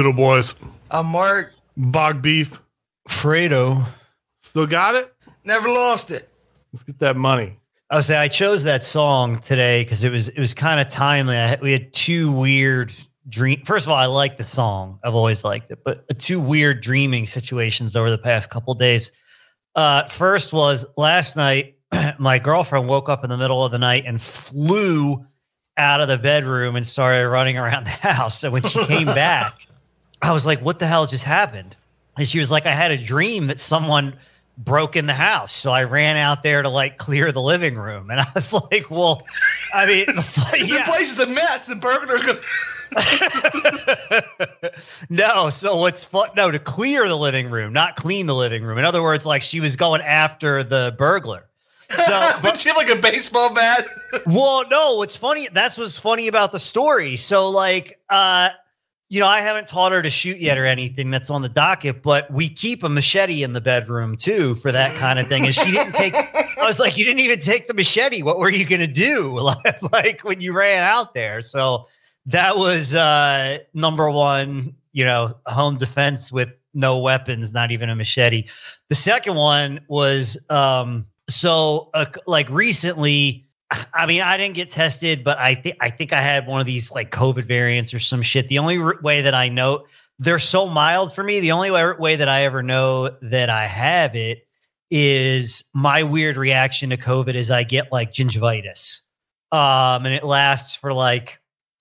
[0.00, 0.54] Good old boys.
[0.90, 1.52] I'm Mark.
[1.76, 2.58] Bog beef.
[3.10, 3.84] Fredo.
[4.38, 5.12] Still got it?
[5.44, 6.26] Never lost it.
[6.72, 7.58] Let's get that money.
[7.90, 10.88] I would say I chose that song today because it was it was kind of
[10.88, 11.36] timely.
[11.36, 12.94] I, we had two weird
[13.28, 13.60] dream.
[13.66, 15.00] First of all, I like the song.
[15.04, 19.12] I've always liked it, but two weird dreaming situations over the past couple days.
[19.74, 21.76] Uh, first was last night.
[22.18, 25.26] My girlfriend woke up in the middle of the night and flew
[25.76, 28.42] out of the bedroom and started running around the house.
[28.44, 29.66] And when she came back,
[30.22, 31.76] I was like, "What the hell just happened?"
[32.16, 34.14] And she was like, "I had a dream that someone."
[34.58, 35.54] broke in the house.
[35.54, 38.10] So I ran out there to like clear the living room.
[38.10, 39.26] And I was like, well,
[39.74, 41.66] I mean, the place is a mess.
[41.66, 42.38] The burglar's going
[45.10, 45.50] no.
[45.50, 46.30] So what's fun?
[46.36, 48.78] No, to clear the living room, not clean the living room.
[48.78, 51.46] In other words, like she was going after the burglar.
[51.90, 53.84] So, but she have like a baseball bat.
[54.26, 57.16] well, no, what's funny, that's what's funny about the story.
[57.16, 58.50] So, like, uh,
[59.10, 62.00] you know, I haven't taught her to shoot yet or anything that's on the docket,
[62.00, 65.44] but we keep a machete in the bedroom too for that kind of thing.
[65.44, 68.22] And she didn't take, I was like, you didn't even take the machete.
[68.22, 69.40] What were you going to do?
[69.92, 71.40] like when you ran out there.
[71.40, 71.88] So
[72.26, 77.96] that was uh, number one, you know, home defense with no weapons, not even a
[77.96, 78.46] machete.
[78.90, 83.48] The second one was, um, so uh, like recently,
[83.94, 86.66] I mean, I didn't get tested, but I think I think I had one of
[86.66, 88.48] these like COVID variants or some shit.
[88.48, 89.86] The only way that I know
[90.18, 93.66] they're so mild for me, the only way, way that I ever know that I
[93.66, 94.46] have it
[94.90, 99.02] is my weird reaction to COVID is I get like gingivitis,
[99.52, 101.40] um, and it lasts for like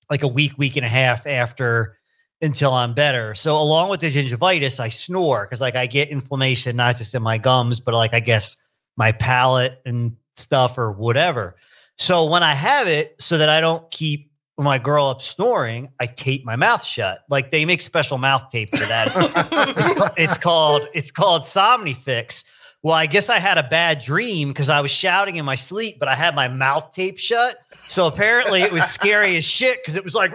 [0.10, 1.98] like a week, week and a half after
[2.42, 3.36] until I'm better.
[3.36, 7.24] So along with the gingivitis, I snore because like I get inflammation not just in
[7.24, 8.58] my gums, but like I guess
[8.96, 11.56] my palate and stuff or whatever.
[12.00, 16.06] So when I have it, so that I don't keep my girl up snoring, I
[16.06, 17.20] tape my mouth shut.
[17.30, 19.12] Like they make special mouth tape for that.
[19.78, 22.46] it's, it's, called it's called Somnifix.
[22.82, 25.98] Well, I guess I had a bad dream because I was shouting in my sleep,
[26.00, 27.58] but I had my mouth taped shut.
[27.90, 30.32] So apparently it was scary as shit because it was like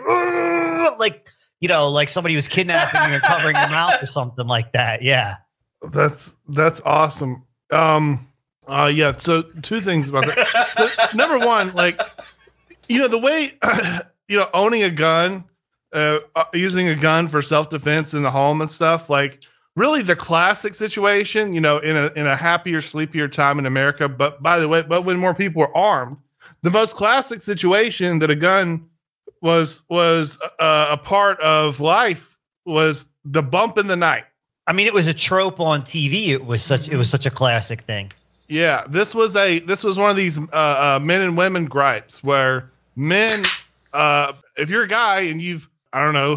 [0.99, 4.73] like you know, like somebody was kidnapping you and covering your mouth or something like
[4.73, 5.01] that.
[5.01, 5.37] Yeah.
[5.81, 7.45] That's that's awesome.
[7.71, 8.29] Um
[8.67, 9.13] uh, yeah.
[9.17, 11.11] So two things about that.
[11.15, 12.01] number one, like,
[12.89, 13.59] you know, the way,
[14.29, 15.45] you know, owning a gun,
[15.93, 19.45] uh, uh, using a gun for self defense in the home and stuff, like,
[19.77, 24.09] really the classic situation, you know, in a in a happier, sleepier time in America.
[24.09, 26.17] But by the way, but when more people were armed,
[26.63, 28.89] the most classic situation that a gun
[29.43, 34.25] was was uh, a part of life was the bump in the night.
[34.67, 36.29] I mean, it was a trope on TV.
[36.29, 38.13] It was such it was such a classic thing.
[38.49, 42.23] Yeah, this was a this was one of these uh, uh, men and women gripes
[42.23, 43.43] where men,
[43.93, 46.37] uh, if you're a guy and you've I don't know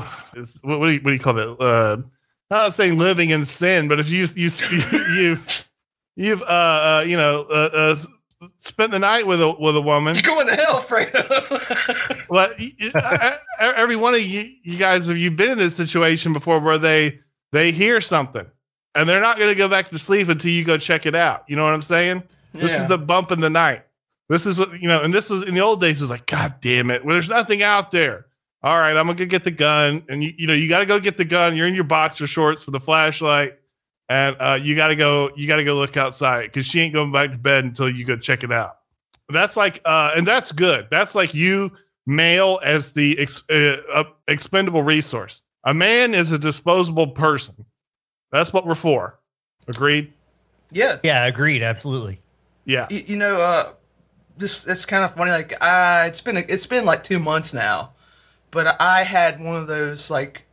[0.62, 1.60] what, what, do you what do you call it?
[1.60, 2.12] Uh, I'm
[2.50, 4.84] not saying living in sin, but if you you you
[5.16, 5.70] you've,
[6.16, 7.96] you've uh, uh you know uh, uh,
[8.60, 12.30] spent the night with a with a woman, you going to hell, Fredo.
[12.30, 12.54] well,
[13.60, 17.20] every one of you you guys have you been in this situation before where they
[17.52, 18.46] they hear something
[18.98, 21.44] and they're not going to go back to sleep until you go check it out.
[21.48, 22.24] You know what I'm saying?
[22.54, 22.62] Yeah.
[22.62, 23.84] This is the bump in the night.
[24.30, 26.02] This is what you know, and this was in the old days.
[26.02, 27.06] Is like, God damn it!
[27.06, 28.26] Well, there's nothing out there.
[28.62, 30.86] All right, I'm gonna go get the gun, and you, you know, you got to
[30.86, 31.56] go get the gun.
[31.56, 33.58] You're in your boxer shorts with a flashlight,
[34.10, 35.32] and uh, you got to go.
[35.38, 38.04] You got to go look outside because she ain't going back to bed until you
[38.04, 38.80] go check it out.
[39.30, 40.88] That's like, uh, and that's good.
[40.92, 41.72] That's like you
[42.06, 45.42] male as the ex- uh, expendable resource.
[45.64, 47.66] A man is a disposable person.
[48.32, 49.20] That's what we're for.
[49.68, 50.14] Agreed?
[50.72, 50.98] Yeah.
[51.04, 51.62] Yeah, agreed.
[51.62, 52.20] Absolutely.
[52.66, 52.88] Yeah.
[52.90, 53.74] You, you know, uh,
[54.38, 55.32] this it's kind of funny.
[55.32, 57.92] Like, uh, it's been it's been like two months now,
[58.52, 60.44] but I had one of those like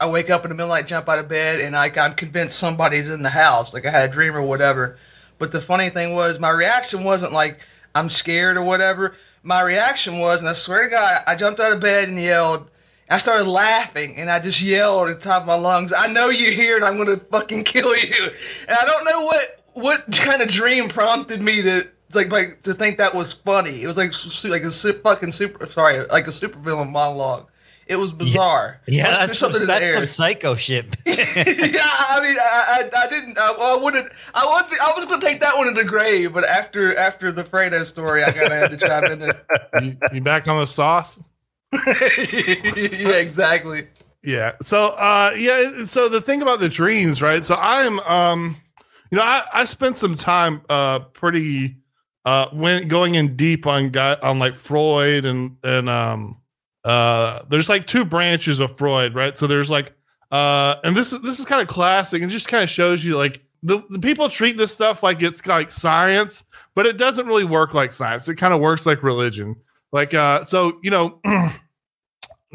[0.00, 1.98] I wake up in the middle of the night, jump out of bed, and like
[1.98, 3.74] I'm convinced somebody's in the house.
[3.74, 4.98] Like I had a dream or whatever.
[5.38, 7.58] But the funny thing was, my reaction wasn't like
[7.94, 9.14] I'm scared or whatever.
[9.42, 12.70] My reaction was, and I swear to God, I jumped out of bed and yelled,
[13.10, 16.30] I started laughing and I just yelled at the top of my lungs, I know
[16.30, 18.30] you're here and I'm gonna fucking kill you.
[18.68, 22.74] And I don't know what what kind of dream prompted me to like, like to
[22.74, 23.82] think that was funny.
[23.82, 24.12] It was like
[24.44, 27.48] like a fucking super sorry, like a supervillain monologue.
[27.86, 28.80] It was bizarre.
[28.86, 30.86] Yeah, yeah that's, something that's some psycho shit.
[31.06, 35.20] yeah, I mean, I, I, I didn't, I, I wouldn't, I was, I was going
[35.20, 38.46] to take that one in the grave, but after, after the Fredo story, I kind
[38.46, 39.44] of had to chime in there.
[39.82, 41.20] You, you back on the sauce?
[43.00, 43.88] yeah, exactly.
[44.22, 44.52] Yeah.
[44.62, 45.84] So, uh, yeah.
[45.84, 47.44] So the thing about the dreams, right?
[47.44, 48.56] So I'm, um,
[49.10, 51.76] you know, I, I spent some time, uh, pretty,
[52.24, 56.40] uh, when going in deep on guy on like Freud and and um,
[56.84, 59.36] uh, there's like two branches of Freud, right?
[59.36, 59.92] So there's like
[60.30, 63.16] Uh, and this is this is kind of classic and just kind of shows you
[63.16, 66.44] like the, the people treat this stuff like it's like science,
[66.74, 68.26] but it doesn't really work like science.
[68.28, 69.54] It kind of works like religion.
[69.92, 71.20] Like uh, so you know,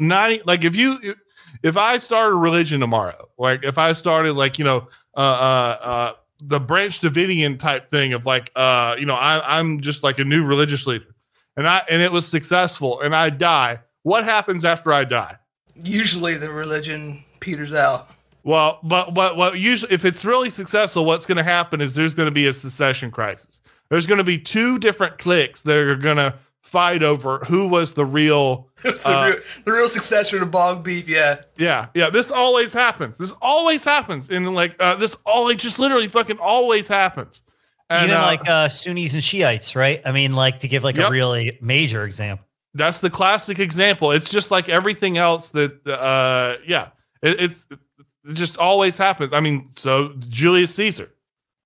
[0.00, 1.14] ninety like if you
[1.62, 5.78] if I started a religion tomorrow, like if I started like you know uh uh,
[5.82, 10.18] uh the Branch Davidian type thing of like uh you know I I'm just like
[10.18, 11.14] a new religious leader,
[11.56, 13.80] and I and it was successful, and I die.
[14.02, 15.36] What happens after I die?
[15.82, 18.10] Usually the religion peters out.
[18.42, 22.14] Well, but but what usually if it's really successful, what's going to happen is there's
[22.14, 23.60] going to be a secession crisis.
[23.90, 27.94] There's going to be two different cliques that are going to fight over who was
[27.94, 31.08] the real the, uh, real the real successor to Bog Beef.
[31.08, 32.10] Yeah, yeah, yeah.
[32.10, 33.16] This always happens.
[33.16, 37.42] This always happens, and like uh, this always just literally fucking always happens.
[37.88, 40.00] And, Even uh, like uh, Sunnis and Shiites, right?
[40.04, 41.08] I mean, like to give like yep.
[41.08, 42.46] a really major example.
[42.72, 44.12] That's the classic example.
[44.12, 46.90] It's just like everything else that, uh, yeah,
[47.20, 49.32] it, it's it just always happens.
[49.32, 51.10] I mean, so Julius Caesar,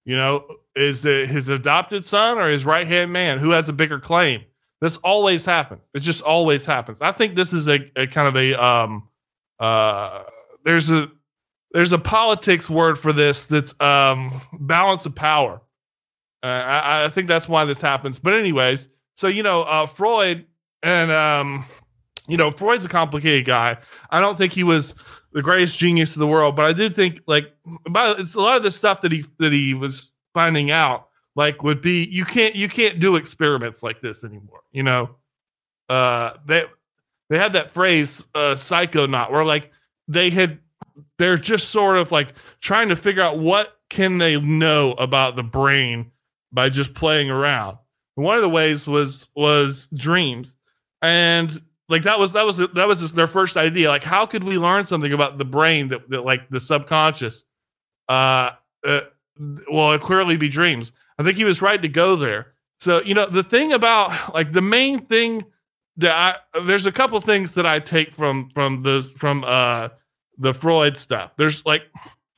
[0.07, 3.39] you know, is it his adopted son or his right hand man?
[3.39, 4.45] Who has a bigger claim?
[4.85, 5.81] This always happens.
[5.95, 7.01] It just always happens.
[7.01, 9.09] I think this is a, a kind of a um
[9.59, 10.25] uh
[10.63, 11.11] there's a
[11.73, 15.63] there's a politics word for this that's um balance of power.
[16.43, 18.19] Uh, I, I think that's why this happens.
[18.19, 20.45] But anyways, so you know, uh, Freud
[20.83, 21.65] and um,
[22.29, 23.79] you know, Freud's a complicated guy.
[24.11, 24.95] I don't think he was
[25.33, 27.47] the greatest genius of the world, but I do think like
[27.87, 31.63] about it's a lot of the stuff that he that he was finding out like
[31.63, 34.61] would be you can't you can't do experiments like this anymore.
[34.73, 35.11] You know,
[35.89, 36.65] uh, they
[37.31, 39.71] they had that phrase uh, psychonaut where like
[40.09, 40.59] they had
[41.19, 45.43] they're just sort of like trying to figure out what can they know about the
[45.43, 46.11] brain
[46.53, 47.79] by just playing around.
[48.17, 50.55] And one of the ways was was dreams,
[51.03, 53.89] and like that was that was that was their first idea.
[53.89, 57.45] Like, how could we learn something about the brain that, that like the subconscious?
[58.09, 58.53] Uh,
[58.85, 59.01] uh,
[59.39, 60.93] well, it clearly be dreams.
[61.19, 62.55] I think he was right to go there.
[62.79, 65.45] So you know, the thing about like the main thing
[65.97, 69.89] that I there's a couple things that I take from from this from uh
[70.39, 71.33] the Freud stuff.
[71.37, 71.83] There's like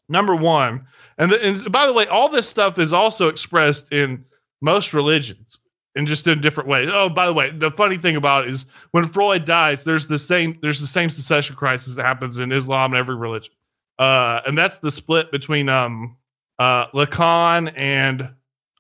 [0.09, 0.87] number one,
[1.19, 4.25] and, the, and by the way, all this stuff is also expressed in
[4.61, 5.59] most religions
[5.95, 6.89] and just in different ways.
[6.93, 10.19] Oh, by the way, the funny thing about it is when Freud dies, there's the
[10.19, 13.55] same there's the same secession crisis that happens in Islam and every religion.
[13.99, 16.17] Uh, and that's the split between um
[16.59, 18.31] uh Lacan and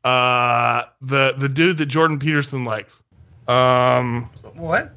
[0.05, 3.03] uh the the dude that Jordan Peterson likes.
[3.49, 4.95] Um what?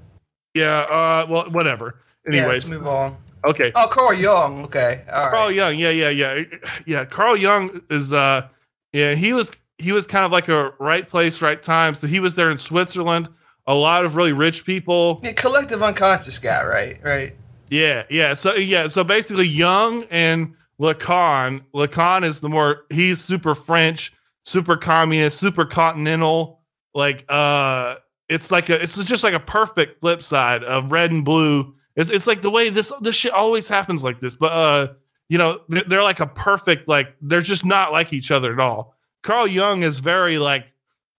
[0.53, 1.99] Yeah, uh well whatever.
[2.27, 3.17] Anyways, yeah, let's move on.
[3.45, 3.71] Okay.
[3.75, 4.65] Oh, Carl Jung.
[4.65, 5.03] Okay.
[5.11, 5.55] All Carl right.
[5.55, 5.79] Jung.
[5.79, 6.43] Yeah, yeah, yeah.
[6.85, 8.47] Yeah, Carl Jung is uh
[8.93, 11.95] yeah, he was he was kind of like a right place, right time.
[11.95, 13.29] So he was there in Switzerland.
[13.67, 15.19] A lot of really rich people.
[15.23, 16.99] Yeah, collective unconscious guy, right?
[17.03, 17.35] Right.
[17.69, 18.33] Yeah, yeah.
[18.33, 21.63] So yeah, so basically Jung and Lacan.
[21.73, 26.61] Lacan is the more he's super French, super communist, super continental.
[26.93, 27.95] Like uh
[28.27, 31.75] it's like a it's just like a perfect flip side of red and blue.
[31.95, 34.35] It's it's like the way this this shit always happens like this.
[34.35, 34.93] But uh
[35.29, 38.59] you know, they're, they're like a perfect like they're just not like each other at
[38.59, 38.95] all.
[39.21, 40.63] Carl Jung is very like,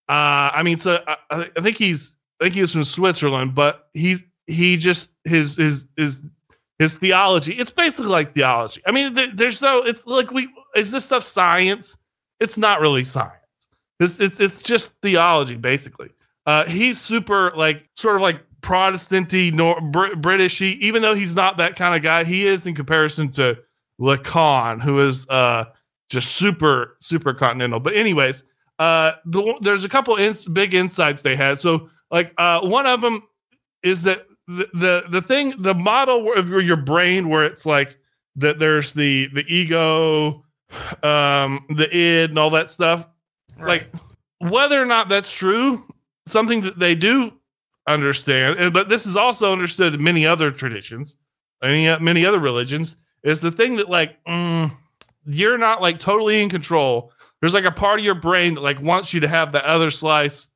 [0.09, 4.25] uh, I mean, so I, I think he's, I think he's from Switzerland, but he's
[4.47, 6.33] he just his his his
[6.81, 7.53] his theology.
[7.53, 8.81] It's basically like theology.
[8.87, 9.83] I mean, there, there's no.
[9.83, 11.99] It's like we is this stuff science?
[12.41, 13.35] It's not really science.
[14.01, 16.09] It's it's it's just theology basically.
[16.47, 20.79] Uh, he's super like sort of like Protestanty, nor Br- Britishy.
[20.79, 23.59] Even though he's not that kind of guy, he is in comparison to
[24.01, 25.67] Lacan, who is uh
[26.09, 27.79] just super super continental.
[27.79, 28.43] But anyways,
[28.79, 31.61] uh, the, there's a couple ins- big insights they had.
[31.61, 33.23] So like uh, one of them
[33.83, 34.23] is that
[34.57, 37.99] the, the the thing the model of your brain where it's like
[38.37, 40.45] that there's the the ego
[41.03, 43.07] um the id and all that stuff
[43.59, 43.87] right.
[43.91, 45.85] like whether or not that's true
[46.27, 47.33] something that they do
[47.87, 51.17] understand but this is also understood in many other traditions
[51.63, 54.71] many many other religions is the thing that like mm,
[55.27, 57.13] you're not like totally in control.
[57.41, 59.91] There's like a part of your brain that like wants you to have the other
[59.91, 60.49] slice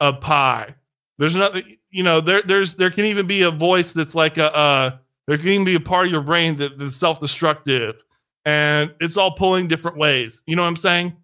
[0.00, 0.74] of pie.
[1.18, 4.54] There's nothing, you know, there there's there can even be a voice that's like a
[4.54, 8.02] uh there can even be a part of your brain that, that's self-destructive
[8.44, 10.42] and it's all pulling different ways.
[10.46, 11.16] You know what I'm saying?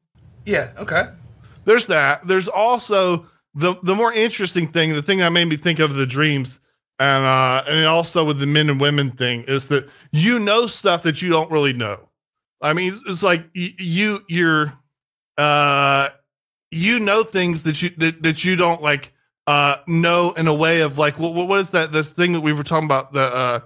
[0.45, 1.09] Yeah, okay.
[1.65, 2.27] There's that.
[2.27, 6.07] There's also the the more interesting thing, the thing that made me think of the
[6.07, 6.61] dreams
[6.99, 11.03] and uh and also with the men and women thing is that you know stuff
[11.03, 12.09] that you don't really know.
[12.63, 14.73] I mean, it's, it's like you you're
[15.39, 16.11] uh
[16.71, 19.13] you know things that you that, that you don't like
[19.47, 22.53] uh know in a way of like what what is that this thing that we
[22.53, 23.61] were talking about the uh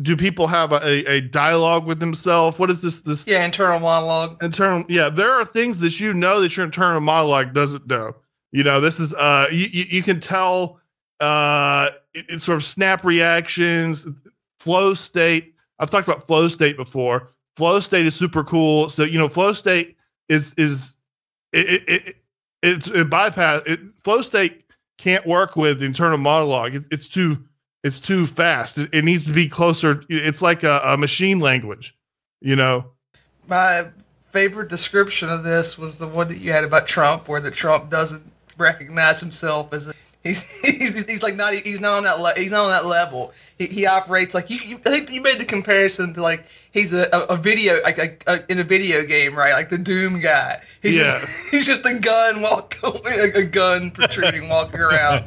[0.00, 2.58] do people have a, a dialogue with themselves?
[2.58, 3.00] What is this?
[3.00, 4.42] This yeah, internal monologue.
[4.42, 5.10] Internal, yeah.
[5.10, 8.16] There are things that you know that your internal monologue doesn't know.
[8.52, 10.80] You know, this is uh, you you, you can tell
[11.20, 14.06] uh, it, it's sort of snap reactions,
[14.60, 15.54] flow state.
[15.78, 17.28] I've talked about flow state before.
[17.56, 18.88] Flow state is super cool.
[18.88, 19.96] So you know, flow state
[20.28, 20.96] is is
[21.52, 22.16] it, it, it
[22.62, 24.61] it's it bypass it, flow state
[24.98, 26.74] can't work with internal monologue.
[26.74, 27.44] It, it's too
[27.82, 28.78] it's too fast.
[28.78, 30.04] It, it, needs to be closer.
[30.08, 31.96] It's like a, a machine language,
[32.40, 32.92] you know.
[33.48, 33.88] My
[34.30, 37.90] favorite description of this was the one that you had about Trump, where the Trump
[37.90, 38.22] doesn't
[38.56, 42.50] recognize himself as a He's, he's, he's like not he's not on that le- he's
[42.50, 43.32] not on that level.
[43.58, 46.92] He, he operates like you, you, I think you made the comparison to like he's
[46.92, 50.20] a, a, a video like a, a, in a video game right like the Doom
[50.20, 50.60] guy.
[50.82, 51.02] He's yeah.
[51.02, 55.24] just he's just a gun walk a gun protruding walking around.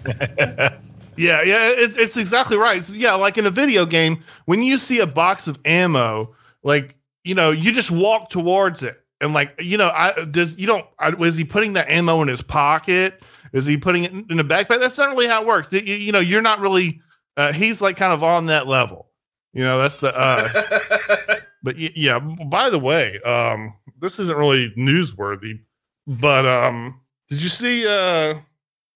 [1.18, 2.88] Yeah, yeah, it's it's exactly right.
[2.90, 7.36] Yeah, like in a video game, when you see a box of ammo, like you
[7.36, 11.12] know, you just walk towards it, and like you know, I does you don't I,
[11.12, 13.24] was he putting that ammo in his pocket?
[13.54, 14.80] Is he putting it in a backpack?
[14.80, 15.72] That's not really how it works.
[15.72, 17.00] You, you know, you're not really.
[17.38, 19.08] Uh, he's like kind of on that level.
[19.56, 20.16] You know, that's the.
[20.16, 22.20] Uh, but yeah.
[22.20, 25.62] By the way, um, this isn't really newsworthy,
[26.06, 27.88] but um, did you see?
[27.88, 28.36] Uh,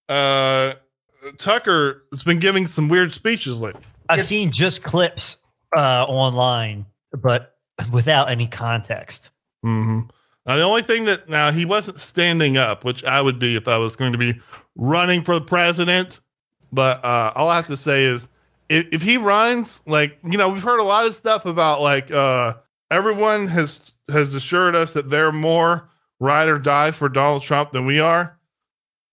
[0.10, 0.74] uh,
[1.38, 3.82] Tucker has been giving some weird speeches lately.
[4.10, 5.38] I've seen just clips
[5.78, 7.56] uh, online, but
[7.94, 9.32] without any context.
[9.66, 10.02] Mm-hmm.
[10.46, 13.68] Now, the only thing that now he wasn't standing up, which I would be if
[13.68, 14.40] I was going to be
[14.76, 16.20] running for the president.
[16.72, 18.28] But uh, all I have to say is,
[18.70, 22.12] if, if he runs, like you know, we've heard a lot of stuff about like
[22.12, 22.56] uh,
[22.92, 27.86] everyone has has assured us that they're more ride or die for Donald Trump than
[27.86, 28.38] we are.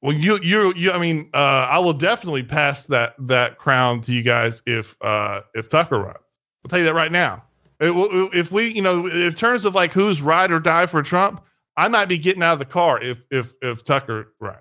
[0.03, 4.13] Well, you you you, I mean, uh, I will definitely pass that that crown to
[4.13, 6.17] you guys if uh, if Tucker runs.
[6.65, 7.45] I'll tell you that right now.
[7.79, 7.93] It,
[8.35, 11.43] if we, you know, in terms of like who's ride or die for Trump,
[11.77, 14.59] I might be getting out of the car if if if Tucker runs.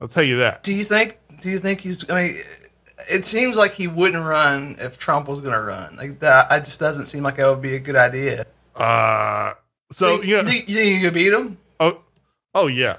[0.00, 0.62] I'll tell you that.
[0.62, 1.18] Do you think?
[1.40, 2.08] Do you think he's?
[2.10, 2.36] I mean,
[3.10, 5.96] it seems like he wouldn't run if Trump was going to run.
[5.96, 8.46] Like that, it just doesn't seem like that would be a good idea.
[8.74, 9.54] Uh,
[9.92, 11.58] so you, know, you think, you think could beat him?
[11.80, 12.00] Oh,
[12.54, 12.98] oh yeah.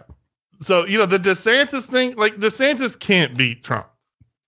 [0.61, 3.87] So you know the DeSantis thing, like DeSantis can't beat Trump,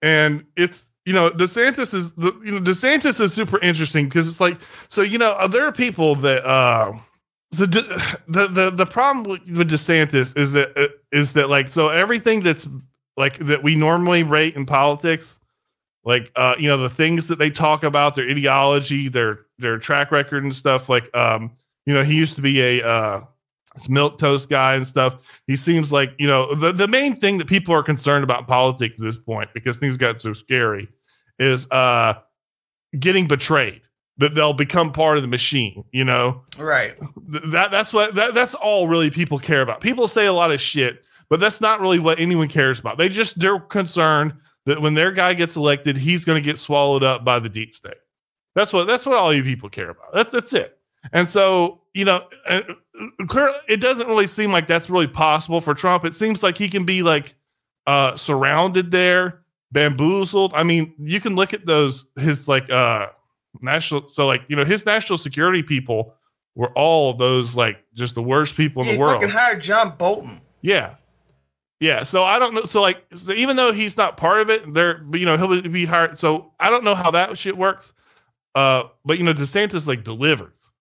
[0.02, 4.40] and it's you know, DeSantis is the you know DeSantis is super interesting because it's
[4.40, 4.58] like
[4.90, 6.94] so you know there are people that uh
[7.52, 7.68] the
[8.28, 12.68] the the, the problem with DeSantis is that uh, that like so everything that's
[13.18, 15.40] like that we normally rate in politics
[16.06, 20.12] like uh you know the things that they talk about their ideology their their track
[20.12, 21.52] record and stuff like um
[21.86, 23.22] you know he used to be a uh
[23.90, 25.18] milquetoast guy and stuff.
[25.48, 28.98] He seems like, you know, the, the main thing that people are concerned about politics
[28.98, 30.88] at this point, because things got so scary,
[31.40, 32.14] is uh
[32.98, 33.82] getting betrayed.
[34.18, 36.42] That they'll become part of the machine, you know?
[36.58, 36.98] Right.
[37.28, 39.82] That that's what that, that's all really people care about.
[39.82, 42.98] People say a lot of shit, but that's not really what anyone cares about.
[42.98, 44.34] They just they're concerned
[44.66, 47.76] that when their guy gets elected, he's going to get swallowed up by the deep
[47.76, 47.94] state.
[48.56, 50.14] That's what that's what all you people care about.
[50.14, 50.78] That's that's it.
[51.14, 52.62] And so, you know, uh,
[53.68, 56.04] it doesn't really seem like that's really possible for Trump.
[56.06, 57.36] It seems like he can be like
[57.86, 60.54] uh, surrounded there, bamboozled.
[60.56, 63.10] I mean, you can look at those his like uh
[63.62, 66.16] national so like, you know, his national security people
[66.56, 69.22] were all those like just the worst people in the world.
[69.22, 70.42] Fucking hired John Bolton.
[70.62, 70.96] Yeah.
[71.80, 72.64] Yeah, so I don't know.
[72.64, 75.62] So like, so even though he's not part of it, there, but you know, he'll
[75.62, 76.18] be hired.
[76.18, 77.92] So I don't know how that shit works.
[78.54, 80.72] Uh, but you know, DeSantis like delivers.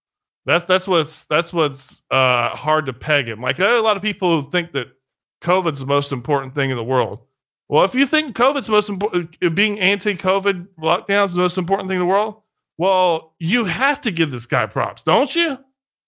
[0.46, 3.40] That's that's what's that's what's uh, hard to peg him.
[3.40, 4.88] Like a lot of people think that
[5.42, 7.20] COVID's the most important thing in the world.
[7.68, 11.88] Well, if you think COVID's most important, uh, being anti-COVID lockdowns is the most important
[11.88, 12.42] thing in the world,
[12.76, 15.58] well, you have to give this guy props, don't you?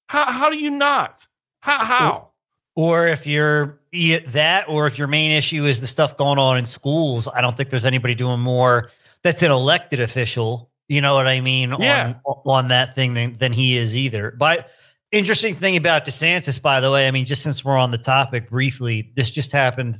[0.09, 1.27] How how do you not?
[1.61, 2.31] How how?
[2.77, 3.81] Or if you're
[4.29, 7.57] that, or if your main issue is the stuff going on in schools, I don't
[7.57, 8.91] think there's anybody doing more
[9.23, 11.75] that's an elected official you know what I mean?
[11.81, 12.15] Yeah.
[12.25, 14.31] On, on that thing than, than he is either.
[14.31, 14.71] But
[15.11, 18.49] interesting thing about DeSantis, by the way, I mean, just since we're on the topic
[18.49, 19.97] briefly, this just happened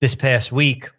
[0.00, 0.90] this past week.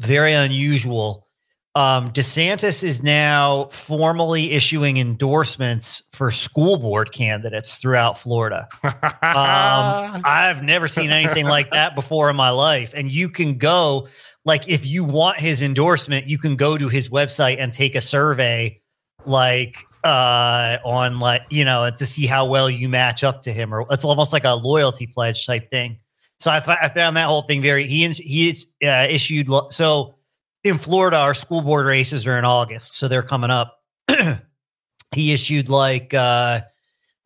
[0.00, 1.28] Very unusual.
[1.74, 8.68] Um, DeSantis is now formally issuing endorsements for school board candidates throughout Florida.
[8.82, 12.92] um, I've never seen anything like that before in my life.
[12.94, 14.08] And you can go
[14.44, 18.00] like if you want his endorsement, you can go to his website and take a
[18.00, 18.80] survey
[19.24, 23.72] like uh on like you know to see how well you match up to him
[23.72, 25.96] or it's almost like a loyalty pledge type thing
[26.40, 28.50] so i, th- I found that whole thing very he he
[28.84, 30.16] uh, issued so
[30.64, 33.80] in florida our school board races are in august so they're coming up
[35.12, 36.60] he issued like uh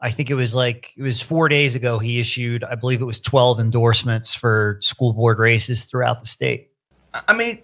[0.00, 1.98] I think it was like it was four days ago.
[1.98, 6.70] He issued, I believe it was twelve endorsements for school board races throughout the state.
[7.26, 7.62] I mean,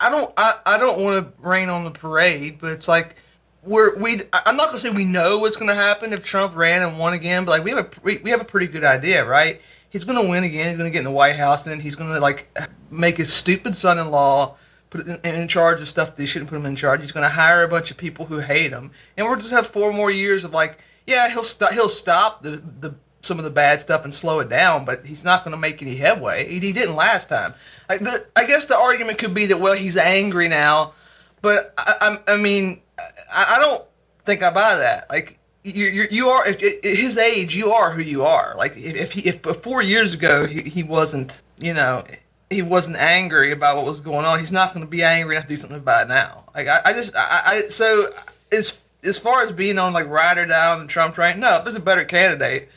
[0.00, 3.16] I don't, I, I don't want to rain on the parade, but it's like
[3.64, 4.20] we're we.
[4.32, 7.44] I'm not gonna say we know what's gonna happen if Trump ran and won again,
[7.44, 9.60] but like we have a we, we have a pretty good idea, right?
[9.90, 10.68] He's gonna win again.
[10.68, 12.56] He's gonna get in the White House, and he's gonna like
[12.90, 14.56] make his stupid son-in-law
[14.94, 17.00] put in, in charge of stuff he shouldn't put him in charge.
[17.00, 19.92] He's gonna hire a bunch of people who hate him, and we'll just have four
[19.92, 23.80] more years of like, yeah, he'll stop he'll stop the the some of the bad
[23.80, 26.46] stuff and slow it down, but he's not going to make any headway.
[26.46, 27.54] He, he didn't last time.
[27.88, 30.92] Like the, I guess the argument could be that well, he's angry now,
[31.40, 33.82] but I, I, I mean, I, I don't
[34.26, 35.08] think I buy that.
[35.10, 38.54] Like you, you, you are his age, you are who you are.
[38.58, 42.04] Like if he, if four years ago he, he wasn't, you know,
[42.54, 45.46] he wasn't angry about what was going on, he's not going to be angry enough
[45.48, 46.44] to do something about it now.
[46.54, 48.10] Like I, I just, I, I so
[48.52, 51.64] as as far as being on like ride or down and Trump train, no, if
[51.64, 52.68] there's a better candidate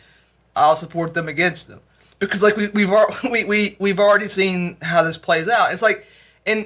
[0.57, 1.81] I'll support them against them
[2.19, 2.91] because like we, we've
[3.31, 5.71] we, we we've already seen how this plays out.
[5.71, 6.05] It's like,
[6.45, 6.65] and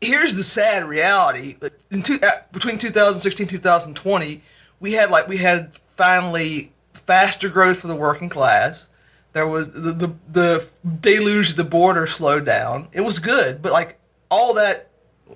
[0.00, 1.56] here's the sad reality:
[1.90, 4.42] in two, uh, between 2016 2020,
[4.80, 8.88] we had like we had finally faster growth for the working class.
[9.36, 10.68] There was the the, the
[11.00, 12.88] deluge of the border slowed down.
[12.92, 14.00] It was good, but like
[14.30, 14.88] all that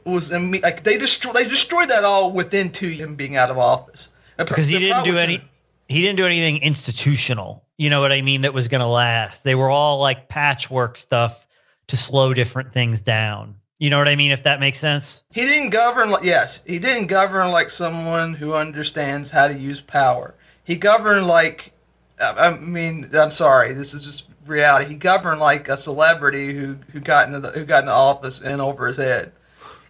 [0.05, 4.11] was like they destroyed they destroyed that all within two years being out of office
[4.37, 5.43] because he didn't do any
[5.89, 9.43] he didn't do anything institutional you know what I mean, that was going to last.
[9.43, 11.49] They were all like patchwork stuff
[11.87, 13.55] to slow different things down.
[13.79, 14.33] You know what I mean?
[14.33, 15.23] If that makes sense.
[15.33, 19.81] He didn't govern like yes, he didn't govern like someone who understands how to use
[19.81, 20.35] power.
[20.63, 21.73] He governed like,
[22.21, 24.87] I mean, I'm sorry, this is just reality.
[24.91, 28.61] He governed like a celebrity who who got into the, who got into office and
[28.61, 29.33] over his head.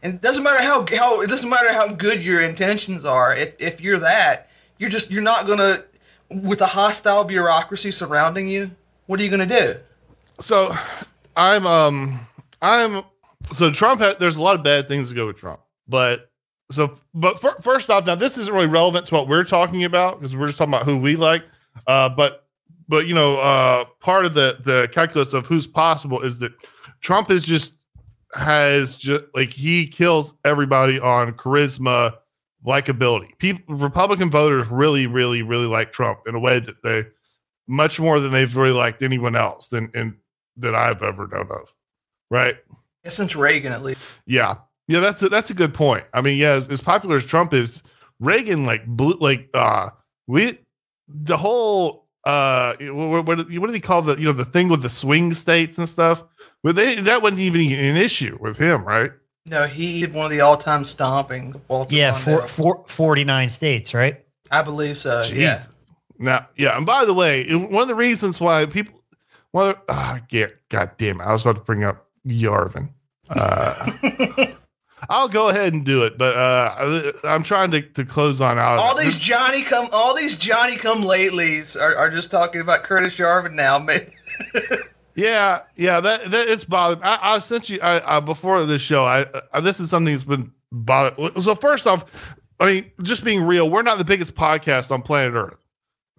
[0.02, 3.35] And it doesn't matter how how it doesn't matter how good your intentions are.
[3.35, 5.85] If if you're that, you're just you're not gonna
[6.31, 8.70] with a hostile bureaucracy surrounding you,
[9.07, 9.74] what are you to do?
[10.38, 10.74] So,
[11.37, 12.26] I'm um
[12.62, 13.02] I'm
[13.52, 14.00] so Trump.
[14.00, 16.31] Had, there's a lot of bad things to go with Trump, but
[16.70, 20.20] so but for, first off, now this isn't really relevant to what we're talking about
[20.20, 21.42] because we're just talking about who we like.
[21.87, 22.46] Uh, but
[22.88, 26.52] but you know, uh, part of the the calculus of who's possible is that
[27.00, 27.72] Trump is just
[28.35, 32.14] has just like he kills everybody on charisma
[32.66, 33.37] likability.
[33.38, 37.06] People, Republican voters really, really, really like Trump in a way that they
[37.66, 40.16] much more than they've really liked anyone else than in
[40.56, 41.72] that I've ever known of.
[42.30, 42.56] Right?
[43.04, 44.00] Yeah, since Reagan, at least.
[44.26, 44.56] Yeah,
[44.88, 46.04] yeah, that's a, that's a good point.
[46.12, 47.83] I mean, yeah, as, as popular as Trump is,
[48.18, 49.90] Reagan like blew like uh
[50.26, 50.59] we
[51.12, 54.83] the whole uh what, what, what do they call the you know the thing with
[54.83, 56.25] the swing states and stuff?
[56.62, 59.12] But they that wasn't even an issue with him, right?
[59.46, 61.61] No, he did one of the all-time stomping.
[61.88, 64.25] yeah, four, four, 49 states, right?
[64.51, 65.23] I believe so.
[65.23, 65.37] Jeez.
[65.37, 65.66] Yeah.
[66.18, 69.03] Now, yeah, and by the way, one of the reasons why people,
[69.53, 72.90] well, uh, get, God damn it, I was about to bring up Yarvin.
[73.31, 73.90] Uh,
[75.11, 78.79] I'll go ahead and do it, but uh, I'm trying to, to close on out.
[78.79, 83.18] All these Johnny come, all these Johnny come latelys are, are just talking about Curtis
[83.18, 83.85] Yarvin now.
[85.16, 87.03] Yeah, yeah, that, that it's bothered.
[87.03, 89.05] I, I sent you I, I, before this show.
[89.05, 91.42] I, I, this is something that's been bothered.
[91.42, 95.35] So first off, I mean, just being real, we're not the biggest podcast on planet
[95.35, 95.62] Earth.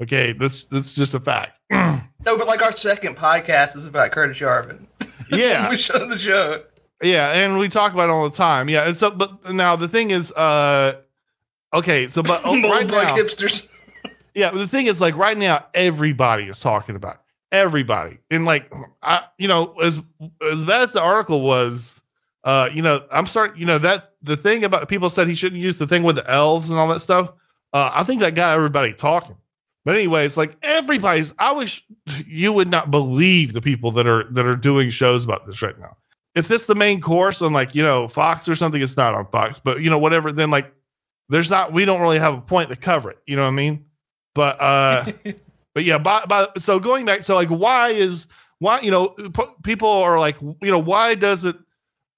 [0.02, 1.54] Okay, that's that's just a fact.
[1.72, 4.86] no, but like our second podcast is about Curtis Yarvin.
[5.32, 6.64] Yeah, we show the show.
[7.02, 8.70] Yeah, and we talk about it all the time.
[8.70, 10.98] Yeah, and so but now the thing is, uh,
[11.74, 13.68] okay, so but oh, right now, hipsters.
[14.36, 17.16] yeah, the thing is, like right now, everybody is talking about.
[17.16, 18.20] It everybody.
[18.30, 20.02] And like I you know, as
[20.52, 22.02] as bad as the article was,
[22.44, 25.62] uh, you know, I'm starting, you know, that the thing about people said he shouldn't
[25.62, 27.32] use the thing with the elves and all that stuff.
[27.74, 29.36] Uh, I think that got everybody talking.
[29.84, 31.84] But anyways, like everybody's I wish
[32.26, 35.78] you would not believe the people that are that are doing shows about this right
[35.80, 35.98] now.
[36.36, 39.28] If it's the main course on like, you know, Fox or something, it's not on
[39.28, 40.74] Fox, but you know, whatever, then like
[41.30, 43.20] there's not we don't really have a point to cover it.
[43.26, 43.86] You know what I mean?
[44.34, 45.12] But uh
[45.74, 48.28] But yeah, by, by, so going back, so like, why is
[48.60, 51.56] why you know p- people are like you know why does it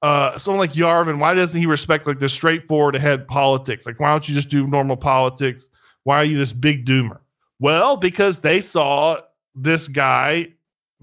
[0.01, 3.85] uh someone like Yarvin why doesn't he respect like the straightforward ahead politics?
[3.85, 5.69] Like why don't you just do normal politics?
[6.03, 7.19] Why are you this big doomer?
[7.59, 9.21] Well, because they saw
[9.55, 10.53] this guy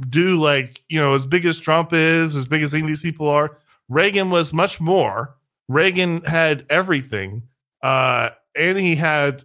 [0.08, 3.02] do like you know as big as Trump is, as big as any of these
[3.02, 3.58] people are.
[3.88, 5.34] Reagan was much more.
[5.68, 7.42] Reagan had everything,
[7.82, 9.44] uh, and he had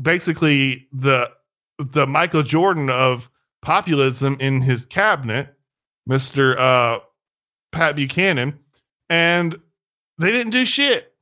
[0.00, 1.30] basically the
[1.78, 3.30] the Michael Jordan of
[3.62, 5.54] populism in his cabinet,
[6.08, 6.58] Mr.
[6.58, 7.00] Uh,
[7.72, 8.58] Pat Buchanan,
[9.10, 9.56] and
[10.18, 11.12] they didn't do shit.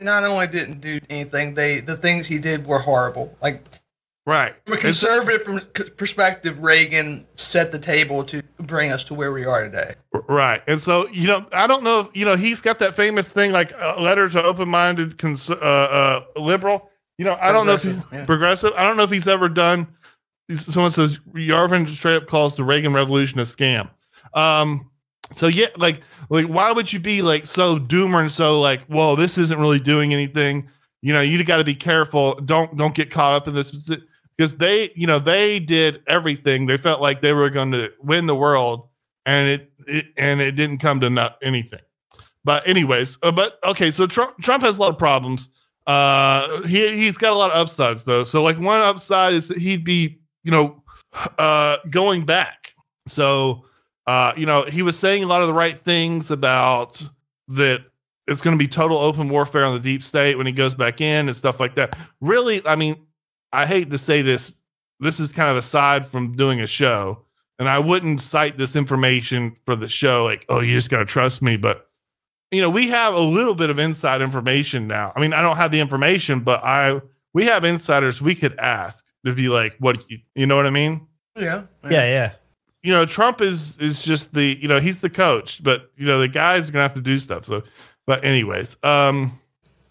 [0.00, 3.36] not only didn't do anything, they the things he did were horrible.
[3.40, 3.64] Like
[4.26, 9.44] right from a conservative perspective, Reagan set the table to bring us to where we
[9.44, 9.94] are today.
[10.28, 13.28] Right, and so you know, I don't know if you know he's got that famous
[13.28, 16.90] thing like uh, letter to open-minded cons- uh, uh, liberal.
[17.18, 18.24] You know, I don't know if he's yeah.
[18.24, 18.72] progressive.
[18.76, 19.86] I don't know if he's ever done.
[20.56, 23.90] Someone says Yarvin straight up calls the Reagan Revolution a scam.
[24.34, 24.90] Um,
[25.32, 29.16] so yeah, like like why would you be like so doomer and so like, whoa,
[29.16, 30.68] this isn't really doing anything?
[31.00, 32.34] You know, you got to be careful.
[32.36, 33.90] Don't don't get caught up in this
[34.36, 36.66] because they, you know, they did everything.
[36.66, 38.88] They felt like they were going to win the world,
[39.26, 41.80] and it, it and it didn't come to not anything.
[42.44, 45.48] But anyways, uh, but okay, so Trump Trump has a lot of problems.
[45.86, 48.24] Uh, he he's got a lot of upsides though.
[48.24, 50.82] So like one upside is that he'd be, you know,
[51.38, 52.74] uh, going back.
[53.06, 53.64] So
[54.06, 57.02] uh, you know, he was saying a lot of the right things about
[57.48, 57.84] that
[58.26, 61.00] it's going to be total open warfare on the deep state when he goes back
[61.00, 61.96] in and stuff like that.
[62.20, 62.96] Really, I mean,
[63.52, 64.52] I hate to say this.
[65.00, 67.24] This is kind of aside from doing a show,
[67.58, 71.04] and I wouldn't cite this information for the show like, oh, you just got to
[71.04, 71.56] trust me.
[71.56, 71.88] But,
[72.50, 75.12] you know, we have a little bit of inside information now.
[75.16, 77.00] I mean, I don't have the information, but I,
[77.32, 80.70] we have insiders we could ask to be like, what, you, you know what I
[80.70, 81.06] mean?
[81.36, 81.64] Yeah.
[81.84, 81.90] Yeah.
[81.90, 82.32] Yeah
[82.82, 86.18] you know, Trump is is just the you know he's the coach, but you know
[86.18, 87.46] the guy's gonna have to do stuff.
[87.46, 87.62] So,
[88.06, 89.32] but anyways, um,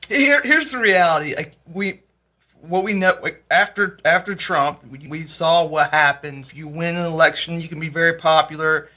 [0.07, 1.35] here here's the reality.
[1.35, 2.01] Like we,
[2.61, 3.13] what we know
[3.49, 6.53] after after Trump, we, we saw what happens.
[6.53, 8.89] You win an election, you can be very popular,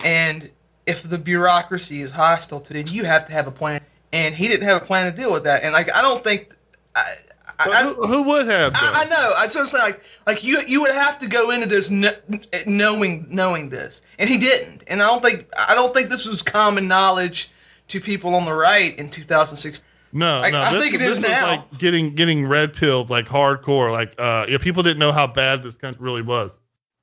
[0.00, 0.50] and
[0.86, 3.80] if the bureaucracy is hostile to it, you have to have a plan.
[4.12, 5.62] And he didn't have a plan to deal with that.
[5.62, 6.54] And like I don't think.
[6.96, 7.14] I,
[7.58, 8.72] I, who, who, would have?
[8.74, 9.34] I, I, know.
[9.36, 13.68] I just saying, like, like you, you would have to go into this knowing, knowing
[13.68, 14.82] this, and he didn't.
[14.86, 17.50] And I don't think, I don't think this was common knowledge
[17.88, 19.84] to people on the right in 2016.
[20.12, 20.58] No, I, no.
[20.58, 21.46] I this, think it is now.
[21.46, 23.92] like getting getting red pilled like hardcore.
[23.92, 26.58] Like, uh, yeah, people didn't know how bad this country really was.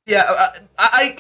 [0.06, 1.18] Yeah, I, I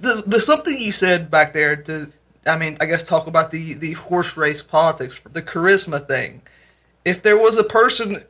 [0.00, 2.10] the the something you said back there to,
[2.46, 6.42] I mean, I guess talk about the the horse race politics, the charisma thing.
[7.04, 8.22] If there was a person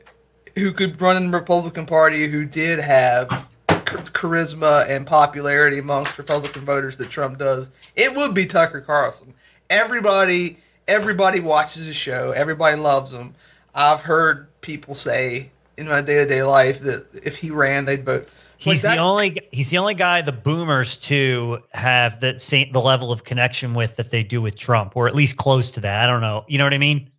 [0.55, 6.65] who could run in the Republican Party who did have charisma and popularity amongst Republican
[6.65, 9.33] voters that Trump does, it would be Tucker Carlson.
[9.69, 10.57] Everybody,
[10.89, 12.31] everybody watches the show.
[12.31, 13.35] Everybody loves him.
[13.73, 18.03] I've heard people say in my day to day life that if he ran, they'd
[18.03, 18.27] vote.
[18.57, 22.81] He's like the only he's the only guy the boomers to have that same the
[22.81, 26.03] level of connection with that they do with Trump, or at least close to that.
[26.03, 26.43] I don't know.
[26.49, 27.09] You know what I mean?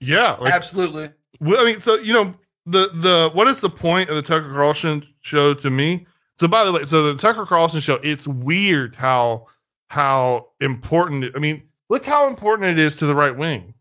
[0.00, 1.10] Yeah, like, absolutely.
[1.40, 2.34] Well, I mean, so you know,
[2.66, 6.06] the the what is the point of the Tucker Carlson show to me?
[6.38, 9.46] So by the way, so the Tucker Carlson show, it's weird how
[9.88, 11.24] how important.
[11.24, 13.74] It, I mean, look how important it is to the right wing.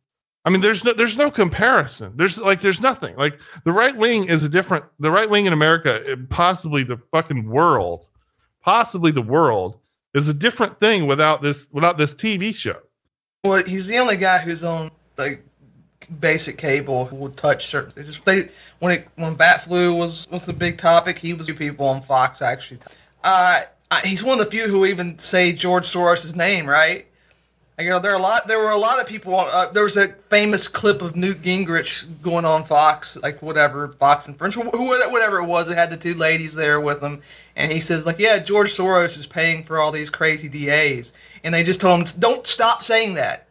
[0.44, 2.14] I mean, there's no there's no comparison.
[2.16, 3.16] There's like there's nothing.
[3.16, 4.84] Like the right wing is a different.
[5.00, 8.10] The right wing in America, possibly the fucking world,
[8.62, 9.78] possibly the world
[10.14, 12.80] is a different thing without this without this TV show.
[13.46, 15.44] Well, he's the only guy who's on like
[16.20, 18.04] basic cable who would touch certain.
[18.04, 21.20] Just they when it when bat flu was was the big topic.
[21.20, 22.80] He was the people on Fox actually.
[23.24, 23.62] Uh,
[24.06, 27.09] he's one of the few who even say George Soros' name right.
[27.80, 28.48] You know, there are a lot.
[28.48, 29.40] There were a lot of people.
[29.40, 34.28] Uh, there was a famous clip of Newt Gingrich going on Fox, like whatever Fox
[34.28, 35.70] and Friends, whatever it was.
[35.70, 37.22] It had the two ladies there with him,
[37.56, 41.14] and he says like, "Yeah, George Soros is paying for all these crazy DAs,"
[41.44, 43.46] and they just told him, "Don't stop saying that."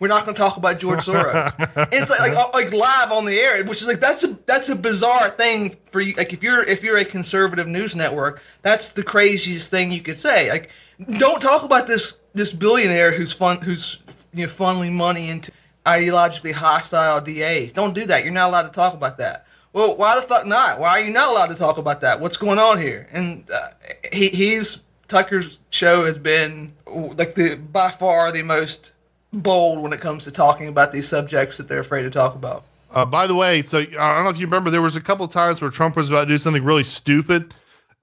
[0.00, 1.58] we're not going to talk about George Soros.
[1.58, 4.68] and it's like, like like live on the air, which is like that's a that's
[4.68, 6.14] a bizarre thing for you.
[6.16, 10.18] Like if you're if you're a conservative news network, that's the craziest thing you could
[10.18, 10.50] say.
[10.50, 10.70] Like
[11.18, 13.98] don't talk about this this billionaire who's fun who's
[14.32, 15.52] you know funneling money into
[15.86, 17.72] ideologically hostile DAs.
[17.72, 18.24] Don't do that.
[18.24, 19.46] You're not allowed to talk about that.
[19.72, 20.78] Well, why the fuck not?
[20.80, 22.20] Why are you not allowed to talk about that?
[22.20, 23.08] What's going on here?
[23.12, 23.68] And uh,
[24.12, 28.92] he he's Tucker's show has been like the by far the most
[29.32, 32.64] bold when it comes to talking about these subjects that they're afraid to talk about.
[32.90, 35.28] Uh, by the way, so I don't know if you remember, there was a couple
[35.28, 37.52] times where Trump was about to do something really stupid,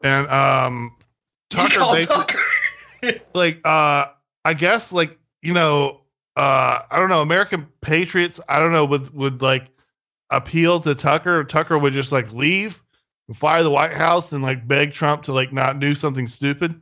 [0.03, 0.95] and um,
[1.49, 2.39] Tucker, Tucker.
[3.33, 4.07] like, uh,
[4.45, 6.01] I guess, like you know,
[6.37, 9.65] uh, I don't know, American patriots, I don't know, would would like
[10.29, 11.43] appeal to Tucker.
[11.43, 12.81] Tucker would just like leave,
[13.33, 16.79] fire the White House, and like beg Trump to like not do something stupid.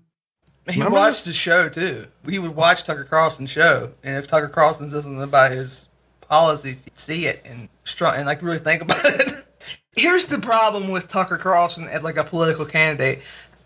[0.69, 1.32] He Remember watched that?
[1.32, 2.08] the show too.
[2.30, 5.89] He would watch Tucker Carlson's show, and if Tucker Carlson doesn't live by his
[6.21, 9.45] policies, he'd see it and strong and like really think about it.
[9.95, 13.21] Here's the problem with Tucker Carlson as like a political candidate.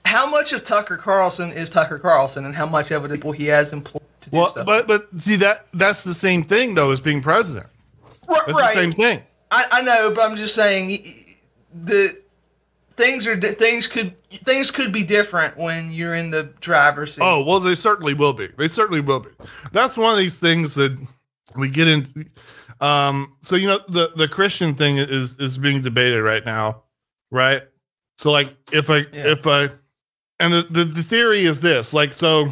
[0.07, 3.47] How much of Tucker Carlson is Tucker Carlson, and how much of it people he
[3.47, 4.65] has employed to do well, stuff?
[4.65, 7.67] But but see that that's the same thing though as being president.
[8.27, 8.75] Right, that's right.
[8.75, 9.23] the same thing.
[9.51, 11.13] I, I know, but I'm just saying
[11.73, 12.19] the
[12.95, 17.21] things are things could things could be different when you're in the driver's seat.
[17.21, 18.47] Oh well, they certainly will be.
[18.57, 19.29] They certainly will be.
[19.71, 20.97] That's one of these things that
[21.55, 22.25] we get into.
[22.81, 26.83] Um, so you know the the Christian thing is is being debated right now,
[27.31, 27.63] right?
[28.17, 29.31] So like if I yeah.
[29.31, 29.69] if I
[30.39, 32.47] and the, the the theory is this like so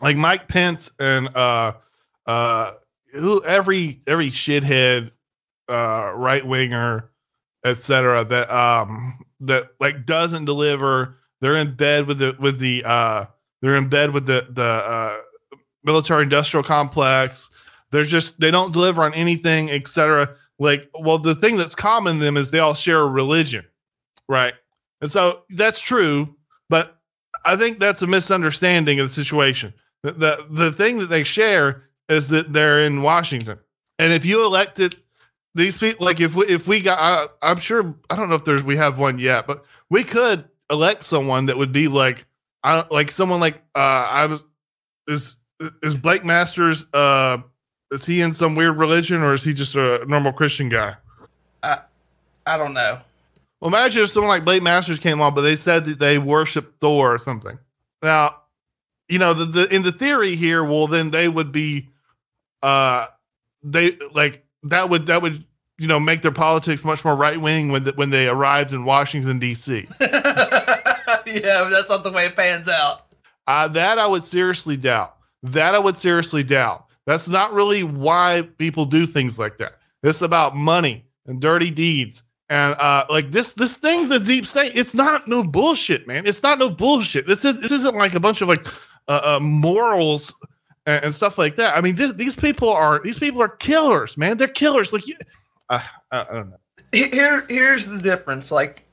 [0.00, 1.72] like Mike Pence and uh
[2.26, 2.72] uh
[3.12, 5.10] who every every shithead
[5.68, 7.10] uh right winger
[7.64, 13.24] etc that um that like doesn't deliver they're in bed with the with the uh
[13.62, 15.16] they're in bed with the the uh
[15.84, 17.50] military industrial complex.
[17.90, 22.36] They're just they don't deliver on anything etc like well the thing that's common them
[22.36, 23.64] is they all share a religion
[24.28, 24.54] right?
[25.00, 26.34] And so that's true
[27.44, 29.72] i think that's a misunderstanding of the situation
[30.04, 33.58] the, the, the thing that they share is that they're in Washington.
[33.98, 34.96] And if you elected
[35.54, 38.44] these people, like if we, if we got, I, I'm sure, I don't know if
[38.44, 42.26] there's, we have one yet, but we could elect someone that would be like,
[42.62, 44.42] I like someone like, uh, I was,
[45.08, 45.36] is,
[45.82, 47.38] is Blake Masters, uh,
[47.90, 50.96] is he in some weird religion or is he just a normal Christian guy?
[51.62, 51.80] I,
[52.46, 53.00] I don't know.
[53.64, 56.78] Well, imagine if someone like Blake Masters came on, but they said that they worship
[56.82, 57.58] Thor or something.
[58.02, 58.42] Now,
[59.08, 61.88] you know, the, the in the theory here, well, then they would be,
[62.62, 63.06] uh,
[63.62, 65.42] they like that would that would
[65.78, 68.84] you know make their politics much more right wing when the, when they arrived in
[68.84, 69.86] Washington D.C.
[70.00, 73.14] yeah, that's not the way it pans out.
[73.46, 75.16] Uh, that I would seriously doubt.
[75.42, 76.84] That I would seriously doubt.
[77.06, 79.76] That's not really why people do things like that.
[80.02, 82.22] It's about money and dirty deeds.
[82.54, 86.24] And uh, like this, this thing, the deep state, it's not no bullshit, man.
[86.24, 87.26] It's not no bullshit.
[87.26, 88.64] This is this isn't like a bunch of like
[89.08, 90.32] uh, uh, morals
[90.86, 91.76] and, and, stuff like that.
[91.76, 94.36] I mean, this, these people are these people are killers, man.
[94.36, 94.92] They're killers.
[94.92, 95.16] Like, you,
[95.68, 95.80] uh,
[96.12, 96.56] I, don't know.
[96.92, 98.52] Here, here's the difference.
[98.52, 98.84] Like,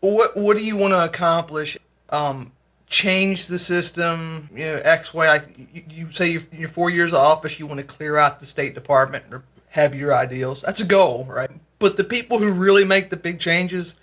[0.00, 1.76] what what do you want to accomplish?
[2.08, 2.52] Um,
[2.86, 4.48] change the system.
[4.54, 5.28] You know, X, Y.
[5.28, 7.58] Like you, you say, you're, you're four years of office.
[7.58, 10.62] You want to clear out the State Department or have your ideals.
[10.62, 11.50] That's a goal, right?
[11.80, 13.96] But the people who really make the big changes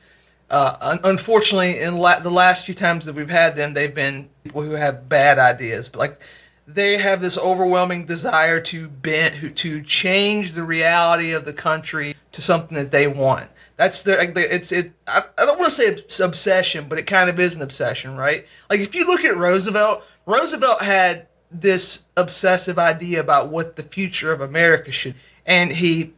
[0.50, 4.62] uh, unfortunately, in la- the last few times that we've had them, they've been people
[4.62, 5.90] who have bad ideas.
[5.90, 6.22] But like,
[6.66, 12.42] they have this overwhelming desire to bend, to change the reality of the country to
[12.42, 13.50] something that they want.
[13.76, 14.18] That's their.
[14.22, 14.94] It's it.
[15.06, 18.16] I, I don't want to say it's obsession, but it kind of is an obsession,
[18.16, 18.48] right?
[18.70, 24.32] Like if you look at Roosevelt, Roosevelt had this obsessive idea about what the future
[24.32, 26.14] of America should, and he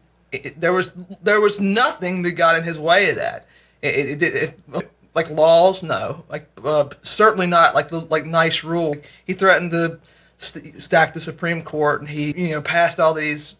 [0.58, 3.46] there was there was nothing that got in his way of that.
[3.82, 6.24] It, it, like laws, no.
[6.30, 8.96] Like uh, certainly not like the like nice rule.
[9.26, 10.00] He threatened to
[10.38, 13.58] st- stack the Supreme Court, and he you know passed all these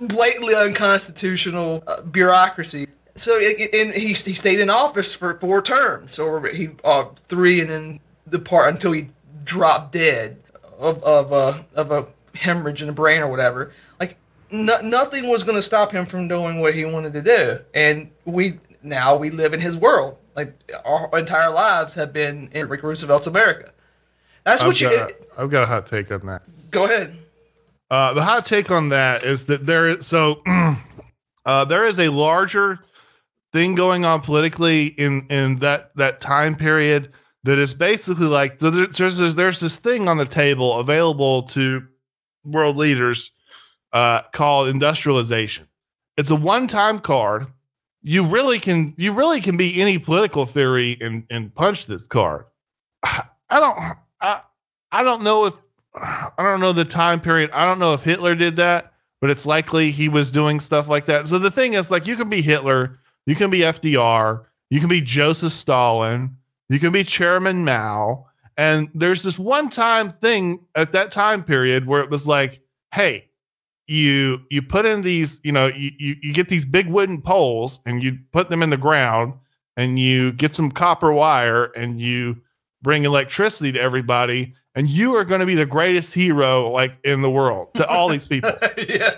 [0.00, 2.88] blatantly unconstitutional uh, bureaucracy.
[3.16, 7.70] So and he he stayed in office for four terms, or he uh, three, and
[7.70, 9.08] then the part until he
[9.44, 10.36] dropped dead
[10.78, 13.72] of of a uh, of a hemorrhage in the brain or whatever.
[13.98, 14.16] Like
[14.52, 18.10] no, nothing was going to stop him from doing what he wanted to do, and
[18.24, 20.16] we now we live in his world.
[20.36, 23.72] Like our entire lives have been in Rick Roosevelt's America.
[24.44, 24.96] That's what I've you.
[24.96, 26.42] Got, it, I've got a hot take on that.
[26.70, 27.16] Go ahead.
[27.90, 30.42] Uh, the hot take on that is that there is so
[31.44, 32.78] uh, there is a larger
[33.52, 38.96] thing going on politically in in that that time period that is basically like there's
[38.96, 41.82] there's, there's this thing on the table available to
[42.44, 43.32] world leaders
[43.92, 45.66] uh, called industrialization.
[46.16, 47.46] It's a one time card
[48.02, 52.46] you really can you really can be any political theory and and punch this card.
[53.02, 53.78] I don't
[54.20, 54.40] I
[54.92, 55.54] I don't know if
[55.94, 57.50] I don't know the time period.
[57.52, 61.06] I don't know if Hitler did that, but it's likely he was doing stuff like
[61.06, 61.26] that.
[61.26, 64.88] So the thing is like you can be Hitler, you can be FDR, you can
[64.88, 66.36] be Joseph Stalin,
[66.68, 68.26] you can be Chairman Mao,
[68.56, 73.29] and there's this one time thing at that time period where it was like, hey,
[73.90, 77.80] you you put in these you know you, you, you get these big wooden poles
[77.84, 79.34] and you put them in the ground
[79.76, 82.36] and you get some copper wire and you
[82.82, 87.20] bring electricity to everybody and you are going to be the greatest hero like in
[87.20, 88.52] the world to all these people.
[88.78, 89.10] Yeah.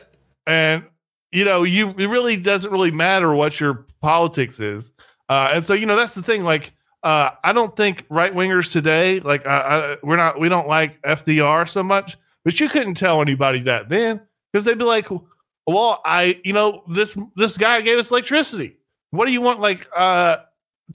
[0.47, 0.85] And
[1.33, 4.93] you know you it really doesn't really matter what your politics is.
[5.29, 8.71] Uh, and so you know that's the thing like uh, i don't think right wingers
[8.71, 13.21] today like uh, we're not we don't like fdr so much but you couldn't tell
[13.21, 14.21] anybody that then
[14.53, 15.09] because they'd be like,
[15.67, 18.77] "Well, I, you know, this this guy gave us electricity.
[19.11, 20.39] What do you want?" Like, uh,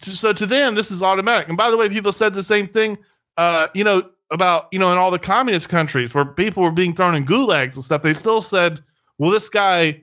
[0.01, 1.47] to, so to them, this is automatic.
[1.47, 2.97] And by the way, people said the same thing,
[3.37, 6.95] uh, you know, about you know, in all the communist countries where people were being
[6.95, 8.01] thrown in gulags and stuff.
[8.01, 8.83] They still said,
[9.17, 10.01] "Well, this guy."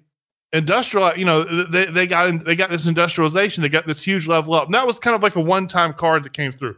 [0.52, 4.54] industrial, you know, they, they got they got this industrialization, they got this huge level
[4.54, 4.66] up.
[4.66, 6.76] And that was kind of like a one-time card that came through.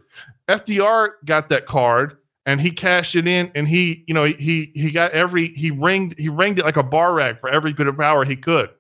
[0.48, 4.92] FDR got that card and he cashed it in and he, you know, he he
[4.92, 7.98] got every he ringed he ringed it like a bar rag for every bit of
[7.98, 8.70] power he could.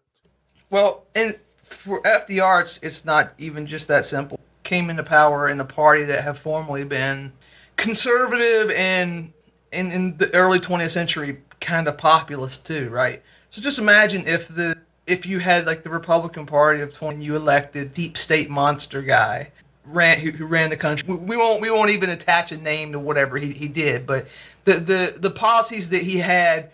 [0.70, 4.40] Well, and for FDR, it's, it's not even just that simple.
[4.62, 7.32] Came into power in a party that have formerly been
[7.76, 9.32] conservative and
[9.72, 13.22] in, in the early 20th century kind of populist too, right?
[13.50, 14.76] So just imagine if the
[15.06, 19.50] if you had like the Republican Party of 20, you elected deep state monster guy
[19.86, 21.08] ran who, who ran the country.
[21.08, 24.26] We, we, won't we won't even attach a name to whatever he, he did, but
[24.64, 26.70] the, the the policies that he had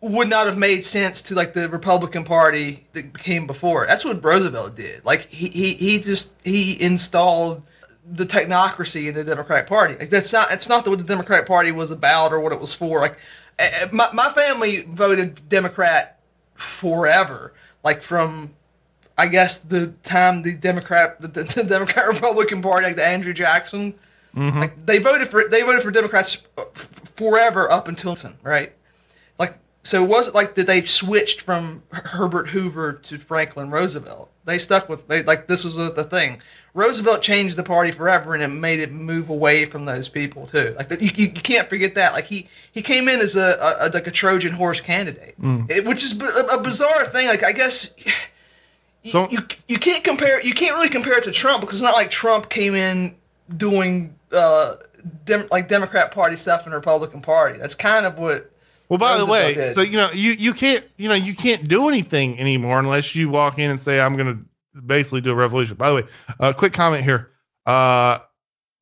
[0.00, 3.86] would not have made sense to like the Republican Party that came before.
[3.86, 5.04] That's what Roosevelt did.
[5.04, 7.62] Like he he, he just he installed
[8.10, 9.96] the technocracy in the Democratic Party.
[9.96, 12.74] Like that's not it's not what the Democratic Party was about or what it was
[12.74, 13.00] for.
[13.00, 13.18] Like
[13.58, 16.18] eh, eh, my my family voted Democrat
[16.54, 17.52] forever.
[17.84, 18.54] Like from
[19.18, 23.94] I guess the time the Democrat the, the Democrat Republican Party like the Andrew Jackson
[24.34, 24.60] mm-hmm.
[24.60, 26.42] like they voted for they voted for Democrats
[26.74, 28.72] forever up until then right
[29.38, 34.30] like so it wasn't like that they switched from Herbert Hoover to Franklin Roosevelt.
[34.44, 36.42] They stuck with they like this was the thing.
[36.74, 40.74] Roosevelt changed the party forever, and it made it move away from those people too.
[40.76, 42.12] Like you, you, you can't forget that.
[42.12, 45.70] Like he he came in as a, a, a like a Trojan horse candidate, mm.
[45.70, 47.26] it, which is a, a, bizarre thing.
[47.26, 47.94] Like I guess.
[49.04, 51.94] So, you, you can't compare you can't really compare it to Trump because it's not
[51.94, 53.16] like Trump came in
[53.56, 54.76] doing uh,
[55.24, 57.58] dem, like Democrat Party stuff and Republican Party.
[57.58, 58.50] That's kind of what
[58.88, 59.74] well, by the way, did.
[59.74, 63.28] so you know, you you can't you know you can't do anything anymore unless you
[63.28, 64.34] walk in and say I'm going
[64.74, 65.76] to basically do a revolution.
[65.76, 66.04] By the way,
[66.40, 67.30] a uh, quick comment here.
[67.66, 68.18] Uh,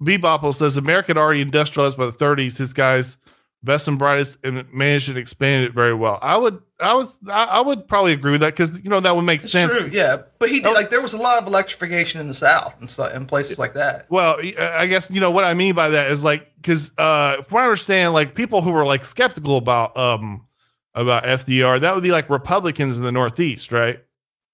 [0.03, 2.59] Bebopple says America had already industrialized by the 30s.
[2.59, 3.17] His guys
[3.63, 6.19] best and brightest and managed and expanded it very well.
[6.23, 9.15] I would, I was, I, I would probably agree with that because you know that
[9.17, 9.77] would make it's sense.
[9.77, 12.79] True, yeah, but he did like there was a lot of electrification in the South
[12.81, 14.07] and stuff in places like that.
[14.11, 17.53] Well, I guess you know what I mean by that is like because uh, if
[17.53, 20.47] I understand, like people who were like skeptical about um
[20.95, 24.03] about FDR, that would be like Republicans in the Northeast, right?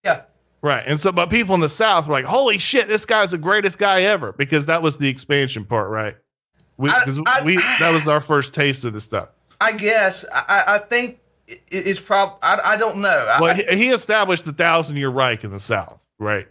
[0.04, 0.22] Yeah.
[0.60, 0.84] Right.
[0.86, 3.78] And so, but people in the South were like, holy shit, this guy's the greatest
[3.78, 6.16] guy ever because that was the expansion part, right?
[6.82, 9.28] We, I, we, that was our first taste of the stuff.
[9.60, 13.36] I guess I, I think it's probably I, I don't know.
[13.40, 16.48] Well, he, he established the thousand year Reich in the South, right?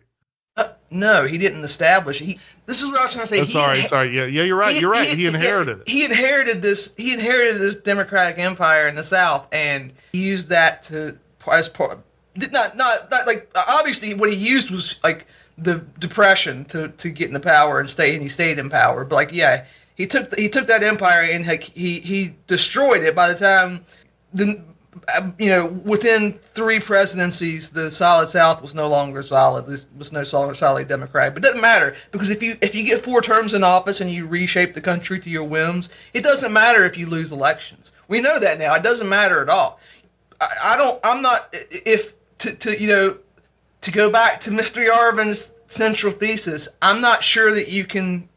[0.55, 2.19] Uh, no, he didn't establish.
[2.19, 2.39] He.
[2.65, 3.41] This is what I was trying to say.
[3.41, 4.15] Oh, sorry, sorry.
[4.15, 4.73] Yeah, yeah, you're right.
[4.73, 5.09] He, you're right.
[5.09, 5.89] He, he inherited it.
[5.89, 6.95] He inherited this.
[6.95, 11.17] He inherited this democratic empire in the South, and he used that to
[11.51, 11.99] as part.
[12.35, 17.27] Not, not, not like obviously what he used was like the depression to to get
[17.27, 19.03] into power and stay, and he stayed in power.
[19.03, 23.15] But like, yeah, he took he took that empire and he he destroyed it.
[23.15, 23.85] By the time
[24.33, 24.61] the
[25.17, 29.65] um, you know within three presidencies, the solid South was no longer solid.
[29.67, 31.33] This was no longer solid Democrat.
[31.33, 34.11] But it doesn't matter because if you if you get four terms in office and
[34.11, 37.91] you reshape the country to your whims, it doesn't matter if you lose elections.
[38.07, 38.73] We know that now.
[38.75, 39.79] It doesn't matter at all.
[40.39, 40.99] I, I don't.
[41.03, 41.49] I'm not.
[41.71, 43.17] If to, to you know
[43.81, 44.85] to go back to Mr.
[44.85, 48.29] Yarvin's central thesis, I'm not sure that you can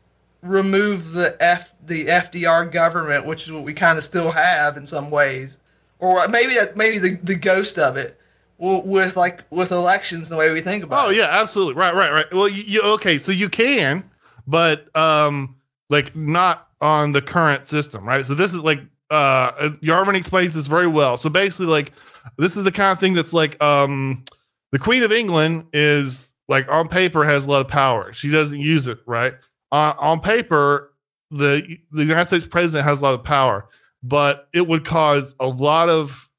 [0.44, 4.86] remove the F the FDR government, which is what we kind of still have in
[4.86, 5.58] some ways,
[5.98, 8.20] or maybe maybe the, the ghost of it
[8.58, 11.14] with like with elections the way we think about oh, it.
[11.14, 11.74] Oh yeah, absolutely.
[11.74, 12.32] Right, right, right.
[12.32, 14.08] Well, you, you okay, so you can,
[14.46, 15.56] but um
[15.90, 18.24] like not on the current system, right?
[18.24, 18.80] So this is like
[19.10, 19.52] uh
[19.82, 21.16] Yarvin explains this very well.
[21.16, 21.92] So basically like
[22.38, 24.24] this is the kind of thing that's like um
[24.72, 28.12] the Queen of England is like on paper has a lot of power.
[28.12, 29.34] She doesn't use it, right?
[29.74, 30.92] Uh, on paper,
[31.32, 33.66] the the United States president has a lot of power,
[34.04, 36.30] but it would cause a lot of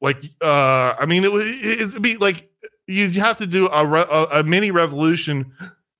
[0.00, 2.50] like uh, I mean, it would it'd be like
[2.88, 5.52] you'd have to do a, a, a mini revolution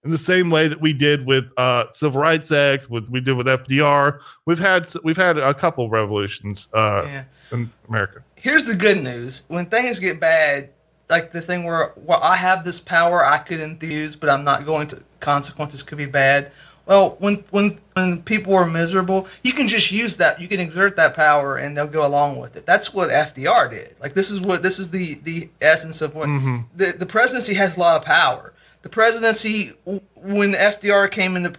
[0.05, 3.35] in the same way that we did with uh, Civil Rights Act, with we did
[3.35, 4.19] with FDR.
[4.45, 7.25] We've had we've had a couple revolutions uh, yeah.
[7.53, 8.25] in America.
[8.35, 10.71] Here's the good news: when things get bad,
[11.09, 14.67] like the thing where well, I have this power I could enthuse, but I'm not
[14.67, 15.05] going to.
[15.21, 16.51] Consequences could be bad.
[16.87, 20.41] Well, when when when people are miserable, you can just use that.
[20.41, 22.67] You can exert that power, and they'll go along with it.
[22.67, 23.95] That's what FDR did.
[24.01, 26.63] Like this is what this is the the essence of what mm-hmm.
[26.75, 28.53] the the presidency has a lot of power.
[28.83, 29.73] The presidency,
[30.17, 31.53] when FDR came into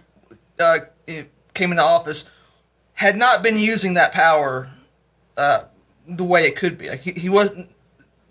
[0.58, 0.80] uh,
[1.54, 2.28] came into office,
[2.92, 4.68] had not been using that power
[5.38, 5.64] uh,
[6.06, 6.90] the way it could be.
[6.90, 7.70] Like he, he wasn't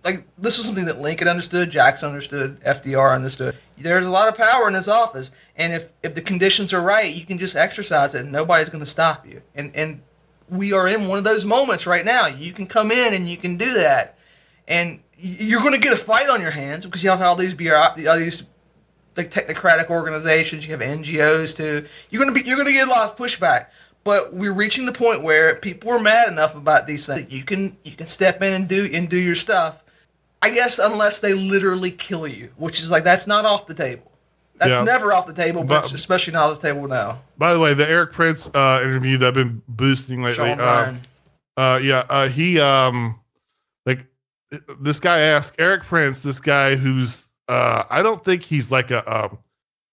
[0.03, 3.55] like this is something that Lincoln understood, Jackson understood, FDR understood.
[3.77, 7.13] There's a lot of power in this office, and if if the conditions are right,
[7.13, 9.41] you can just exercise it, and nobody's going to stop you.
[9.55, 10.01] And and
[10.49, 12.27] we are in one of those moments right now.
[12.27, 14.17] You can come in and you can do that,
[14.67, 17.53] and you're going to get a fight on your hands because you have all these
[18.07, 18.43] all these
[19.15, 20.65] like technocratic organizations.
[20.65, 21.85] You have NGOs too.
[22.09, 23.67] You're going to be you're going to get a lot of pushback.
[24.03, 27.31] But we're reaching the point where people are mad enough about these things.
[27.31, 29.82] You can you can step in and do and do your stuff.
[30.43, 34.11] I guess unless they literally kill you, which is like that's not off the table.
[34.57, 34.83] That's Yeah.
[34.83, 37.19] never off the table, but, But- especially not off the table now.
[37.37, 40.51] By the way, the Erik Prince uh, interview that I've been boosting lately.
[40.51, 40.93] Uh,
[41.55, 43.19] Uh, yeah, uh, he um,
[43.85, 44.05] like
[44.81, 49.01] this guy asked Erik Prince, this guy who's uh, I don't think he's like a
[49.25, 49.37] um,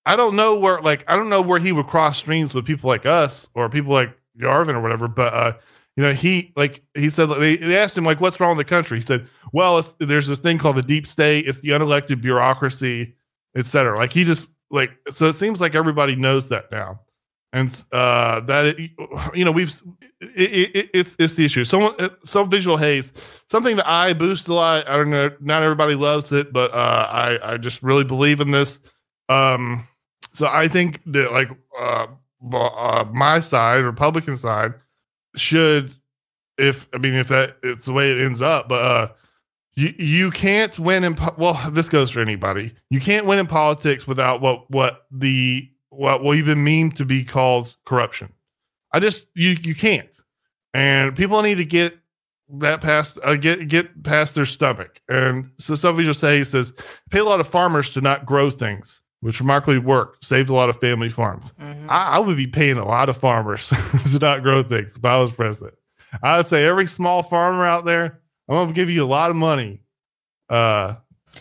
[0.06, 2.88] I don't know where like I don't know where he would cross streams with people
[2.88, 5.52] like us or people like Yarvin or whatever, but uh,
[5.96, 8.70] you know, he like he said they, they asked him like, what's wrong with the
[8.70, 8.98] country?
[8.98, 11.46] He said, well, there's this thing called the deep state.
[11.46, 13.14] It's the unelected bureaucracy,
[13.56, 13.96] etc.
[13.96, 17.00] Like he just like so it seems like everybody knows that now
[17.52, 18.90] and uh that it,
[19.34, 19.82] you know we've
[20.20, 21.94] it, it, it's it's the issue someone
[22.24, 23.12] some visual haze
[23.48, 27.08] something that i boost a lot i don't know not everybody loves it but uh
[27.10, 28.78] i i just really believe in this
[29.28, 29.86] um
[30.32, 32.06] so i think that like uh,
[32.54, 34.74] uh my side republican side
[35.34, 35.92] should
[36.58, 39.08] if i mean if that it's the way it ends up but uh
[39.74, 42.72] you you can't win in po- well this goes for anybody.
[42.90, 47.24] You can't win in politics without what what the what you've been memed to be
[47.24, 48.32] called corruption.
[48.92, 50.08] I just you you can't.
[50.74, 51.96] And people need to get
[52.58, 55.00] that past uh, get get past their stomach.
[55.08, 56.72] And so somebody just say he says
[57.10, 60.70] pay a lot of farmers to not grow things which remarkably worked saved a lot
[60.70, 61.52] of family farms.
[61.60, 61.86] Mhm.
[61.90, 63.68] I, I would be paying a lot of farmers
[64.12, 65.74] to not grow things if I was president.
[66.22, 69.36] I would say every small farmer out there, I'm gonna give you a lot of
[69.36, 69.80] money
[70.48, 70.96] uh,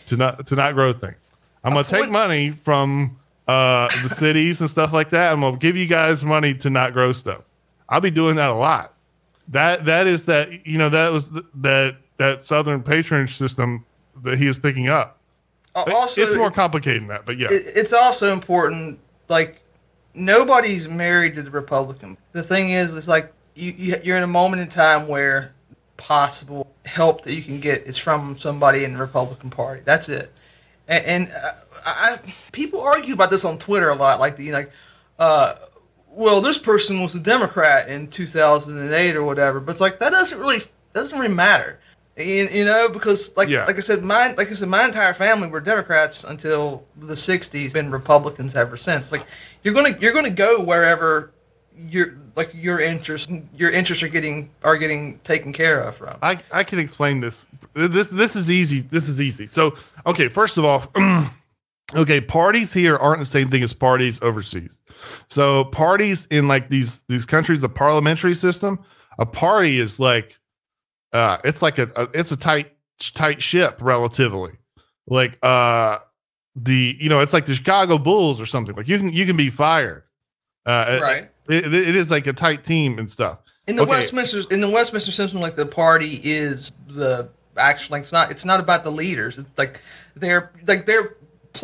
[0.06, 1.16] to not to not grow things.
[1.64, 5.32] I'm gonna take money from uh, the cities and stuff like that.
[5.32, 7.42] I'm gonna give you guys money to not grow stuff.
[7.88, 8.94] I'll be doing that a lot.
[9.48, 13.84] That that is that you know that was th- that that southern patronage system
[14.22, 15.18] that he is picking up.
[15.74, 17.48] Al- Also, it's more complicated than that, but yeah.
[17.50, 19.62] it, it's also important like
[20.14, 24.26] nobody's married to the republican the thing is it's like you, you you're in a
[24.26, 25.52] moment in time where
[25.96, 29.82] possible help that you can get is from somebody in the republican party.
[29.84, 30.32] That's it.
[30.88, 31.52] And, and uh,
[31.86, 32.18] I,
[32.52, 34.70] people argue about this on twitter a lot like the like
[35.18, 35.54] uh
[36.08, 40.38] well this person was a democrat in 2008 or whatever but it's like that doesn't
[40.38, 40.60] really
[40.92, 41.78] doesn't really matter.
[42.16, 43.64] You, you know because like Yeah.
[43.64, 47.72] like I said my like I said my entire family were Democrats until the 60s
[47.72, 49.12] been Republicans ever since.
[49.12, 49.24] Like
[49.62, 51.32] you're to you're going to go wherever
[51.88, 56.40] your like your interests your interests are getting are getting taken care of from I,
[56.52, 57.48] I can explain this.
[57.74, 58.80] This this is easy.
[58.80, 59.46] This is easy.
[59.46, 59.76] So
[60.06, 60.90] okay, first of all,
[61.94, 64.80] okay, parties here aren't the same thing as parties overseas.
[65.28, 68.84] So parties in like these these countries, the parliamentary system,
[69.18, 70.36] a party is like
[71.12, 74.52] uh it's like a, a it's a tight tight ship relatively.
[75.06, 75.98] Like uh
[76.56, 78.76] the you know it's like the Chicago Bulls or something.
[78.76, 80.04] Like you can you can be fired.
[80.66, 83.38] Uh, right It, it is like a tight team and stuff.
[83.66, 83.90] in the okay.
[83.90, 88.44] Westminster in the Westminster system like the party is the actual like it's not it's
[88.44, 89.80] not about the leaders it's like
[90.16, 91.16] they're like they're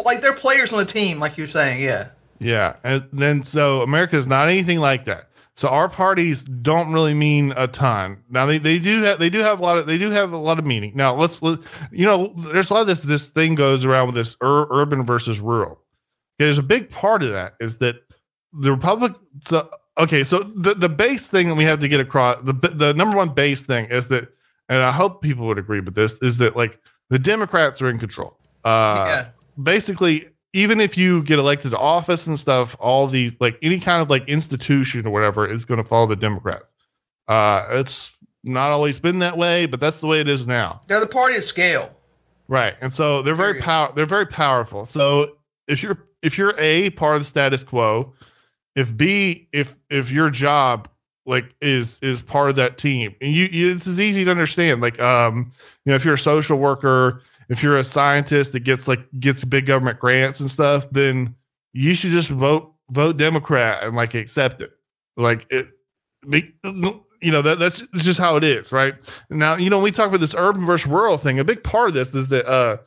[0.04, 2.08] like they're players on the team like you're saying yeah
[2.38, 5.28] Yeah, and then so America is not anything like that.
[5.54, 8.22] So our parties don't really mean a ton.
[8.28, 10.36] Now they, they do have they do have a lot of they do have a
[10.36, 10.92] lot of meaning.
[10.94, 11.60] Now let's let-
[11.90, 15.06] you know there's a lot of this this thing goes around with this ur- urban
[15.06, 15.72] versus rural.
[15.72, 17.96] Okay, there's a big part of that is that
[18.60, 19.12] the Republic.
[19.46, 22.94] So, okay, so the the base thing that we have to get across the the
[22.94, 24.28] number one base thing is that,
[24.68, 26.78] and I hope people would agree with this is that like
[27.10, 28.38] the Democrats are in control.
[28.64, 29.28] Uh, yeah.
[29.62, 34.00] basically even if you get elected to office and stuff all these like any kind
[34.02, 36.74] of like institution or whatever is going to follow the democrats.
[37.28, 40.80] Uh it's not always been that way but that's the way it is now.
[40.88, 41.94] They're the party of scale.
[42.48, 44.86] Right and so they're very power they're very powerful.
[44.86, 45.36] So
[45.68, 48.14] if you're if you're a part of the status quo
[48.76, 50.88] if b if if your job
[51.26, 54.80] like is is part of that team and you, you this is easy to understand
[54.80, 55.50] like um
[55.84, 59.44] you know if you're a social worker if you're a scientist that gets like gets
[59.44, 61.34] big government grants and stuff then
[61.72, 64.72] you should just vote vote democrat and like accept it.
[65.16, 65.68] Like it
[67.20, 68.94] you know that that's just how it is right?
[69.30, 71.94] Now you know we talk about this urban versus rural thing a big part of
[71.94, 72.78] this is that uh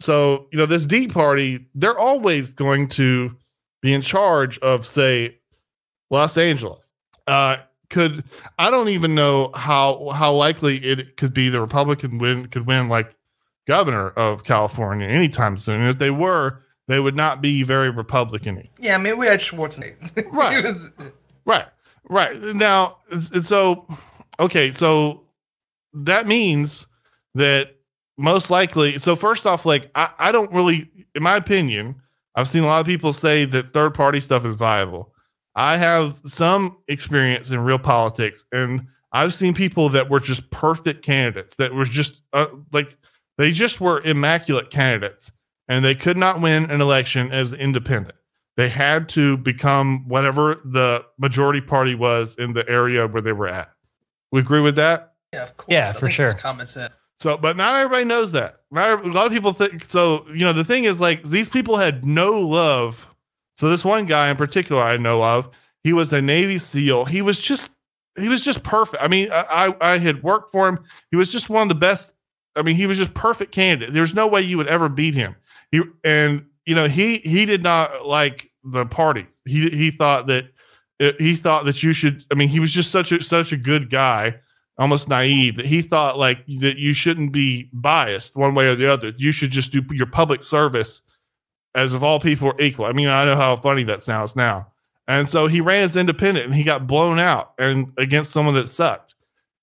[0.00, 3.36] so you know this d party they're always going to
[3.84, 5.36] be in charge of say
[6.10, 6.90] los angeles
[7.26, 7.56] uh
[7.90, 8.24] could
[8.58, 12.88] i don't even know how how likely it could be the republican win could win
[12.88, 13.14] like
[13.66, 18.62] governor of california anytime soon and if they were they would not be very republican
[18.78, 20.26] Yeah, I mean, we had Schwarzenegger.
[20.32, 20.62] Right.
[20.62, 20.92] Was-
[21.46, 21.66] Right.
[22.10, 22.38] Right.
[22.42, 22.98] Now,
[23.42, 23.86] so,
[24.38, 24.70] okay.
[24.70, 25.22] So
[25.94, 26.86] that means
[27.34, 27.76] that
[28.18, 28.98] most likely.
[28.98, 32.02] So first off, like I, I don't really, in my opinion,
[32.34, 35.12] I've seen a lot of people say that third party stuff is viable.
[35.54, 41.02] I have some experience in real politics, and I've seen people that were just perfect
[41.02, 42.96] candidates that were just uh, like
[43.38, 45.30] they just were immaculate candidates,
[45.68, 48.16] and they could not win an election as independent.
[48.56, 53.48] They had to become whatever the majority party was in the area where they were
[53.48, 53.70] at.
[54.30, 55.14] We agree with that.
[55.32, 55.72] Yeah, of course.
[55.72, 56.34] Yeah, I for sure.
[56.34, 56.92] Common sense.
[57.24, 58.60] So, but not everybody knows that.
[58.70, 60.26] Not a lot of people think so.
[60.28, 63.14] You know, the thing is, like, these people had no love.
[63.56, 65.48] So, this one guy in particular I know of,
[65.82, 67.06] he was a Navy SEAL.
[67.06, 67.70] He was just,
[68.18, 69.02] he was just perfect.
[69.02, 69.40] I mean, I,
[69.80, 70.80] I I had worked for him.
[71.10, 72.14] He was just one of the best.
[72.56, 73.94] I mean, he was just perfect candidate.
[73.94, 75.34] There's no way you would ever beat him.
[75.72, 79.40] He and you know he he did not like the parties.
[79.46, 80.50] He he thought that
[81.00, 82.22] uh, he thought that you should.
[82.30, 84.40] I mean, he was just such a such a good guy
[84.78, 88.90] almost naive that he thought like that you shouldn't be biased one way or the
[88.90, 89.12] other.
[89.16, 91.02] You should just do your public service
[91.74, 92.86] as if all people are equal.
[92.86, 94.68] I mean, I know how funny that sounds now.
[95.06, 98.68] And so he ran as independent and he got blown out and against someone that
[98.68, 99.14] sucked.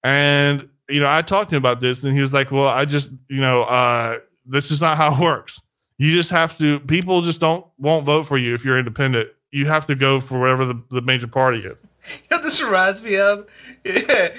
[0.04, 2.86] And you know, I talked to him about this and he was like, "Well, I
[2.86, 5.62] just, you know, uh this is not how it works.
[5.98, 9.30] You just have to people just don't won't vote for you if you're independent.
[9.52, 11.86] You have to go for whatever the, the major party is."
[12.30, 13.48] You know this reminds me of?
[13.86, 14.30] Yeah.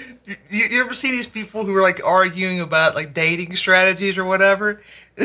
[0.50, 4.24] You, you ever see these people who are like arguing about like dating strategies or
[4.24, 4.82] whatever?
[5.16, 5.24] Be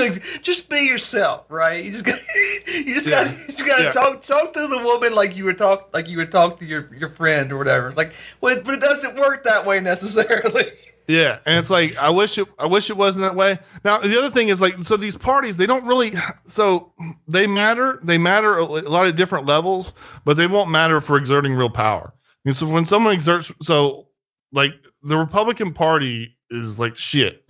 [0.00, 1.84] like, just be yourself, right?
[1.84, 2.18] You just got,
[2.68, 3.24] you just Yeah.
[3.24, 3.90] got, you just got to Yeah.
[3.90, 6.88] talk, talk to the woman like you would talk, like you would talk to your
[6.94, 7.88] your friend or whatever.
[7.88, 10.62] It's like, well, but it doesn't work that way necessarily.
[11.10, 12.46] Yeah, and it's like I wish it.
[12.58, 13.58] I wish it wasn't that way.
[13.82, 16.12] Now the other thing is like, so these parties they don't really.
[16.48, 16.92] So
[17.26, 17.98] they matter.
[18.02, 19.94] They matter a, a lot of different levels,
[20.26, 22.12] but they won't matter for exerting real power.
[22.44, 24.07] And so when someone exerts, so
[24.52, 24.72] like
[25.02, 27.44] the Republican Party is like shit.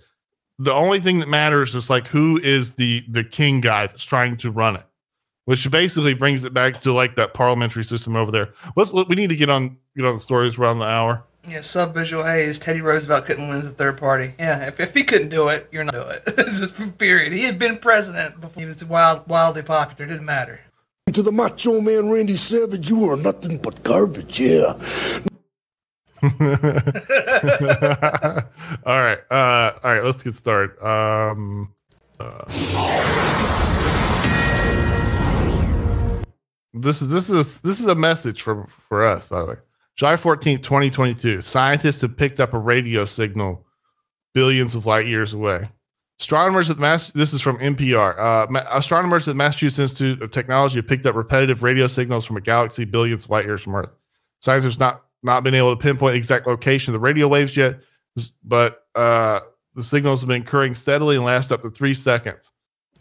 [0.57, 4.37] The only thing that matters is like who is the the king guy that's trying
[4.37, 4.85] to run it,
[5.45, 8.53] which basically brings it back to like that parliamentary system over there.
[8.75, 11.23] Let's we need to get on get on the stories around the hour.
[11.47, 14.33] Yeah, sub visual A is Teddy Roosevelt couldn't win as a third party.
[14.37, 16.23] Yeah, if, if he couldn't do it, you're not do it.
[16.37, 17.31] It's just period.
[17.31, 20.09] He had been president before he was wild, wildly popular.
[20.09, 20.59] Didn't matter.
[21.13, 24.77] To the macho man Randy Savage, you are nothing but garbage, yeah.
[26.21, 26.29] All
[28.85, 29.19] right.
[29.31, 30.03] Uh, all right.
[30.03, 30.77] Let's get started.
[30.83, 31.73] Um,
[32.19, 32.43] uh,
[36.73, 39.27] this is this is this is a message for for us.
[39.27, 39.55] By the way,
[39.95, 41.41] July fourteenth, twenty twenty two.
[41.41, 43.65] Scientists have picked up a radio signal
[44.33, 45.69] billions of light years away.
[46.19, 47.11] Astronomers at Mass.
[47.11, 48.19] This is from NPR.
[48.19, 52.41] Uh, astronomers at Massachusetts Institute of Technology have picked up repetitive radio signals from a
[52.41, 53.95] galaxy billions of light years from Earth.
[54.41, 57.79] Scientists not not been able to pinpoint the exact location of the radio waves yet,
[58.43, 59.39] but uh,
[59.75, 62.51] the signals have been occurring steadily and last up to three seconds.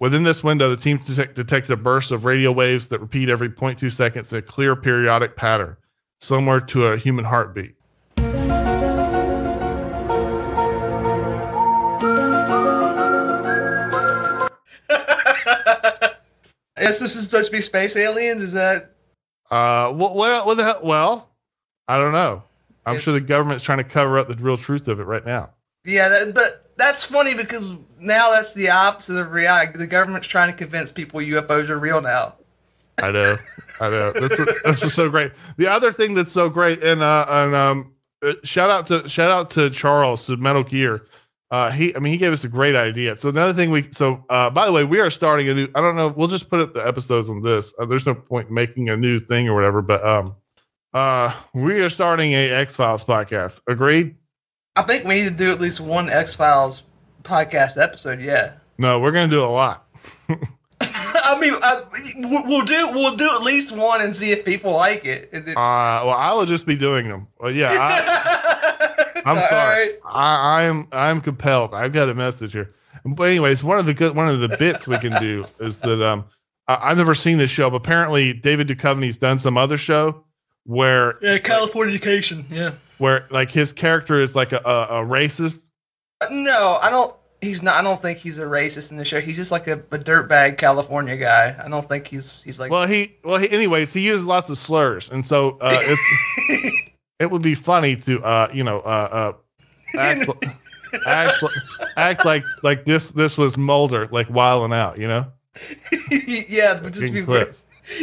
[0.00, 3.48] Within this window, the team detect- detected a burst of radio waves that repeat every
[3.48, 5.76] 0.2 seconds in a clear periodic pattern,
[6.20, 7.74] similar to a human heartbeat.
[16.78, 18.40] I guess this is supposed to be space aliens.
[18.40, 18.94] Is that?
[19.50, 20.80] Uh, what, what, what the hell?
[20.84, 21.28] Well,
[21.88, 22.42] I don't know.
[22.86, 25.24] I'm It's- sure the government's trying to cover up the real truth of it right
[25.24, 25.50] now.
[25.84, 29.78] Yeah, that, but that's funny because now that's the opposite of reality.
[29.78, 32.34] The government's trying to convince people UFOs are real now.
[33.02, 33.38] I know,
[33.80, 34.12] I know.
[34.12, 35.32] This is, this is so great.
[35.56, 37.92] The other thing that's so great, and uh, and um,
[38.26, 41.06] uh, shout out to shout out to Charles to Metal Gear.
[41.50, 43.16] Uh, he, I mean, he gave us a great idea.
[43.16, 45.68] So another thing we, so uh, by the way, we are starting a new.
[45.74, 46.08] I don't know.
[46.08, 47.72] We'll just put up the episodes on this.
[47.78, 49.80] Uh, there's no point making a new thing or whatever.
[49.80, 50.34] But um,
[50.98, 53.62] uh, we are starting a X Files podcast.
[53.68, 54.16] Agreed?
[54.74, 56.82] I think we need to do at least one X Files
[57.22, 58.20] podcast episode.
[58.20, 58.54] Yeah.
[58.78, 59.86] No, we're gonna do a lot.
[60.80, 61.82] I mean, I,
[62.46, 65.30] we'll do we'll do at least one and see if people like it.
[65.32, 67.28] Uh, well, I will just be doing them.
[67.38, 67.70] Well, yeah.
[67.72, 69.88] I, I'm sorry.
[69.88, 69.98] right.
[70.04, 71.74] I, I'm I'm compelled.
[71.74, 72.74] I've got a message here.
[73.04, 76.02] But anyways, one of the good one of the bits we can do is that
[76.04, 76.24] um
[76.66, 80.24] I, I've never seen this show, but apparently David Duchovny's done some other show
[80.64, 82.44] where Yeah, Californication.
[82.50, 82.72] Yeah.
[82.98, 85.62] where like his character is like a, a, a racist.
[86.30, 87.14] No, I don't.
[87.40, 87.76] He's not.
[87.76, 89.20] I don't think he's a racist in the show.
[89.20, 91.56] He's just like a, a dirtbag California guy.
[91.64, 92.70] I don't think he's he's like.
[92.72, 96.80] Well, he well he, anyways he uses lots of slurs, and so uh, it's,
[97.20, 99.32] it would be funny to uh you know uh
[99.96, 100.28] uh act,
[101.06, 101.44] act,
[101.96, 105.24] act like like this this was Mulder like wilding out, you know.
[106.10, 107.52] yeah, but just be very,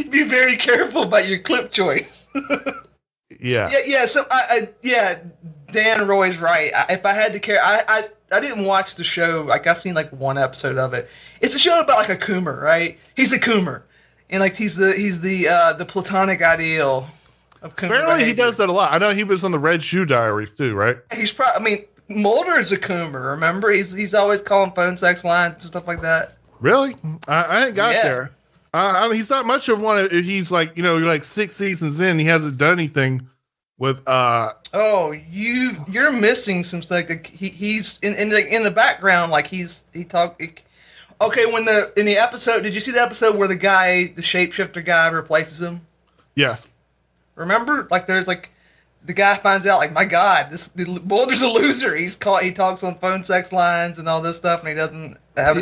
[0.10, 2.24] be very careful about your clip choice.
[3.39, 3.69] Yeah.
[3.71, 4.05] Yeah, yeah.
[4.05, 5.19] So, I, I yeah,
[5.71, 6.71] Dan Roy's right.
[6.73, 9.43] I, if I had to care, I, I, I didn't watch the show.
[9.47, 11.09] Like I've seen like one episode of it.
[11.41, 12.97] It's a show about like a Coomer, right?
[13.15, 13.83] He's a Coomer,
[14.29, 17.07] and like he's the he's the uh, the platonic ideal
[17.61, 17.86] of Coomer.
[17.88, 18.93] Apparently, he does that a lot.
[18.93, 20.97] I know he was on the Red Shoe Diaries too, right?
[21.13, 21.59] He's probably.
[21.59, 21.86] I mean,
[22.23, 23.31] Mulder's a Coomer.
[23.31, 26.33] Remember, he's he's always calling phone sex lines and stuff like that.
[26.61, 26.95] Really?
[27.27, 28.03] I, I ain't got Yeah.
[28.03, 28.31] there.
[28.76, 30.05] Uh, I mean, he's not much of one.
[30.05, 32.19] Of, he's like, you know, you're like six seasons in.
[32.19, 33.26] He hasn't done anything
[33.78, 34.05] with.
[34.05, 37.07] uh Oh, you you're missing some stuff.
[37.07, 39.32] Like he, he's in in the in the background.
[39.32, 40.41] Like he's he talked.
[40.41, 40.55] He,
[41.21, 44.21] okay, when the in the episode, did you see the episode where the guy, the
[44.21, 45.88] shapeshifter guy, replaces him?
[46.36, 46.67] Yes.
[47.36, 48.51] Remember, like there's like
[49.05, 51.95] the guy finds out, like my God, this the, Mulder's a loser.
[51.95, 52.43] He's caught.
[52.43, 55.55] He talks on phone sex lines and all this stuff, and he doesn't have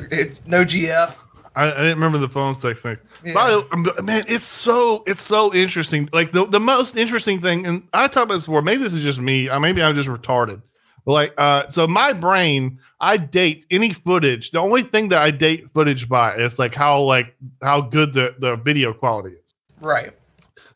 [0.47, 1.13] no GF.
[1.55, 2.97] I, I didn't remember the phone sex thing.
[3.23, 3.61] Yeah.
[3.71, 6.09] Um, man, it's so it's so interesting.
[6.11, 8.61] Like the, the most interesting thing, and I talked about this before.
[8.61, 9.49] Maybe this is just me.
[9.49, 10.61] Uh, maybe I'm just retarded.
[11.05, 14.51] But like, uh, so my brain, I date any footage.
[14.51, 18.35] The only thing that I date footage by is like how like how good the
[18.39, 19.53] the video quality is.
[19.79, 20.13] Right.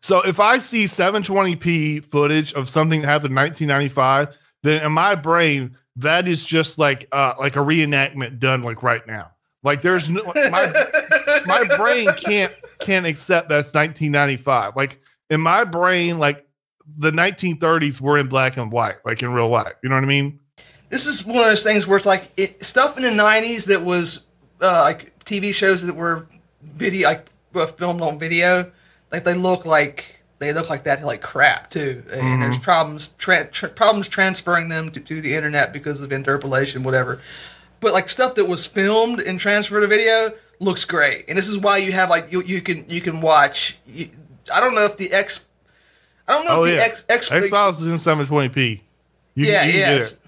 [0.02, 5.16] So if I see 720p footage of something that happened in 1995, then in my
[5.16, 9.32] brain that is just like uh like a reenactment done like right now.
[9.68, 14.76] Like there's no my my brain can't can't accept that's 1995.
[14.76, 15.00] Like
[15.30, 16.48] in my brain, like
[16.98, 19.74] the 1930s were in black and white, like in real life.
[19.84, 20.40] You know what I mean?
[20.90, 23.84] this is one of those things where it's like it, stuff in the 90s that
[23.84, 24.26] was
[24.62, 26.28] uh, like tv shows that were
[26.62, 27.28] video like
[27.78, 28.72] filmed on video
[29.12, 33.48] like they look like they look like that like crap too and there's problems tra-
[33.48, 37.22] tra- problems transferring them to, to the internet because of interpolation whatever
[37.80, 41.58] but like stuff that was filmed and transferred to video looks great and this is
[41.60, 44.10] why you have like you, you can you can watch you,
[44.54, 45.46] i don't know if the x
[46.28, 48.82] i don't know Oh if the yeah, x x, X Files is in 720p.
[49.36, 50.20] You, yeah you can yeah it's- it.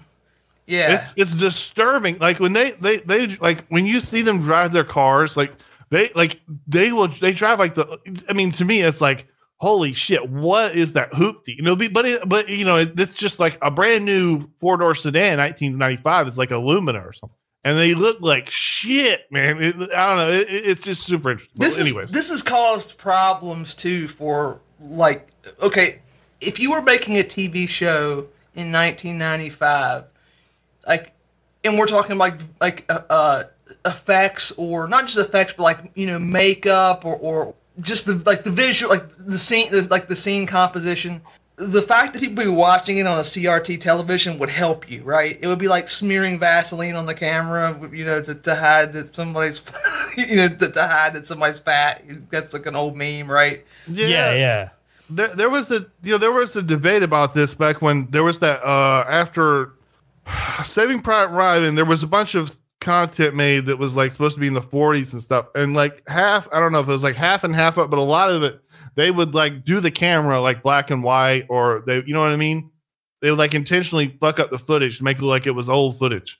[0.66, 2.18] yeah It's it's disturbing.
[2.18, 5.52] Like when they they they like when you see them drive their cars, like
[5.90, 7.98] they like they will they drive like the.
[8.28, 9.26] I mean, to me, it's like
[9.56, 11.56] holy shit, what is that hoopty?
[11.56, 14.48] You know, be, but it, but you know, it, it's just like a brand new
[14.60, 16.28] four door sedan, 1995.
[16.28, 19.62] It's like a Lumina or something, and they look like shit, man.
[19.62, 20.30] It, I don't know.
[20.30, 21.54] It, it- it's just super interesting.
[21.56, 25.28] this Well, is this has caused problems too for like
[25.60, 26.00] okay
[26.40, 30.04] if you were making a tv show in 1995
[30.86, 31.12] like
[31.64, 33.42] and we're talking like like uh, uh
[33.84, 38.42] effects or not just effects but like you know makeup or or just the like
[38.42, 41.20] the visual like the scene the, like the scene composition
[41.60, 45.38] the fact that people be watching it on a CRT television would help you, right?
[45.42, 49.14] It would be like smearing Vaseline on the camera, you know, to, to hide that
[49.14, 49.62] somebody's,
[50.16, 52.02] you know, to, to hide that somebody's fat.
[52.30, 53.64] That's like an old meme, right?
[53.86, 54.68] Yeah, yeah.
[55.10, 58.24] there, there was a you know there was a debate about this back when there
[58.24, 59.72] was that uh after
[60.64, 64.40] Saving Private Ryan, there was a bunch of content made that was like supposed to
[64.40, 67.04] be in the 40s and stuff, and like half I don't know if it was
[67.04, 68.62] like half and half up, but a lot of it
[69.00, 72.32] they would like do the camera like black and white, or they you know what
[72.32, 72.70] I mean?
[73.22, 75.68] They would like intentionally fuck up the footage to make it look like it was
[75.68, 76.38] old footage.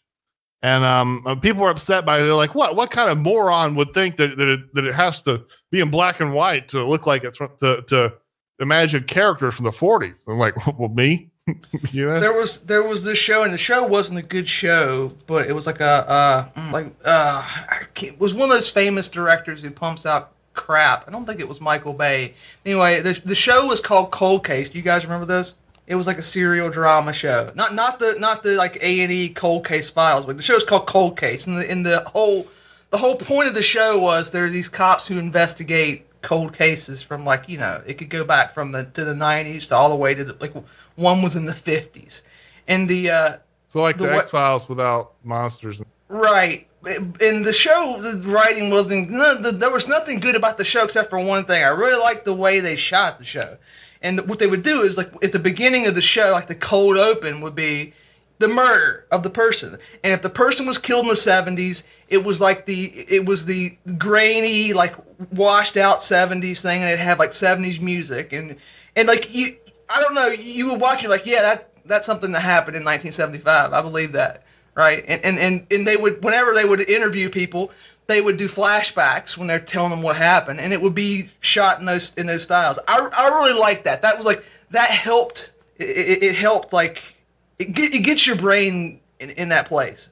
[0.62, 2.24] And um, uh, people were upset by it.
[2.24, 2.76] They're like, "What?
[2.76, 5.90] What kind of moron would think that that it, that it has to be in
[5.90, 8.12] black and white to look like it's from, to to
[8.58, 10.18] imagine characters from the 40s.
[10.28, 11.30] I'm like, well, me?
[11.92, 12.20] you know?
[12.20, 15.54] There was there was this show, and the show wasn't a good show, but it
[15.54, 19.62] was like a uh, like uh, I can't- it was one of those famous directors
[19.62, 21.08] who pumps out crap.
[21.08, 22.34] I don't think it was Michael Bay.
[22.64, 24.70] Anyway, the the show was called Cold Case.
[24.70, 25.54] Do you guys remember this?
[25.86, 27.48] It was like a serial drama show.
[27.54, 30.62] Not not the not the like A and E Cold Case Files, but the show's
[30.62, 32.46] called Cold Case, and the in the whole
[32.90, 37.02] the whole point of the show was there are these cops who investigate cold cases
[37.02, 39.88] from like you know it could go back from the to the 90s to all
[39.88, 40.52] the way to the, like
[40.94, 42.20] one was in the 50s
[42.68, 43.36] and the uh
[43.68, 45.80] so like the the, X Files without monsters.
[46.08, 50.64] right in the show the writing wasn't no, the, there was nothing good about the
[50.64, 51.62] show except for one thing.
[51.62, 53.58] I really liked the way they shot the show.
[54.02, 56.54] And what they would do is like at the beginning of the show like the
[56.54, 57.92] cold open would be
[58.38, 59.76] the murder of the person.
[60.02, 63.44] And if the person was killed in the 70s it was like the it was
[63.44, 64.94] the grainy like
[65.32, 68.32] washed out 70s thing and it had like 70s music.
[68.32, 68.56] And
[68.96, 69.56] and like you
[69.88, 73.72] i don't know you were watching like yeah that that's something that happened in 1975
[73.72, 74.44] i believe that
[74.74, 75.04] right?
[75.06, 77.72] And and and, and they would whenever they would interview people
[78.10, 81.78] they would do flashbacks when they're telling them what happened and it would be shot
[81.78, 82.78] in those in those styles.
[82.88, 84.02] I, I really liked that.
[84.02, 87.16] That was like that helped it, it, helped like
[87.58, 90.10] it, get, it gets your brain in, in that place.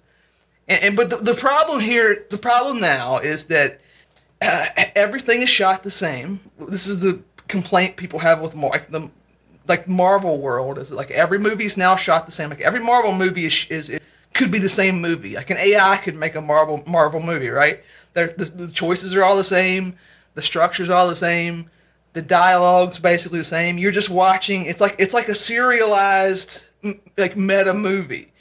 [0.68, 3.80] And, and but the, the problem here the problem now is that
[4.40, 6.38] uh, everything is shot the same.
[6.68, 9.11] This is the complaint people have with Mar- the
[9.66, 12.48] like Marvel world is like every movie is now shot the same.
[12.48, 14.02] Like every Marvel movie is, is it
[14.34, 15.34] could be the same movie.
[15.34, 17.82] Like an AI could make a Marvel Marvel movie, right?
[18.14, 19.96] The, the choices are all the same,
[20.34, 21.70] the structure's all the same,
[22.12, 23.78] the dialogue's basically the same.
[23.78, 24.64] You're just watching.
[24.64, 26.66] It's like it's like a serialized
[27.16, 28.32] like meta movie,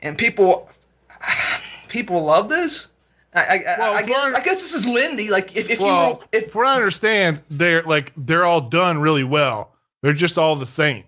[0.00, 0.68] and people
[1.88, 2.88] people love this.
[3.34, 5.30] I, I, Well, I, guess I guess this is Lindy.
[5.30, 9.00] Like if, if Well, you if from what I understand, they're like they're all done
[9.00, 9.74] really well.
[10.02, 11.04] They're just all the same.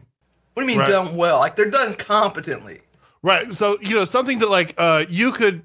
[0.54, 0.88] what do you mean right.
[0.88, 1.38] done well?
[1.40, 2.80] Like they're done competently.
[3.24, 3.50] Right.
[3.54, 5.62] So, you know, something that like uh you could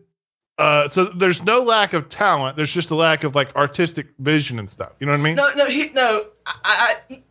[0.58, 4.60] uh so there's no lack of talent, there's just a lack of like artistic vision
[4.60, 4.94] and stuff.
[5.02, 5.36] You know what I mean?
[5.36, 6.28] No, no, he, no.
[6.48, 7.22] I, I,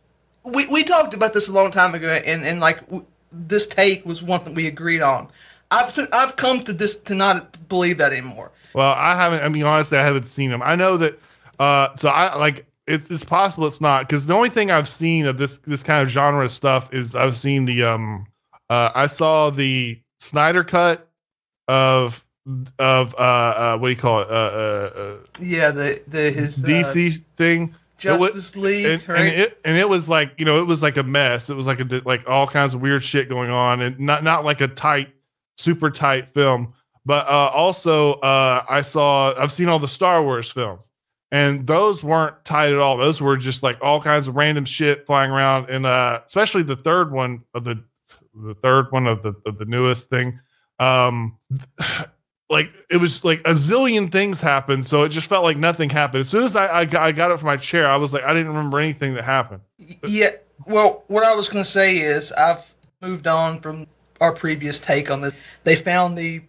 [0.43, 4.05] we we talked about this a long time ago, and and like w- this take
[4.05, 5.29] was one that we agreed on.
[5.71, 8.51] I've I've come to this to not believe that anymore.
[8.75, 10.61] Well, I haven't I mean honestly I haven't seen them.
[10.61, 11.19] I know that
[11.57, 15.25] uh so I like it's it's possible it's not because the only thing I've seen
[15.25, 18.27] of this this kind of genre stuff is I've seen the um
[18.69, 21.09] uh I saw the Snyder cut
[21.67, 22.23] of
[22.79, 24.29] of uh uh what do you call it?
[24.29, 27.75] Uh uh, uh Yeah, the the his uh, DC thing.
[27.97, 29.19] Justice League, and, right?
[29.19, 31.49] and it and it was like you know it was like a mess.
[31.49, 34.45] It was like a like all kinds of weird shit going on, and not not
[34.45, 35.09] like a tight,
[35.57, 36.73] super tight film.
[37.05, 40.89] But uh, also, uh, I saw I've seen all the Star Wars films,
[41.31, 42.97] and those weren't tight at all.
[42.97, 46.77] Those were just like all kinds of random shit flying around, and uh, especially the
[46.77, 47.83] third one of the
[48.33, 50.39] the third one of the of the newest thing.
[50.79, 51.37] Um,
[52.49, 56.21] like it was like a zillion things happened, so it just felt like nothing happened.
[56.21, 58.23] As soon as I I got, I got up from my chair, I was like,
[58.23, 59.61] I didn't remember anything that happened.
[60.05, 60.31] Yeah.
[60.65, 63.87] Well, what I was going to say is I've moved on from
[64.19, 65.33] our previous take on this.
[65.63, 66.41] They found the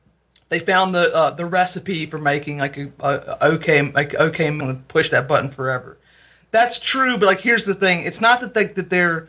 [0.49, 4.59] they found the uh, the recipe for making like a, a, okay like okay I'm
[4.59, 5.97] to push that button forever.
[6.51, 9.29] That's true, but like here's the thing: it's not that they that they're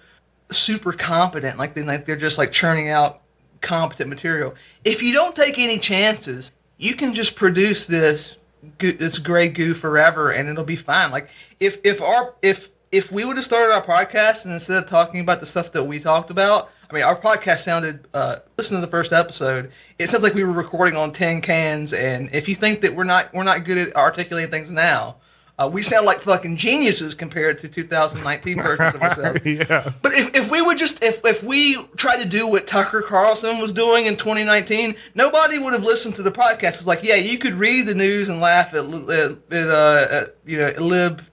[0.51, 3.21] super competent, like they like they're just like churning out
[3.61, 4.55] competent material.
[4.83, 8.37] If you don't take any chances, you can just produce this
[8.79, 11.11] this gray goo forever, and it'll be fine.
[11.11, 11.29] Like
[11.59, 15.21] if if our if if we would have started our podcast and instead of talking
[15.21, 18.05] about the stuff that we talked about, I mean, our podcast sounded.
[18.13, 19.71] Uh, listen to the first episode.
[19.97, 21.93] It sounds like we were recording on tin cans.
[21.93, 25.15] And if you think that we're not we're not good at articulating things now,
[25.61, 29.39] uh, we sound like fucking geniuses compared to 2019 versions of ourselves.
[29.45, 33.01] yeah, But if, if we would just if if we tried to do what Tucker
[33.01, 36.79] Carlson was doing in 2019, nobody would have listened to the podcast.
[36.79, 40.35] It's like, yeah, you could read the news and laugh at, at, at, uh, at
[40.45, 41.23] you know lib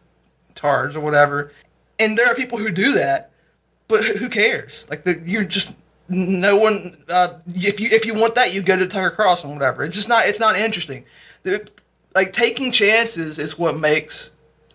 [0.54, 1.52] tards or whatever,
[1.98, 3.30] and there are people who do that,
[3.86, 4.86] but who cares?
[4.90, 7.02] Like the, you're just no one.
[7.08, 9.84] Uh, if you if you want that, you go to Tucker Carlson, or whatever.
[9.84, 10.26] It's just not.
[10.26, 11.04] It's not interesting.
[11.44, 11.66] The,
[12.14, 14.30] like taking chances is what makes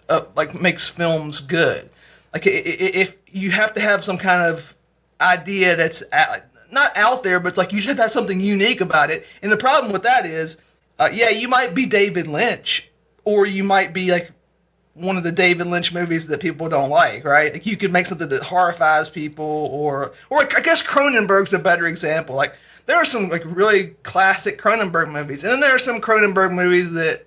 [0.10, 1.90] uh, like makes films good.
[2.34, 4.76] Like if you have to have some kind of
[5.22, 6.04] idea that's
[6.72, 9.26] not out there, but it's like you to have something unique about it.
[9.42, 10.58] And the problem with that is,
[11.00, 12.90] uh, yeah, you might be David Lynch,
[13.24, 14.32] or you might be like
[14.96, 17.54] one of the David Lynch movies that people don't like, right?
[17.54, 21.88] Like you could make something that horrifies people, or or I guess Cronenberg's a better
[21.88, 22.36] example.
[22.36, 22.56] Like
[22.86, 26.94] there are some like really classic Cronenberg movies, and then there are some Cronenberg movies
[26.94, 27.26] that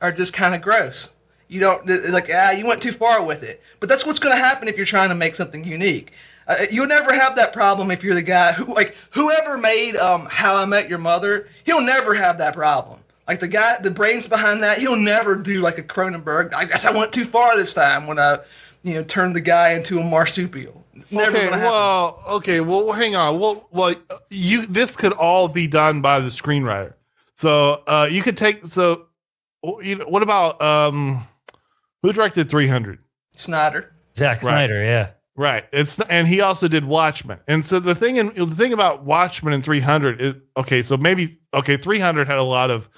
[0.00, 1.10] are just kind of gross.
[1.48, 3.62] You don't like ah, you went too far with it.
[3.80, 6.12] But that's what's going to happen if you're trying to make something unique.
[6.46, 10.26] Uh, you'll never have that problem if you're the guy who like whoever made um,
[10.30, 11.48] How I Met Your Mother.
[11.64, 13.00] He'll never have that problem.
[13.26, 16.52] Like the guy, the brains behind that, he'll never do like a Cronenberg.
[16.52, 18.38] I guess I went too far this time when I,
[18.82, 20.79] you know, turned the guy into a marsupial.
[21.10, 23.38] Never okay, well, okay, well, hang on.
[23.38, 23.94] Well, well,
[24.30, 26.94] you this could all be done by the screenwriter.
[27.34, 28.66] So uh, you could take.
[28.66, 29.06] So,
[29.82, 31.26] you know, what about um,
[32.02, 32.98] who directed Three Hundred?
[33.36, 33.92] Snyder.
[34.16, 35.10] Zack Snyder, yeah.
[35.36, 35.64] Right.
[35.72, 37.38] It's and he also did Watchmen.
[37.48, 40.82] And so the thing in the thing about Watchmen and 300 is okay.
[40.82, 42.88] So maybe okay, 300 had a lot of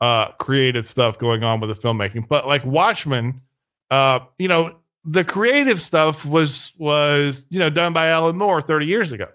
[0.00, 3.42] uh creative stuff going on with the filmmaking, but like Watchmen,
[3.90, 8.86] uh, you know, the creative stuff was was you know done by Alan Moore 30
[8.86, 9.28] years ago.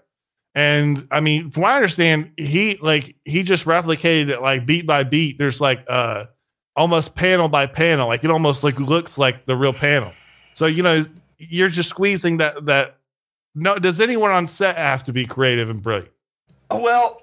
[0.54, 4.86] And I mean, from what I understand, he like he just replicated it like beat
[4.86, 5.38] by beat.
[5.38, 6.26] There's like uh
[6.74, 10.12] almost panel by panel, like it almost like looks like the real panel.
[10.54, 11.04] So you know,
[11.38, 12.98] you're just squeezing that that.
[13.54, 16.10] No, does anyone on set have to be creative and brilliant?
[16.70, 17.22] Well,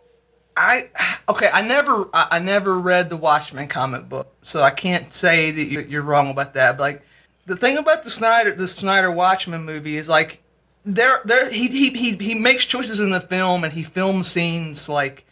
[0.56, 0.90] I
[1.30, 1.50] okay.
[1.52, 5.90] I never, I, I never read the Watchmen comic book, so I can't say that
[5.90, 6.78] you're, wrong about that.
[6.78, 7.04] But like,
[7.46, 10.42] the thing about the Snyder, the Snyder Watchmen movie is like,
[10.86, 14.90] there, there, he, he, he, he makes choices in the film, and he films scenes
[14.90, 15.26] like.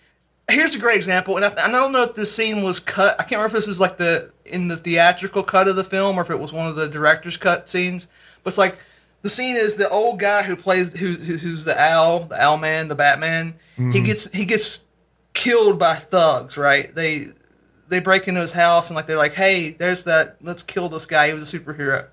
[0.49, 3.15] Here's a great example, and I, I don't know if this scene was cut.
[3.19, 6.17] I can't remember if this is like the in the theatrical cut of the film
[6.17, 8.07] or if it was one of the director's cut scenes.
[8.43, 8.77] But it's like
[9.21, 12.57] the scene is the old guy who plays who, who- who's the owl, the owl
[12.57, 13.53] man, the Batman.
[13.77, 14.05] He mm-hmm.
[14.05, 14.83] gets he gets
[15.33, 16.93] killed by thugs, right?
[16.93, 17.27] They
[17.91, 20.37] they break into his house and like they're like, "Hey, there's that.
[20.41, 21.27] Let's kill this guy.
[21.27, 22.07] He was a superhero."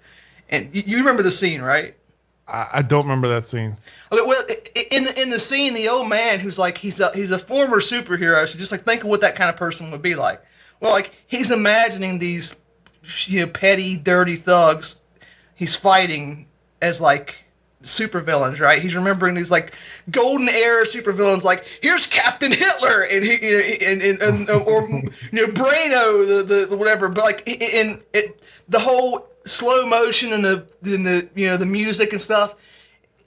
[0.50, 1.94] And you, you remember the scene, right?
[2.46, 3.76] I, I don't remember that scene.
[4.12, 4.42] Okay, well,
[4.90, 7.78] in the in the scene, the old man who's like he's a he's a former
[7.78, 10.42] superhero, so just like think of what that kind of person would be like.
[10.80, 12.56] Well, like he's imagining these,
[13.24, 14.96] you know, petty, dirty thugs
[15.58, 16.46] he's fighting
[16.80, 17.44] as like
[17.82, 18.82] supervillains, right?
[18.82, 19.72] He's remembering these like
[20.10, 24.58] golden era supervillains, like here's Captain Hitler and he you know, and, and, and uh,
[24.58, 27.08] or you know Brano, the, the whatever.
[27.08, 31.66] But like in it, the whole slow motion and the and the you know the
[31.66, 32.54] music and stuff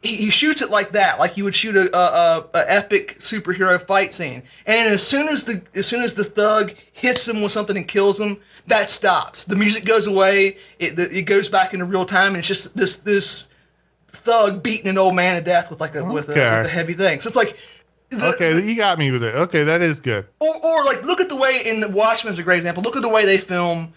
[0.02, 3.20] he, he shoots it like that, like you would shoot a, a, a, a epic
[3.20, 4.44] superhero fight scene.
[4.66, 7.88] And as soon as the as soon as the thug hits him with something and
[7.88, 9.46] kills him, that stops.
[9.46, 10.58] The music goes away.
[10.80, 13.48] It the, it goes back into real time, and it's just this this
[14.24, 16.94] thug beating an old man to death with like a with, a, with a heavy
[16.94, 17.20] thing.
[17.22, 17.58] So it's like.
[18.10, 19.34] the- Okay, you got me with it.
[19.36, 20.26] Okay, that is good.
[20.40, 22.84] or, or like look at the way in the Watchmen is a great example.
[22.84, 23.94] Look at the way they film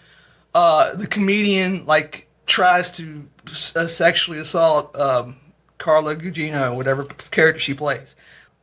[0.53, 3.27] uh, the comedian like tries to
[3.75, 5.35] uh, sexually assault um,
[5.77, 8.15] Carla Gugino, whatever character she plays.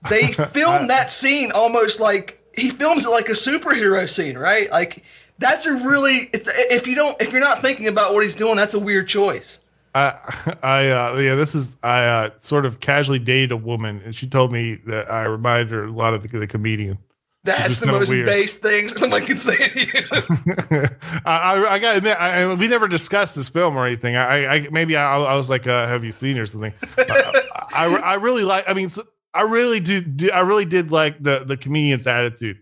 [0.09, 4.71] They film that scene almost like he films it like a superhero scene, right?
[4.71, 5.05] Like
[5.39, 8.75] that's a really if you don't if you're not thinking about what he's doing, that's
[8.75, 9.59] a weird choice.
[9.95, 14.14] I, I, uh, yeah, this is, I, uh, sort of casually dated a woman and
[14.14, 16.99] she told me that I reminded her a lot of the, the comedian.
[17.45, 18.26] That's the most weird.
[18.26, 20.86] base thing somebody can say to you.
[21.24, 24.16] I, I, I gotta admit, I, I- we never discussed this film or anything.
[24.16, 26.72] I, I maybe I, I was like, uh, have you seen or something?
[26.97, 27.32] Uh,
[27.74, 31.22] I, I really like, I mean, so- I really do, do, I really did like
[31.22, 32.59] the, the comedian's attitude.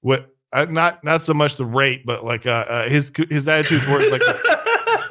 [0.00, 3.82] What, uh, not, not so much the rape, but like, uh, uh his, his attitude
[3.82, 4.22] towards like,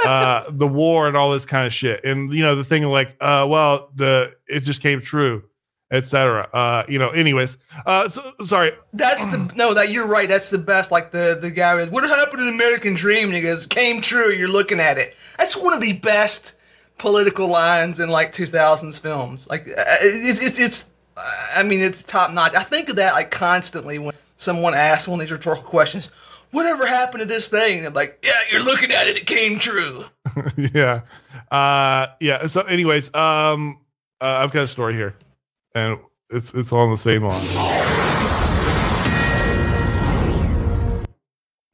[0.08, 3.16] uh the war and all this kind of shit and you know the thing like
[3.22, 5.44] uh well the it just came true
[5.92, 9.74] etc uh you know anyways uh so, sorry That's the no.
[9.74, 10.28] That you're right.
[10.30, 10.92] That's the best.
[10.92, 14.30] Like the the guy with what happened in American Dream, and he goes, "Came true."
[14.32, 15.16] You're looking at it.
[15.38, 16.56] That's one of the best
[16.98, 19.48] political lines in like 2000s films.
[19.50, 20.94] Like uh, it's it's it's.
[21.56, 22.56] I mean, it's top notch.
[22.56, 26.10] I think of that like constantly when someone asks one of these rhetorical questions.
[26.54, 27.80] Whatever happened to this thing?
[27.80, 29.18] And I'm like, yeah, you're looking at it.
[29.18, 30.06] It came true.
[30.74, 31.02] yeah
[31.52, 33.80] uh yeah so anyways um
[34.22, 35.16] uh, i've got a story here
[35.76, 36.00] and
[36.30, 37.42] it's it's along the same line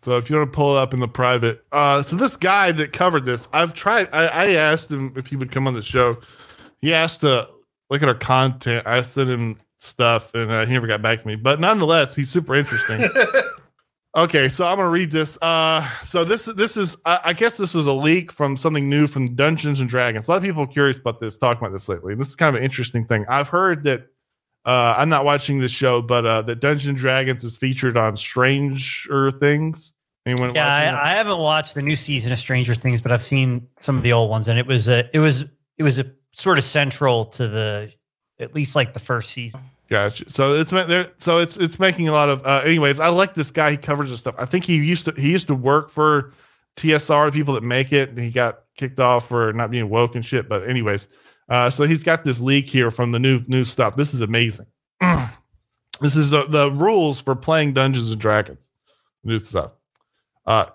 [0.02, 2.72] so if you want to pull it up in the private uh so this guy
[2.72, 5.82] that covered this i've tried i, I asked him if he would come on the
[5.82, 6.18] show
[6.82, 7.48] he asked to
[7.90, 11.28] look at our content i sent him stuff and uh, he never got back to
[11.28, 13.00] me but nonetheless he's super interesting
[14.18, 15.38] Okay, so I'm gonna read this.
[15.40, 19.06] Uh, so this this is I, I guess this was a leak from something new
[19.06, 20.28] from Dungeons and Dragons.
[20.28, 22.16] A lot of people are curious about this, talking about this lately.
[22.16, 23.26] This is kind of an interesting thing.
[23.30, 24.08] I've heard that
[24.66, 28.18] uh, I'm not watching this show, but uh, that Dungeons and Dragons is featured on
[28.18, 29.94] Stranger Things.
[30.26, 30.56] Anyone?
[30.56, 30.68] Yeah.
[30.68, 34.04] I, I haven't watched the new season of Stranger Things, but I've seen some of
[34.04, 35.46] the old ones, and it was a it was
[35.78, 37.92] it was a sort of central to the
[38.40, 39.62] at least like the first season.
[39.90, 40.30] Gotcha.
[40.30, 40.72] So it's.
[41.18, 42.46] So it's it's making a lot of.
[42.46, 43.72] Uh, anyways, I like this guy.
[43.72, 44.36] He covers this stuff.
[44.38, 46.34] I think he used to he used to work for
[46.78, 48.10] TSR, the people that make it.
[48.10, 50.48] And he got kicked off for not being woke and shit.
[50.48, 51.08] But anyways,
[51.50, 53.96] uh, so he's got this leak here from the new new stuff.
[53.96, 54.68] This is amazing.
[56.02, 58.72] this is the the rules for playing Dungeons and Dragons.
[59.24, 59.72] New stuff.
[60.46, 60.68] Uh,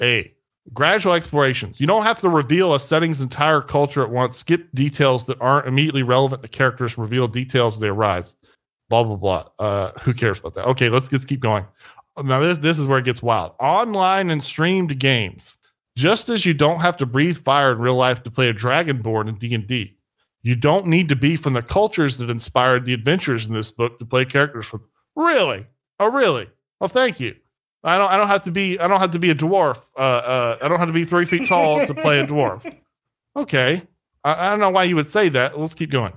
[0.00, 0.32] a
[0.72, 1.80] gradual explorations.
[1.80, 4.38] You don't have to reveal a setting's entire culture at once.
[4.38, 6.96] Skip details that aren't immediately relevant to characters.
[6.96, 8.36] Reveal details as they arise
[8.92, 9.48] blah blah blah.
[9.58, 10.66] Uh, who cares about that?
[10.66, 11.64] Okay, let's let's keep going.
[12.22, 13.52] Now this this is where it gets wild.
[13.58, 15.56] Online and streamed games.
[15.96, 19.28] Just as you don't have to breathe fire in real life to play a dragonborn
[19.28, 19.96] in D and D,
[20.42, 23.98] you don't need to be from the cultures that inspired the adventures in this book
[23.98, 24.82] to play characters from.
[25.16, 25.66] Really?
[25.98, 26.50] Oh, really?
[26.80, 27.34] Oh, thank you.
[27.84, 28.10] I don't.
[28.10, 28.78] I don't have to be.
[28.78, 29.78] I don't have to be a dwarf.
[29.96, 32.62] Uh, uh, I don't have to be three feet tall to play a dwarf.
[33.34, 33.80] Okay.
[34.24, 35.58] I, I don't know why you would say that.
[35.58, 36.12] Let's keep going.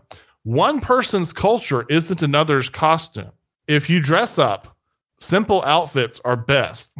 [0.46, 3.32] One person's culture isn't another's costume.
[3.68, 4.78] If you dress up,
[5.20, 6.92] simple outfits are best.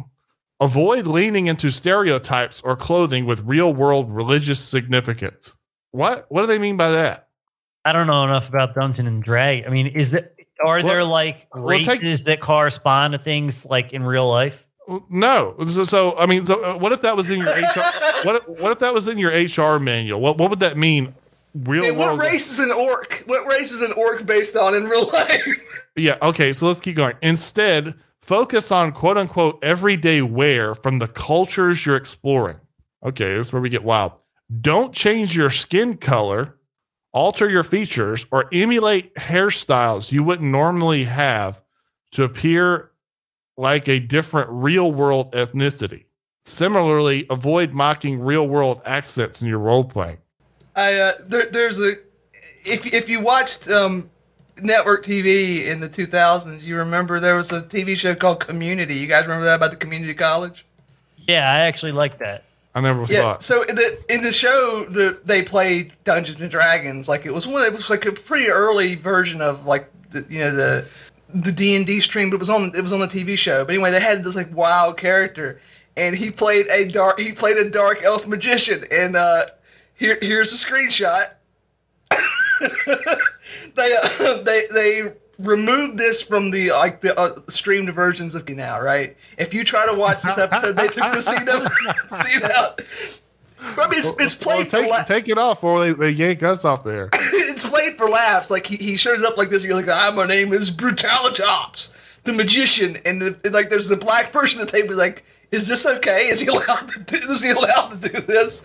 [0.60, 5.56] Avoid leaning into stereotypes or clothing with real world religious significance.
[5.92, 6.26] What?
[6.28, 7.28] What do they mean by that?
[7.84, 9.64] I don't know enough about Dungeon and Drag.
[9.64, 10.34] I mean, is that
[10.64, 14.66] are Well- there like well, take- races that correspond to things like in real life?
[15.08, 15.54] No.
[15.68, 17.80] So, so I mean, so uh, what if that was in your HR?
[18.24, 18.34] What?
[18.36, 20.20] if- What if that was in your HR manual?
[20.20, 20.38] What?
[20.38, 21.14] What would that mean?
[21.64, 23.22] Real Hey, what race is an orc?
[23.26, 25.46] What race is an orc based on in real life?
[25.98, 26.18] Yeah.
[26.20, 26.52] Okay.
[26.52, 27.14] So let's keep going.
[27.22, 32.58] Instead, focus on quote unquote everyday wear from the cultures you're exploring.
[33.02, 33.34] Okay.
[33.36, 34.12] This is where we get wild.
[34.60, 36.56] Don't change your skin color.
[37.14, 41.62] alter your features, or emulate hairstyles you wouldn't normally have
[42.10, 42.90] to appear
[43.56, 46.04] like a different real world ethnicity.
[46.44, 50.18] Similarly, avoid mocking real world accents in your role playing.
[50.76, 51.92] I uh, there, there's a
[52.64, 54.10] if if you watched um,
[54.60, 58.94] network TV in the 2000s, you remember there was a TV show called Community.
[58.94, 60.66] You guys remember that about the community college?
[61.16, 62.44] Yeah, I actually like that.
[62.74, 63.22] I never Yeah.
[63.22, 63.42] thought.
[63.42, 67.08] So in the in the show, the they played Dungeons and Dragons.
[67.08, 67.62] Like it was one.
[67.62, 70.84] It was like a pretty early version of like the, you know the
[71.34, 73.64] the D and D stream, but it was on it was on the TV show.
[73.64, 75.58] But anyway, they had this like wild character,
[75.96, 78.84] and he played a dark he played a dark elf magician.
[78.92, 79.46] And uh,
[79.96, 81.34] here here's a screenshot.
[83.74, 88.80] they uh, they they removed this from the like the uh, streamed versions of now,
[88.80, 89.16] right?
[89.38, 91.72] If you try to watch this episode, they took the scene out.
[92.26, 92.80] Scene out.
[93.58, 96.10] I mean, it's, it's Well, played for take, la- take it off or they, they
[96.10, 97.08] yank us off there.
[97.12, 98.50] it's played for laughs.
[98.50, 99.64] Like he, he shows up like this.
[99.64, 101.92] You're like, "Hi, my name is Brutalitops,
[102.24, 104.94] the magician," and, the, and like there's the black person at the table.
[104.94, 106.28] Like, is this okay?
[106.28, 107.16] Is he allowed to do?
[107.16, 108.62] Is he allowed to do this?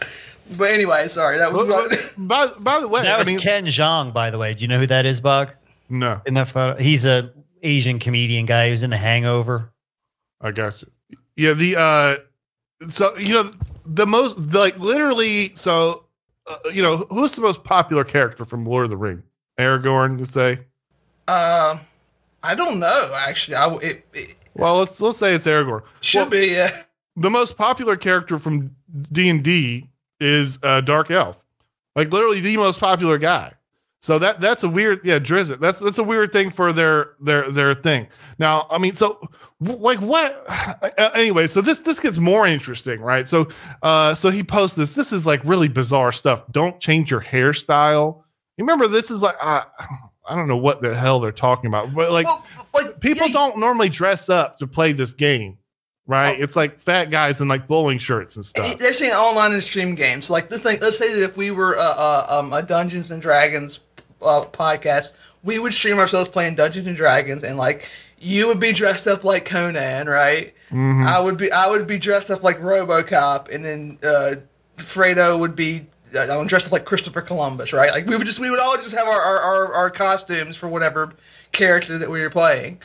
[0.58, 2.14] But anyway, sorry, that was.
[2.18, 4.54] by, by the way, That was mean, Ken Jeong, by the way.
[4.54, 5.54] Do you know who that is, Bug?
[5.90, 7.32] no, In that photo, he's a
[7.64, 9.72] Asian comedian guy who's in The Hangover.
[10.42, 10.88] I got you.
[11.36, 13.54] Yeah, the uh, so you know
[13.86, 15.52] the most like literally.
[15.56, 16.06] So
[16.48, 19.24] uh, you know who's the most popular character from Lord of the Ring?
[19.60, 20.54] Aragorn, you say?
[21.28, 21.80] Um,
[22.44, 23.14] I don't know.
[23.16, 25.84] Actually, I it, it Well, let's let's say it's Aragorn.
[26.02, 26.60] should Well, be.
[26.60, 26.70] Uh,
[27.18, 28.76] the most popular character from
[29.12, 29.90] D and D
[30.22, 31.38] is uh, Dark Elf,
[31.96, 33.52] like literally the most popular guy.
[34.02, 35.60] So that that's a weird, yeah, Drizzt.
[35.60, 38.08] That's that's a weird thing for their their their thing.
[38.40, 39.20] Now, I mean, so
[39.60, 40.46] like what?
[40.98, 43.28] Uh, anyway, so this this gets more interesting, right?
[43.28, 43.48] So,
[43.82, 44.94] uh, so he posts this.
[44.94, 46.44] This is like really bizarre stuff.
[46.52, 48.24] Don't change your hairstyle.
[48.58, 49.64] You remember this is like uh,
[50.28, 53.34] I don't know what the hell they're talking about, but like well, like people yeah,
[53.34, 55.58] don't normally dress up to play this game,
[56.08, 56.38] right?
[56.40, 56.44] Oh.
[56.44, 58.78] It's like fat guys in like bowling shirts and stuff.
[58.78, 60.30] They're saying online and stream games.
[60.30, 60.80] Like this thing.
[60.82, 63.80] Let's say that if we were uh, uh, um, a Dungeons and Dragons
[64.22, 67.90] uh, podcast, we would stream ourselves playing Dungeons and Dragons, and like
[68.20, 70.54] you would be dressed up like Conan, right?
[70.72, 71.06] Mhm.
[71.06, 74.36] I would be I would be dressed up like RoboCop, and then uh,
[74.78, 77.92] Fredo would be uh, I'm dressed up like Christopher Columbus, right?
[77.92, 80.68] Like we would just we would all just have our our, our, our costumes for
[80.68, 81.14] whatever
[81.52, 82.80] character that we were playing,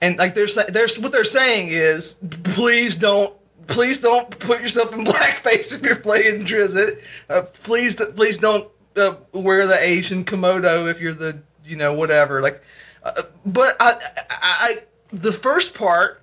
[0.00, 3.34] and like there's there's what they're saying is please don't.
[3.68, 7.00] Please don't put yourself in blackface if you're playing Drizzt.
[7.28, 12.40] Uh, please, please don't uh, wear the Asian komodo if you're the, you know, whatever.
[12.40, 12.62] Like,
[13.02, 13.94] uh, but I,
[14.30, 14.76] I, I,
[15.12, 16.22] the first part,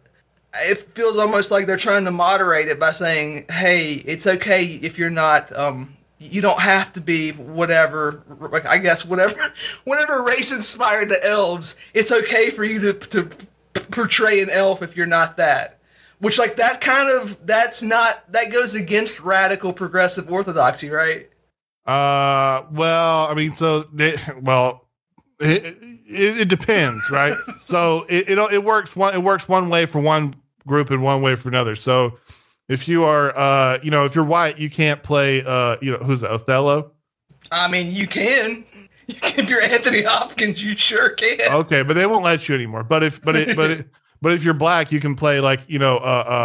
[0.56, 4.98] it feels almost like they're trying to moderate it by saying, "Hey, it's okay if
[4.98, 5.52] you're not.
[5.58, 8.24] Um, you don't have to be whatever.
[8.68, 9.54] I guess whatever,
[9.84, 11.76] whatever race inspired the elves.
[11.94, 13.30] It's okay for you to to
[13.74, 15.80] p- portray an elf if you're not that."
[16.20, 21.30] Which like that kind of that's not that goes against radical progressive orthodoxy, right?
[21.86, 24.88] Uh, well, I mean, so they, well,
[25.40, 27.36] it, it, it depends, right?
[27.60, 31.22] so it, it it works one it works one way for one group and one
[31.22, 31.76] way for another.
[31.76, 32.18] So
[32.70, 35.98] if you are, uh, you know, if you're white, you can't play, uh, you know,
[35.98, 36.92] who's that, Othello?
[37.52, 38.66] I mean, you can.
[39.08, 41.40] If you're Anthony Hopkins, you sure can.
[41.52, 42.84] Okay, but they won't let you anymore.
[42.84, 43.88] But if but it but it,
[44.22, 46.00] but if you're black, you can play like you know uh,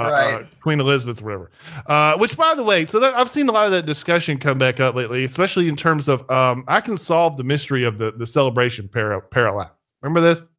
[0.07, 0.35] uh, Right.
[0.43, 1.51] uh Queen Elizabeth, or whatever.
[1.87, 4.59] Uh, which by the way, so that, I've seen a lot of that discussion come
[4.59, 8.11] back up lately, especially in terms of um, I can solve the mystery of the
[8.13, 9.71] the celebration para- parallax.
[10.03, 10.51] Remember this?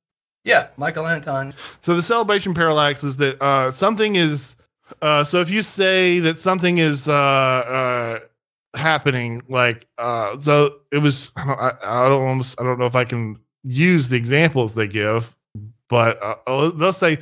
[0.45, 1.53] Yeah, Michael Anton.
[1.81, 4.55] So the celebration parallax is that uh, something is.
[5.01, 8.19] Uh, so if you say that something is uh, uh,
[8.79, 11.31] happening, like uh, so, it was.
[11.35, 12.59] I don't, I, I don't almost.
[12.59, 15.35] I don't know if I can use the examples they give,
[15.89, 17.19] but uh, uh, they'll say,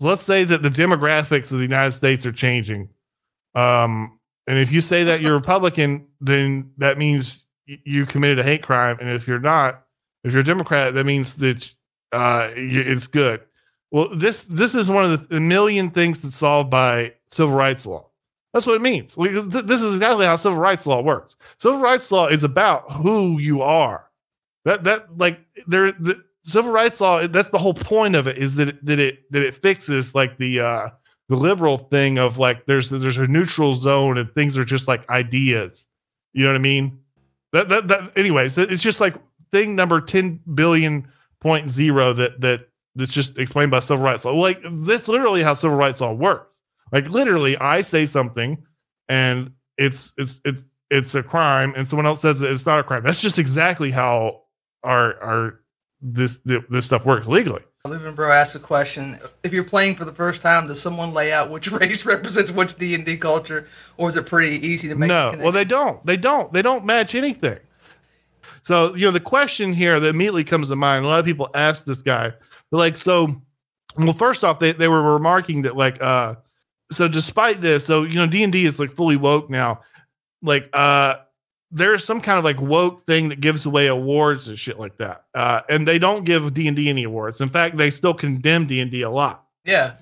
[0.00, 2.88] let's say that the demographics of the United States are changing.
[3.54, 8.62] Um, and if you say that you're Republican, then that means you committed a hate
[8.62, 8.96] crime.
[9.00, 9.82] And if you're not,
[10.24, 11.72] if you're a Democrat, that means that
[12.12, 13.40] uh, it's good.
[13.90, 17.86] Well, this this is one of the, the million things that's solved by civil rights
[17.86, 18.05] law.
[18.56, 19.14] That's what it means.
[19.16, 21.36] This is exactly how civil rights law works.
[21.58, 24.08] Civil rights law is about who you are.
[24.64, 27.26] That that like there the civil rights law.
[27.26, 28.38] That's the whole point of it.
[28.38, 30.88] Is that it, that it that it fixes like the uh
[31.28, 35.06] the liberal thing of like there's there's a neutral zone and things are just like
[35.10, 35.86] ideas.
[36.32, 36.98] You know what I mean?
[37.52, 39.16] That that, that anyways, it's just like
[39.52, 41.06] thing number 10 billion
[41.40, 44.32] point zero that that that's just explained by civil rights law.
[44.32, 46.55] Like that's literally how civil rights law works.
[46.96, 48.64] Like literally, I say something,
[49.06, 53.02] and it's it's it's it's a crime and someone else says it's not a crime.
[53.02, 54.44] That's just exactly how
[54.82, 55.60] our our
[56.00, 57.60] this this stuff works legally.
[57.84, 61.34] Living Bro asked a question: If you're playing for the first time, does someone lay
[61.34, 63.68] out which race represents which D and D culture,
[63.98, 65.08] or is it pretty easy to make?
[65.08, 66.04] No, well they don't.
[66.06, 66.50] They don't.
[66.50, 67.58] They don't match anything.
[68.62, 71.04] So you know the question here that immediately comes to mind.
[71.04, 72.32] A lot of people ask this guy,
[72.72, 73.28] like, so.
[73.98, 76.34] Well, first off, they, they were remarking that like, uh,
[76.90, 79.80] so despite this, so you know D and D is like fully woke now.
[80.42, 81.16] Like, uh,
[81.70, 85.24] there's some kind of like woke thing that gives away awards and shit like that.
[85.34, 87.40] Uh, and they don't give D and D any awards.
[87.40, 89.44] In fact, they still condemn D and D a lot.
[89.64, 89.96] Yeah.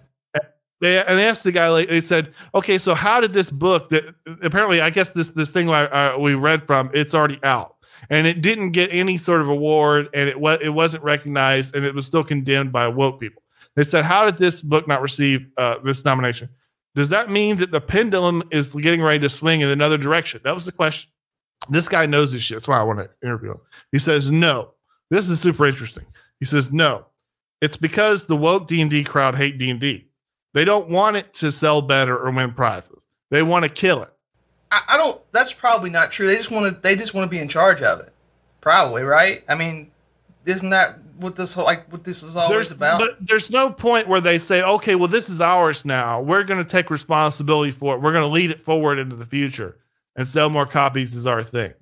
[0.80, 3.88] They and they asked the guy like they said, okay, so how did this book
[3.90, 4.04] that
[4.42, 7.76] apparently I guess this this thing I, uh, we read from it's already out
[8.10, 11.86] and it didn't get any sort of award and it was it wasn't recognized and
[11.86, 13.42] it was still condemned by woke people.
[13.76, 16.48] They said, how did this book not receive uh, this nomination?
[16.94, 20.40] Does that mean that the pendulum is getting ready to swing in another direction?
[20.44, 21.10] That was the question.
[21.68, 22.56] This guy knows this shit.
[22.56, 23.60] That's why I want to interview him.
[23.90, 24.74] He says, no.
[25.10, 26.04] This is super interesting.
[26.38, 27.06] He says, no.
[27.60, 30.06] It's because the woke D&D crowd hate D&D.
[30.52, 33.06] They don't want it to sell better or win prizes.
[33.30, 34.12] They want to kill it.
[34.70, 35.20] I, I don't.
[35.32, 36.26] That's probably not true.
[36.26, 36.80] They just want to.
[36.80, 38.12] They just want to be in charge of it.
[38.60, 39.42] Probably right.
[39.48, 39.90] I mean,
[40.46, 42.98] isn't that what this whole like what this is always There's, about?
[43.00, 46.20] but there's no point where they say, okay, well, this is ours now.
[46.20, 48.00] We're going to take responsibility for it.
[48.00, 49.76] We're going to lead it forward into the future
[50.16, 51.74] and sell more copies is our thing.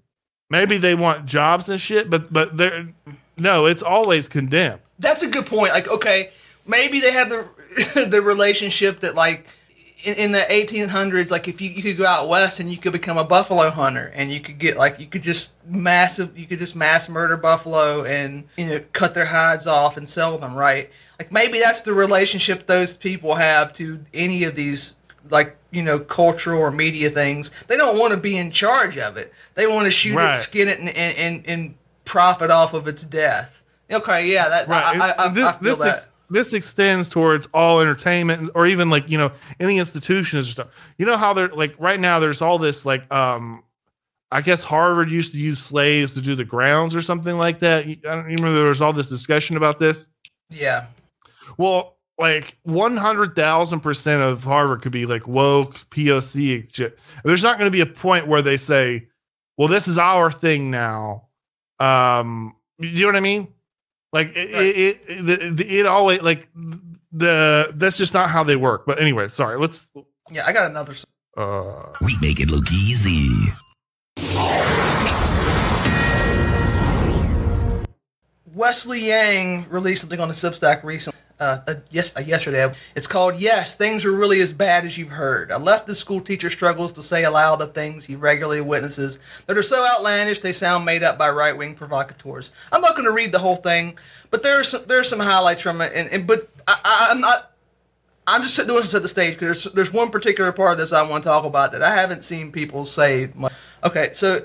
[0.50, 2.88] Maybe they want jobs and shit, but but they're
[3.36, 4.80] no, it's always condemned.
[4.98, 5.72] That's a good point.
[5.72, 6.30] Like, okay,
[6.66, 9.46] maybe they have the the relationship that like
[10.04, 12.92] in, in the 1800s, like if you, you could go out west and you could
[12.92, 16.58] become a buffalo hunter and you could get like you could just massive you could
[16.58, 20.90] just mass murder buffalo and you know cut their hides off and sell them, right?
[21.18, 24.96] Like maybe that's the relationship those people have to any of these
[25.30, 27.50] like you know cultural or media things.
[27.68, 29.32] They don't want to be in charge of it.
[29.54, 30.34] They want to shoot Right.
[30.34, 31.74] it, skin it, and, and, and, and
[32.04, 33.62] profit off of its death.
[33.90, 35.00] Okay, yeah, that Right.
[35.00, 35.88] I, I, I, this, I feel that.
[35.96, 40.68] ex- this extends towards all entertainment or even like, you know, any institutions or stuff.
[40.98, 43.62] You know how they're like right now there's all this like um
[44.30, 47.84] I guess Harvard used to use slaves to do the grounds or something like that.
[47.86, 50.08] I don't remember there was all this discussion about this.
[50.48, 50.86] yeah.
[51.58, 56.98] Well, like 100,000% of Harvard could be like woke, POC shit.
[57.24, 59.08] There's not going to be a point where they say,
[59.58, 61.28] well, this is our thing now.
[61.78, 63.48] Um, you know what I mean?
[64.12, 64.62] Like it, Right.
[64.76, 66.48] it, it, the- the- it always like
[67.12, 68.84] the, that's just not how they work.
[68.86, 69.58] But anyway, sorry.
[69.58, 69.86] Let's,
[70.30, 70.94] Yeah, I got another.
[71.36, 73.30] uh, We make it look easy.
[78.54, 81.18] Wesley Yang released something on the Substack recently.
[81.42, 82.72] Uh, uh, yes, uh, yesterday.
[82.94, 86.48] It's called "Yes, Things Are Really as Bad as You've Heard." A leftist school teacher
[86.48, 89.18] struggles to say aloud the things he regularly witnesses
[89.48, 92.52] that are so outlandish they sound made up by right-wing provocateurs.
[92.70, 93.98] I'm not going to read the whole thing,
[94.30, 95.90] but there's some, there's some highlights from it.
[95.96, 97.50] And, and but I, I'm not.
[98.28, 100.92] I'm just doing this at the stage because there's, there's one particular part of this
[100.92, 103.32] I want to talk about that I haven't seen people say.
[103.34, 103.52] Much.
[103.82, 104.42] Okay, so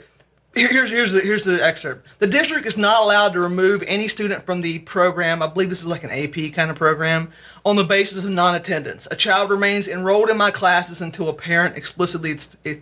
[0.58, 2.08] here's here's the, here's the excerpt.
[2.20, 5.42] The district is not allowed to remove any student from the program.
[5.42, 7.32] I believe this is like an AP kind of program
[7.66, 9.08] on the basis of non-attendance.
[9.12, 12.38] A child remains enrolled in my classes until a parent explicitly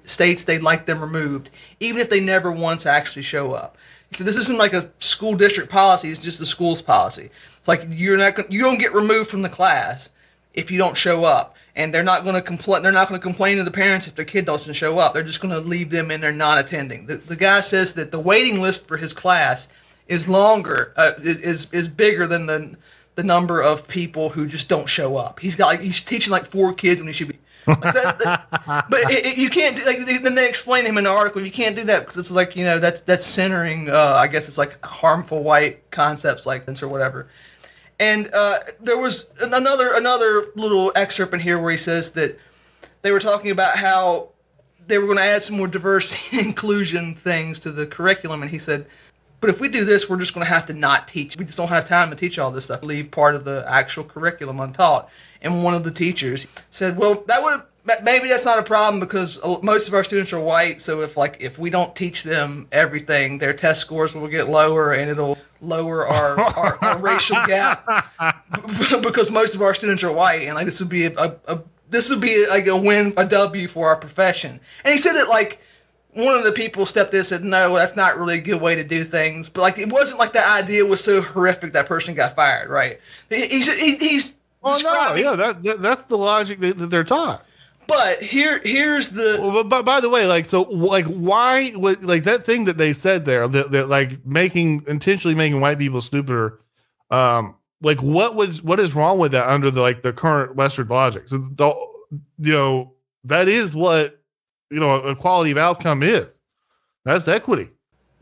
[0.05, 3.77] states they'd like them removed, even if they never once actually show up.
[4.13, 7.29] So this isn't like a school district policy; it's just the school's policy.
[7.57, 10.09] It's like you're not you don't get removed from the class
[10.53, 11.55] if you don't show up.
[11.77, 12.83] And they're not going to complain.
[12.83, 15.13] They're not going to complain to the parents if their kid doesn't show up.
[15.13, 17.05] They're just going to leave them in there non-attending.
[17.07, 19.67] The, the guy says that the waiting list for his class
[20.07, 22.75] is longer, uh, is is bigger than the
[23.15, 25.39] the number of people who just don't show up.
[25.39, 27.39] He's got like he's teaching like four kids when he should be.
[27.67, 28.45] Like that, that-
[28.89, 31.09] but it, it- you can't do like they- then they explain to him in the
[31.09, 34.27] article you can't do that because it's like you know that's that's centering uh, I
[34.27, 37.27] guess it's like harmful white concepts like this or whatever.
[37.99, 42.37] And uh, there was another another little excerpt in here where he says that
[43.01, 44.29] they were talking about how
[44.87, 48.59] they were going to add some more diversity inclusion things to the curriculum, and he
[48.59, 48.85] said,
[49.39, 51.37] "But if we do this, we're just going to have to not teach.
[51.37, 52.83] We just don't have time to teach all this stuff.
[52.83, 55.09] Leave part of the actual curriculum untaught."
[55.41, 57.61] And one of the teachers said, "Well, that would."
[58.03, 60.81] Maybe that's not a problem because most of our students are white.
[60.81, 64.93] So if like if we don't teach them everything, their test scores will get lower,
[64.93, 67.85] and it'll lower our, our, our racial gap
[69.01, 71.61] because most of our students are white, and like this would be a, a, a
[71.89, 74.59] this would be like a win, a W for our profession.
[74.83, 75.61] And he said that like
[76.13, 78.73] one of the people stepped in and said, "No, that's not really a good way
[78.75, 82.15] to do things." But like it wasn't like the idea was so horrific that person
[82.15, 82.99] got fired, right?
[83.29, 87.03] He, he's he, he's well, no, yeah, that, that, that's the logic that, that they're
[87.03, 87.45] taught.
[87.87, 89.37] But here, here's the.
[89.39, 93.25] Well, but, by the way, like, so, like, why like that thing that they said
[93.25, 96.59] there that, that like making intentionally making white people stupider?
[97.11, 100.87] Um, like, what was what is wrong with that under the like the current Western
[100.87, 101.27] logic?
[101.27, 101.73] So, the
[102.39, 102.93] you know
[103.25, 104.19] that is what
[104.71, 106.41] you know a quality of outcome is.
[107.03, 107.69] That's equity.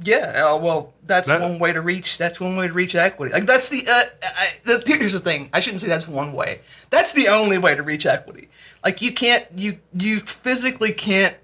[0.03, 2.17] Yeah, uh, well, that's That- one way to reach.
[2.17, 3.31] That's one way to reach equity.
[3.31, 4.83] Like that's the, uh, I, the.
[4.85, 5.49] Here's the thing.
[5.53, 6.59] I shouldn't say that's one way.
[6.89, 8.49] That's the only way to reach equity.
[8.83, 11.35] Like you can't, you you physically can't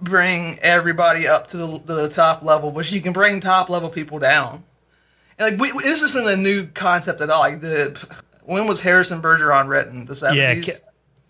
[0.00, 4.18] bring everybody up to the, the top level, but you can bring top level people
[4.18, 4.64] down.
[5.38, 7.40] And like we, we- this isn't a new concept at all.
[7.40, 7.98] Like the
[8.44, 10.04] when was Harrison Bergeron written?
[10.04, 10.18] The Yeah,
[10.54, 10.66] seventies.
[10.66, 10.82] ca-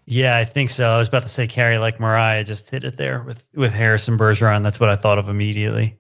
[0.06, 0.89] yeah, I think so.
[0.89, 4.18] I was about to say carry like Mariah just hit it there with with Harrison
[4.18, 4.62] Bergeron.
[4.64, 5.97] That's what I thought of immediately.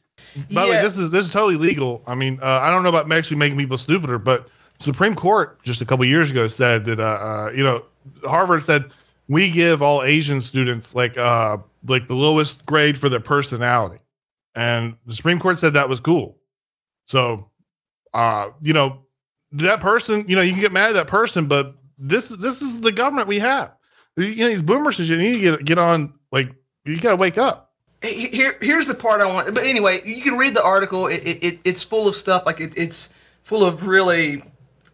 [0.50, 2.02] By the way, this is this is totally legal.
[2.06, 4.48] I mean, uh, I don't know about actually making people stupider, but
[4.78, 7.84] Supreme Court just a couple years ago said that uh, uh, you know
[8.24, 8.90] Harvard said
[9.32, 11.56] we give all Asian students like uh
[11.88, 13.98] like the lowest grade for their personality,
[14.54, 16.36] and the Supreme Court said that was cool.
[17.06, 17.50] So,
[18.12, 19.00] uh, you know,
[19.52, 22.80] that person, you know, you can get mad at that person, but this this is
[22.82, 23.72] the government we have.
[24.16, 26.12] You know, these boomers, you need to get get on.
[26.30, 26.50] Like,
[26.84, 27.72] you got to wake up.
[28.02, 29.54] Here here's the part I want.
[29.54, 31.06] But anyway, you can read the article.
[31.06, 32.44] It, it, it it's full of stuff.
[32.44, 33.08] Like it, it's
[33.42, 34.42] full of really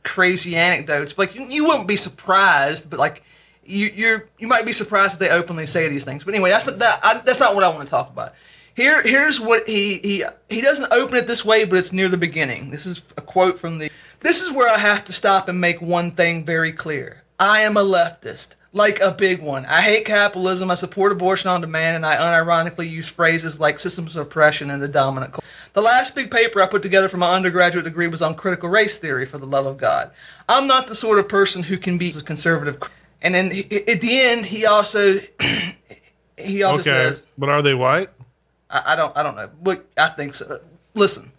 [0.05, 1.19] crazy anecdotes.
[1.19, 3.25] Like you, you wouldn't be surprised, but like
[3.69, 6.25] you you're you might be surprised that they openly say these things.
[6.25, 7.01] But anyway, that's not that.
[7.03, 8.35] I, that's not what I want to talk about.
[8.75, 12.17] Here here's what he he he doesn't open it this way, but it's near the
[12.17, 12.71] beginning.
[12.71, 13.91] This is a quote from the.
[14.21, 17.23] This is where I have to stop and make one thing very clear.
[17.39, 19.65] I am a leftist like a big one.
[19.67, 20.71] I hate capitalism.
[20.71, 24.83] I support abortion on demand, and I unironically use phrases like systems of oppression and
[24.83, 25.33] the dominant.
[25.33, 25.47] culture.
[25.73, 28.99] The last big paper I put together for my undergraduate degree was on critical race
[28.99, 29.27] theory.
[29.27, 30.11] For the love of God,
[30.49, 32.79] I'm not the sort of person who can be a conservative.
[33.23, 35.19] And then he, at the end, he also
[36.37, 38.11] he also Okay, says, but are they white?
[38.71, 39.51] I, I don't I don't know.
[39.63, 40.61] Look, I think so.
[40.95, 41.33] Listen,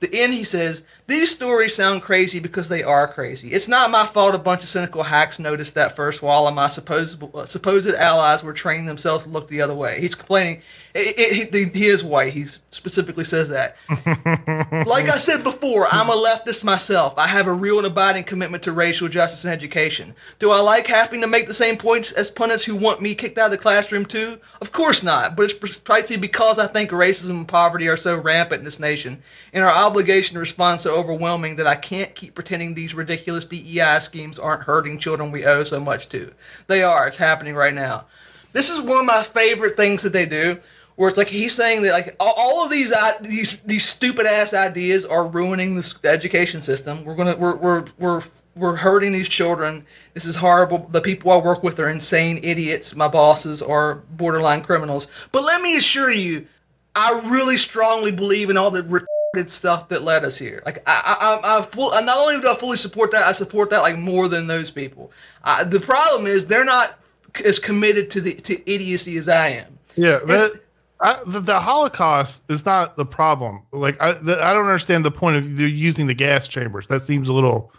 [0.00, 3.50] the end he says these stories sound crazy because they are crazy.
[3.52, 4.34] It's not my fault.
[4.34, 8.86] A bunch of cynical hacks noticed that first while my supposed supposed allies were training
[8.86, 10.00] themselves to look the other way.
[10.00, 10.62] He's complaining.
[10.94, 12.34] It, it, he, he is white.
[12.34, 13.76] He specifically says that.
[14.86, 17.14] like I said before, I'm a leftist myself.
[17.18, 20.14] I have a real and abiding commitment to racial justice and education.
[20.38, 23.38] Do I like having to make the same points as pundits who want me kicked
[23.38, 24.38] out of the classroom too?
[24.60, 25.36] Of course not.
[25.36, 29.20] But it's precisely because I think racism and poverty are so rampant in this nation,
[29.52, 33.98] and our obligation to respond so overwhelming that I can't keep pretending these ridiculous DEI
[33.98, 36.32] schemes aren't hurting children we owe so much to.
[36.68, 37.08] They are.
[37.08, 38.04] It's happening right now.
[38.52, 40.60] This is one of my favorite things that they do
[40.96, 45.04] where it's like he's saying that like all, of these these these stupid ass ideas
[45.04, 47.04] are ruining the the education system.
[47.04, 48.22] We're gonna we're we're we're
[48.56, 49.86] we're hurting these children.
[50.14, 50.88] This is horrible.
[50.90, 52.94] The people I work with are insane idiots.
[52.94, 55.08] My bosses are borderline criminals.
[55.32, 56.46] But let me assure you,
[56.94, 60.62] I really strongly believe in all the retarded stuff that led us here.
[60.64, 61.90] Like I, I, I'm, I full.
[61.90, 65.10] Not only do I fully support that, I support that like more than those people.
[65.42, 66.98] Uh, the problem is they're not
[67.44, 69.78] as committed to the to idiocy as I am.
[69.96, 70.60] Yeah, that,
[71.04, 73.66] I, the, the Holocaust is not the problem.
[73.72, 76.86] Like I, the, I don't understand the point of you using the gas chambers.
[76.86, 77.72] That seems a little,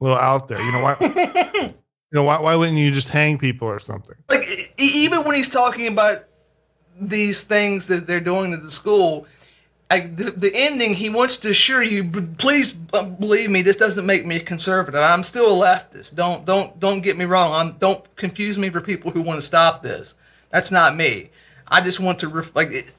[0.00, 0.60] little out there.
[0.60, 0.96] You know why?
[1.54, 1.72] you
[2.12, 2.40] know why?
[2.40, 4.16] Why wouldn't you just hang people or something?
[4.30, 6.24] like even when he's talking about
[6.98, 9.26] these things that they're doing to the school
[9.90, 12.04] like the, the ending he wants to assure you
[12.38, 16.78] please believe me this doesn't make me a conservative i'm still a leftist don't don't
[16.78, 20.14] don't get me wrong I'm, don't confuse me for people who want to stop this
[20.50, 21.30] that's not me
[21.70, 22.92] i just want to ref- like it,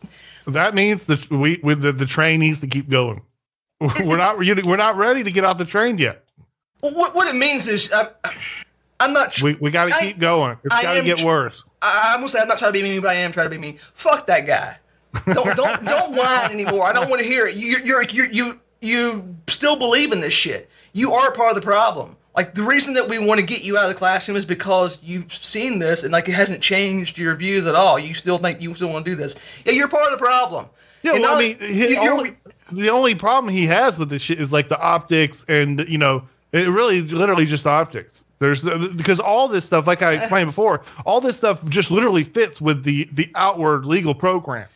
[0.48, 3.22] That means that we, with the, the train needs to keep going.
[3.80, 6.24] We're not, we're not ready to get off the train yet.
[6.82, 8.08] what, what it means is I'm,
[9.00, 10.58] I'm not tr- We, we got to keep going.
[10.64, 11.66] It's got to get worse.
[11.82, 13.50] I, I'm gonna say I'm not trying to be mean, but I am trying to
[13.50, 13.80] be mean.
[13.94, 14.78] Fuck that guy.
[15.34, 16.86] Don't don't don't whine anymore.
[16.86, 17.56] I don't want to hear it.
[17.56, 20.70] You you're, you're you you still believe in this shit.
[20.94, 22.16] You are part of the problem.
[22.36, 24.98] Like the reason that we want to get you out of the classroom is because
[25.04, 28.00] you've seen this and like it hasn't changed your views at all.
[28.00, 29.36] You still think you still want to do this.
[29.66, 30.68] Yeah, you're part of the problem.
[31.04, 32.36] Yeah, well, I mean, you- only-
[32.72, 36.24] the only problem he has with this shit is like the optics, and you know,
[36.54, 38.24] it really, literally, just optics.
[38.40, 42.62] There's because all this stuff, like I explained before, all this stuff just literally fits
[42.62, 44.68] with the the outward legal program.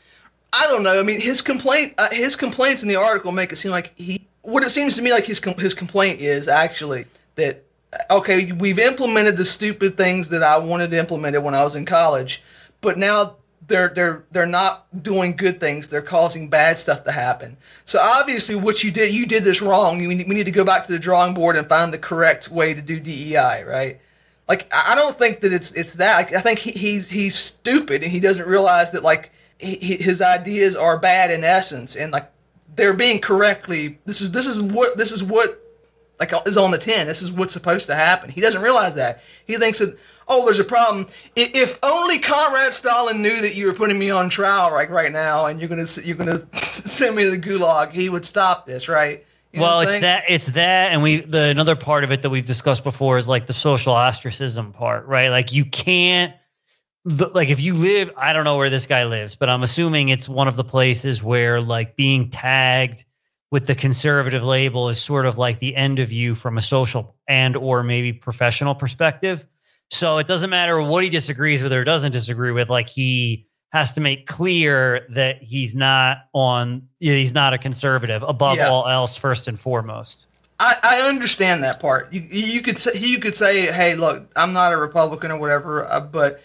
[0.51, 0.99] I don't know.
[0.99, 4.25] I mean, his complaint, uh, his complaints in the article make it seem like he.
[4.41, 7.63] What it seems to me like his com- his complaint is actually that
[8.09, 11.75] okay, we've implemented the stupid things that I wanted to implement it when I was
[11.75, 12.43] in college,
[12.81, 13.35] but now
[13.67, 15.87] they're they're they're not doing good things.
[15.87, 17.57] They're causing bad stuff to happen.
[17.85, 20.01] So obviously, what you did, you did this wrong.
[20.01, 22.49] You need, we need to go back to the drawing board and find the correct
[22.49, 23.99] way to do DEI, right?
[24.47, 26.17] Like I don't think that it's it's that.
[26.17, 30.21] Like, I think he, he's he's stupid and he doesn't realize that like he- his
[30.21, 32.31] ideas are bad in essence and like
[32.75, 33.99] they're being correctly.
[34.05, 35.64] This is this is what this is what
[36.19, 37.07] like uh, is on the ten.
[37.07, 38.29] This is what's supposed to happen.
[38.29, 39.21] He doesn't realize that.
[39.45, 39.97] He thinks that
[40.27, 41.07] oh, there's a problem.
[41.35, 45.45] If only Comrade Stalin knew that you were putting me on trial right right now
[45.45, 49.25] and you're gonna you're gonna send me to the gulag, he would stop this, right?
[49.51, 52.29] You know well, it's that it's that, and we the another part of it that
[52.29, 55.29] we've discussed before is like the social ostracism part, right?
[55.29, 56.33] Like you can't,
[57.05, 60.09] the, like if you live, I don't know where this guy lives, but I'm assuming
[60.09, 63.05] it's one of the places where like being tagged
[63.55, 67.15] with the conservative label is sort of like the end of you from a social
[67.25, 69.47] and or maybe professional perspective.
[69.89, 72.69] So it doesn't matter what he disagrees with or doesn't disagree with.
[72.69, 78.57] Like he has to make clear that he's not on, he's not a conservative above
[78.57, 78.67] Yeah.
[78.67, 80.27] all else, first and foremost.
[80.59, 82.11] I, I understand that part.
[82.11, 85.89] You you could say you could say, hey, look, I'm not a Republican or whatever,
[85.89, 86.41] uh, but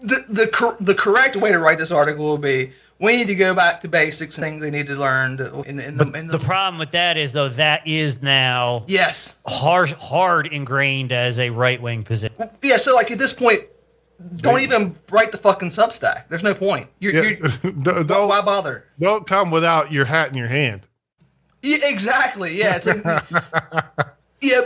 [0.00, 2.72] the the cor- the correct way to write this article will be
[3.04, 5.78] we need to go back to basics and things they need to learn to- in,
[5.78, 9.90] in the, in the, The problem with that is though that is now yes hard
[9.92, 12.48] hard ingrained as a right wing position.
[12.62, 12.78] yeah.
[12.78, 13.60] So like at this point,
[14.36, 16.28] don't even write the fucking Substack.
[16.28, 16.88] There's no point.
[17.00, 17.72] You're, Yeah, you're
[18.04, 18.84] don't, why, why bother?
[18.98, 20.86] don't come without your hat in your hand.
[21.62, 22.56] Yeah, exactly.
[22.58, 22.76] Yeah.
[22.76, 23.24] It's like,
[24.40, 24.60] yeah.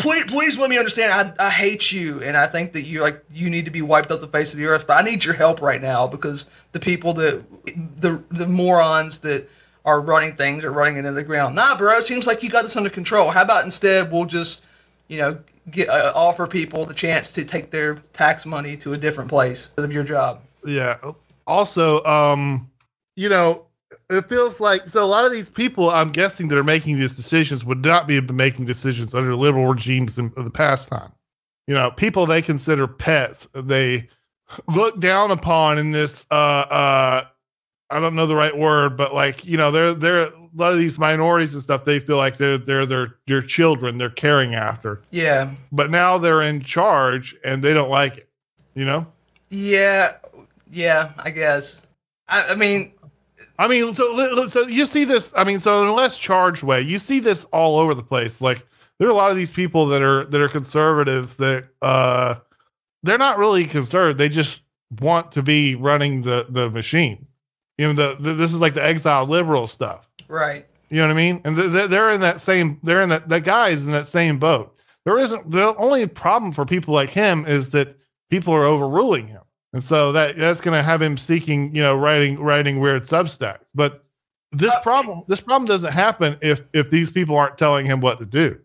[0.00, 1.34] Please, please let me understand.
[1.38, 4.10] I, I hate you, and I think that you like you need to be wiped
[4.10, 4.86] off the face of the earth.
[4.86, 7.44] But I need your help right now because the people that
[8.00, 9.48] the the morons that
[9.84, 11.54] are running things are running into the ground.
[11.54, 11.96] Nah, bro.
[11.96, 13.30] It seems like you got this under control.
[13.30, 14.64] How about instead we'll just
[15.08, 15.38] you know
[15.70, 19.72] get uh, offer people the chance to take their tax money to a different place
[19.76, 20.40] of your job.
[20.64, 20.98] Yeah.
[21.46, 22.70] Also, um,
[23.16, 23.66] you know,
[24.08, 27.14] it feels like so a lot of these people, I'm guessing, that are making these
[27.14, 31.12] decisions would not be making decisions under liberal regimes in, of the past time.
[31.66, 34.08] You know, people they consider pets, they
[34.68, 36.26] look down upon in this.
[36.30, 37.24] Uh, uh,
[37.92, 40.78] I don't know the right word, but like you know, they're they're a lot of
[40.78, 41.84] these minorities and stuff.
[41.84, 45.54] They feel like they're they're their their children they're caring after, Yeah.
[45.72, 48.28] but now they're in charge and they don't like it.
[48.74, 49.06] You know.
[49.48, 50.14] Yeah.
[50.70, 51.12] Yeah.
[51.18, 51.82] I guess.
[52.28, 52.92] I, I mean,
[53.60, 55.30] I mean, so so you see this.
[55.36, 58.40] I mean, so in a less charged way, you see this all over the place.
[58.40, 58.66] Like
[58.98, 62.36] there are a lot of these people that are that are conservatives that uh
[63.02, 64.16] they're not really conservative.
[64.16, 64.62] They just
[65.00, 67.26] want to be running the the machine.
[67.76, 70.08] You know, the, the this is like the exile liberal stuff.
[70.28, 70.66] right.
[70.88, 71.40] You know what I mean?
[71.44, 72.80] And th- they're in that same.
[72.82, 73.28] They're in that.
[73.28, 74.74] That guy is in that same boat.
[75.04, 75.50] There isn't.
[75.50, 77.96] The only problem for people like him is that
[78.28, 79.42] people are overruling him,
[79.72, 83.68] and so that that's going to have him seeking, you know, writing writing weird substacks.
[83.74, 84.04] But
[84.52, 88.18] this Uh, problem, this problem doesn't happen if if these people aren't telling him what
[88.18, 88.58] to do.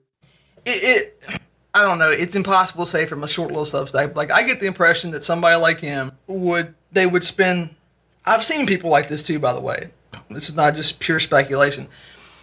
[0.66, 1.42] it, it
[1.76, 2.10] I don't know.
[2.10, 4.16] It's impossible to say from a short little Substack.
[4.16, 7.76] Like I get the impression that somebody like him would they would spend.
[8.26, 9.92] I've seen people like this too, by the way.
[10.30, 11.88] This is not just pure speculation.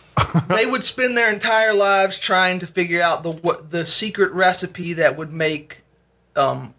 [0.49, 4.93] they would spend their entire lives trying to figure out the what the secret recipe
[4.93, 5.83] that would make
[6.37, 6.75] um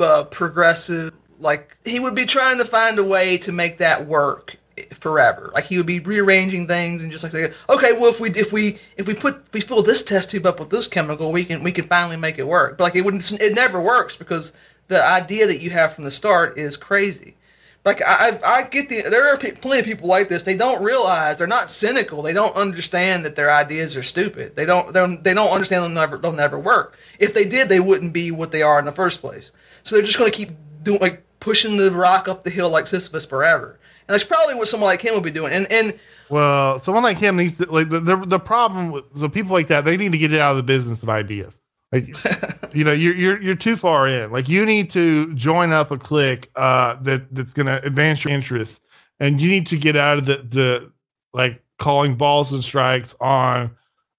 [0.00, 4.56] uh, progressive like he would be trying to find a way to make that work
[4.92, 7.34] forever like he would be rearranging things and just like
[7.68, 10.46] okay well if we if we if we put if we fill this test tube
[10.46, 13.04] up with this chemical we can we can finally make it work but like it
[13.04, 14.52] wouldn't it never works because
[14.88, 17.36] the idea that you have from the start is crazy
[17.84, 20.42] like I, I get the there are plenty of people like this.
[20.42, 22.22] They don't realize they're not cynical.
[22.22, 24.56] They don't understand that their ideas are stupid.
[24.56, 26.96] They don't they don't, they don't understand they'll never they'll never work.
[27.18, 29.50] If they did, they wouldn't be what they are in the first place.
[29.84, 30.50] So they're just going to keep
[30.82, 33.78] doing like pushing the rock up the hill like Sisyphus forever.
[34.08, 35.52] And that's probably what someone like him would be doing.
[35.52, 35.98] And and
[36.28, 39.68] Well, someone like him needs to like the the, the problem with so people like
[39.68, 41.62] that they need to get out of the business of ideas.
[41.92, 42.16] Like
[42.74, 44.32] you know, you're you're you're too far in.
[44.32, 48.80] Like you need to join up a clique uh that that's gonna advance your interests
[49.20, 50.92] and you need to get out of the the
[51.32, 53.70] like calling balls and strikes on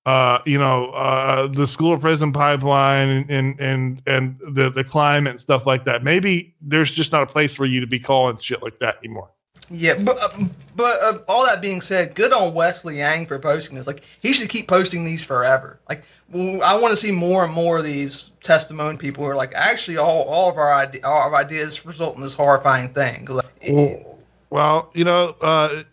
[0.06, 5.32] uh you know uh the school or prison pipeline and and and, the the climate
[5.32, 6.04] and stuff like that.
[6.04, 9.30] Maybe there's just not a place for you to be calling shit like that anymore.
[9.72, 10.44] yeah, but uh,
[10.76, 13.88] but uh, all that being said, good on Wesley Yang for posting this.
[13.88, 15.80] Like he should keep posting these forever.
[15.90, 16.04] Like
[16.34, 19.98] I want to see more and more of these testimony people who are like, actually,
[19.98, 23.26] all, all of our ide- all of our ideas result in this horrifying thing.
[23.26, 23.46] like,
[24.50, 25.84] Well, you know, uh,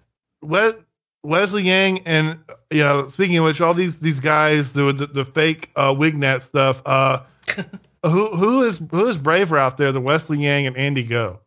[0.43, 0.75] Wes-
[1.23, 2.39] Wesley Yang and
[2.73, 6.43] you know, speaking of which, all these these guys doing the, the fake uh, Wignat
[6.43, 6.82] stuff.
[6.86, 7.20] Uh,
[8.05, 11.39] who who is who is braver out there than Wesley Yang and Andy Ngo?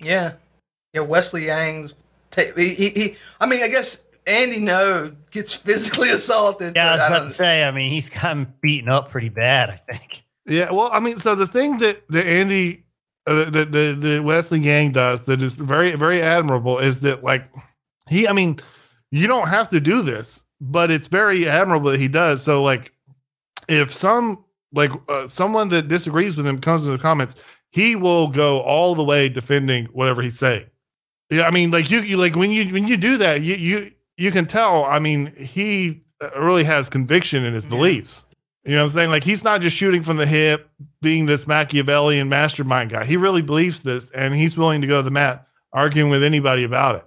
[0.00, 0.34] Yeah,
[0.94, 1.00] yeah.
[1.02, 1.94] Wesley Yang's.
[2.30, 3.16] Ta- he, he, he.
[3.40, 6.74] I mean, I guess Andy Ngo gets physically assaulted.
[6.74, 7.64] Yeah, I was about don't- to say.
[7.64, 9.70] I mean, he's gotten beaten up pretty bad.
[9.70, 10.24] I think.
[10.46, 12.84] Yeah, well, I mean, so the thing that the Andy,
[13.28, 17.44] uh, the, the the Wesley Yang does that is very very admirable is that like
[18.08, 18.58] he, I mean,
[19.12, 22.42] you don't have to do this, but it's very admirable that he does.
[22.42, 22.92] So like,
[23.68, 27.34] if some like uh, someone that disagrees with him comes in the comments,
[27.70, 30.64] he will go all the way defending whatever he's saying.
[31.30, 33.90] Yeah, I mean, like you, you like when you when you do that, you you
[34.16, 34.84] you can tell.
[34.84, 37.70] I mean, he uh, really has conviction in his Yeah.
[37.70, 38.24] beliefs.
[38.64, 39.10] You know what I'm saying?
[39.10, 40.70] Like he's not just shooting from the hip,
[41.00, 43.04] being this Machiavellian mastermind guy.
[43.04, 46.62] He really believes this, and he's willing to go to the mat arguing with anybody
[46.62, 47.04] about it.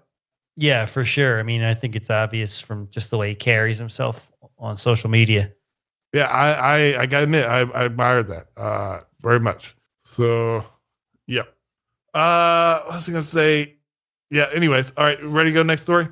[0.57, 1.40] Yeah, for sure.
[1.40, 5.10] I mean, I think it's obvious from just the way he carries himself on social
[5.10, 5.52] media.
[6.14, 9.76] Yeah, I I, I gotta admit, I, I admire that uh very much.
[9.99, 10.64] So
[11.27, 11.44] yeah.
[12.14, 13.76] Uh what was I gonna say?
[14.32, 16.07] Yeah, anyways, all right, ready to go next story?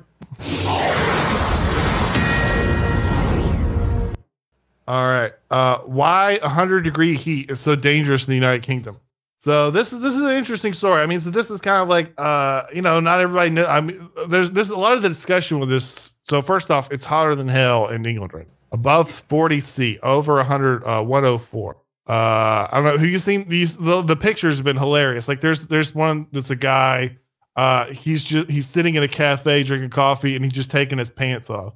[4.86, 5.32] All right.
[5.50, 9.00] Uh why 100 degree heat is so dangerous in the United Kingdom.
[9.44, 11.02] So this is this is an interesting story.
[11.02, 13.66] I mean, so this is kind of like uh, you know, not everybody know.
[13.66, 16.14] I mean, there's this a lot of the discussion with this.
[16.22, 18.54] So first off, it's hotter than hell in England right now.
[18.72, 21.76] Above 40 C, over 100 uh 104.
[22.06, 25.28] Uh I don't know who you seen these the, the pictures have been hilarious.
[25.28, 27.18] Like there's there's one that's a guy
[27.56, 31.10] uh he's just he's sitting in a cafe drinking coffee and he's just taking his
[31.10, 31.74] pants off.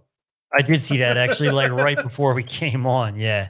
[0.55, 3.17] I did see that actually, like right before we came on.
[3.17, 3.49] Yeah.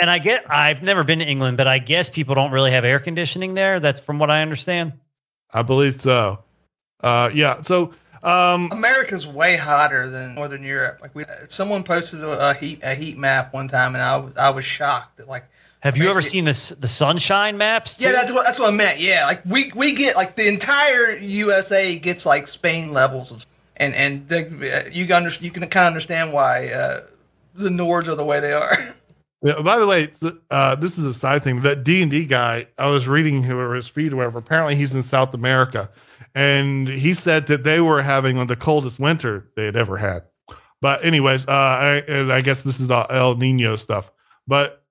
[0.00, 2.84] And I get, I've never been to England, but I guess people don't really have
[2.84, 3.80] air conditioning there.
[3.80, 4.92] That's from what I understand.
[5.50, 6.40] I believe so.
[7.00, 7.92] Uh yeah, so
[8.22, 10.98] um America's way hotter than Northern Europe.
[11.00, 14.36] Like we, someone posted a, a heat a heat map one time, and I was
[14.36, 15.44] I was shocked that like
[15.80, 18.00] Have you ever seen this, the sunshine maps?
[18.00, 18.98] yeah that's what that's what I meant.
[18.98, 23.46] Yeah, like we we get like the entire USA gets like Spain levels of
[23.76, 27.02] and and the, you can under, you can kind of understand why uh,
[27.54, 28.76] the Nords are the way they are.
[29.42, 30.10] Yeah, by the way,
[30.50, 31.62] uh, this is a side thing.
[31.62, 34.38] That D and D guy, I was reading his feed or whatever.
[34.38, 35.88] Apparently, he's in South America,
[36.34, 39.96] and he said that they were having one of the coldest winter they had ever
[39.96, 40.24] had.
[40.80, 44.10] But anyways, uh, I, and I guess this is the El Nino stuff.
[44.48, 44.84] But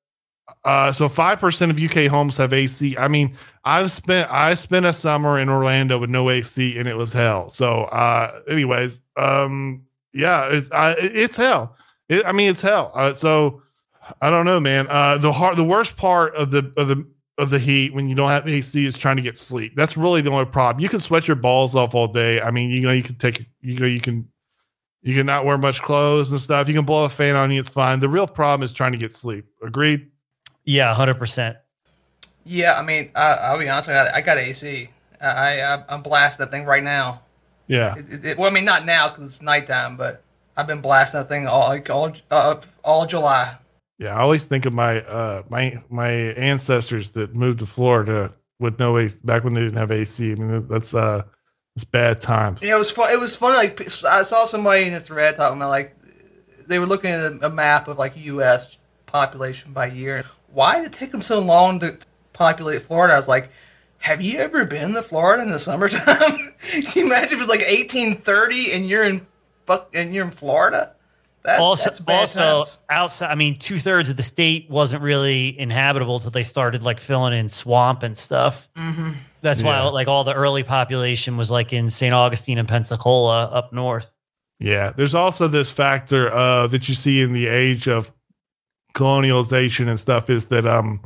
[0.63, 2.97] uh, so five percent of UK homes have AC.
[2.97, 6.95] I mean, I've spent I spent a summer in Orlando with no AC, and it
[6.95, 7.51] was hell.
[7.51, 9.83] So, uh, anyways, um,
[10.13, 11.75] yeah, it's I, it's hell.
[12.07, 12.93] It, I mean, it's hell.
[12.95, 13.61] Uh, so.
[14.21, 14.87] I don't know, man.
[14.89, 17.05] Uh, the hard, the worst part of the of the
[17.37, 19.73] of the heat when you don't have AC is trying to get sleep.
[19.75, 20.81] That's really the only problem.
[20.81, 22.41] You can sweat your balls off all day.
[22.41, 24.27] I mean, you know, you can take, you know, you can,
[25.03, 26.67] you can not wear much clothes and stuff.
[26.67, 27.59] You can blow a fan on you.
[27.59, 27.99] It's fine.
[27.99, 29.45] The real problem is trying to get sleep.
[29.63, 30.09] Agreed.
[30.65, 31.57] Yeah, 100%.
[32.43, 34.89] yeah, I mean I, I'll be honest, I got, I got AC.
[35.21, 37.21] I, I I'm blasting that thing right now.
[37.67, 37.95] Yeah.
[37.97, 40.23] It, it, it- well, I mean not now because it's nighttime, but
[40.55, 43.57] I've been blasting that thing all like all uh, all July.
[43.97, 44.15] Yeah.
[44.15, 48.97] I always think of my uh my my ancestors that moved to Florida with no
[48.97, 50.31] AC back when they didn't have AC.
[50.31, 51.23] I mean, that's uh,
[51.75, 52.61] it's bad times.
[52.61, 53.11] Yeah, it was fun.
[53.11, 53.55] It was funny.
[53.55, 55.95] Like I saw somebody in the thread talking about like
[56.67, 58.77] they were looking at a, a map of like U.S.
[59.05, 60.25] population by year.
[60.51, 61.97] Why did it take them so long to
[62.33, 63.13] populate Florida?
[63.13, 63.51] I was like,
[63.99, 66.55] have you ever been to Florida in the summertime?
[66.61, 69.27] Can you imagine it was like 1830 and you're in
[69.65, 70.95] fuck and you're in Florida?
[71.47, 72.77] That, also, that's bad also times.
[72.89, 76.99] outside, I mean, two thirds of the state wasn't really inhabitable till they started like
[76.99, 78.67] filling in swamp and stuff.
[78.75, 79.11] Mm-hmm.
[79.41, 82.13] That's why like all the early population was like in St.
[82.13, 84.13] Augustine and Pensacola up north.
[84.59, 88.11] Yeah, there's also this factor uh, that you see in the age of
[88.93, 90.99] colonialization and stuff is that um,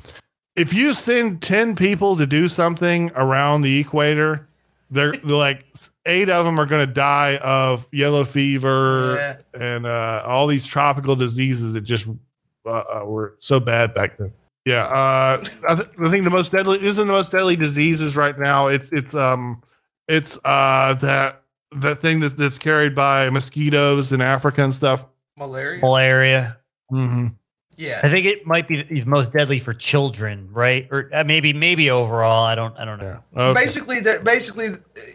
[0.56, 4.48] if you send ten people to do something around the equator,
[4.90, 5.66] they're, they're like
[6.06, 9.60] eight of them are going to die of yellow fever Yeah.
[9.76, 12.08] and uh, all these tropical diseases that just
[12.66, 14.34] uh, uh, were so bad back then.
[14.66, 18.38] Yeah, uh, I, th- I think the most deadly isn't the most deadly diseases right
[18.38, 18.68] now.
[18.68, 19.62] It's it's um
[20.08, 21.42] it's uh that
[21.78, 25.06] that thing that's that's carried by mosquitoes in Africa and stuff.
[25.40, 25.80] malaria.
[25.82, 26.58] Malaria.
[26.92, 27.28] Mm-hmm.
[28.04, 30.88] I think it might be the most deadly for children, right?
[30.92, 32.46] Or uh, maybe maybe overall.
[32.46, 33.20] I don't I don't know.
[33.36, 33.42] Yeah.
[33.42, 33.60] Okay.
[33.60, 34.70] basically that basically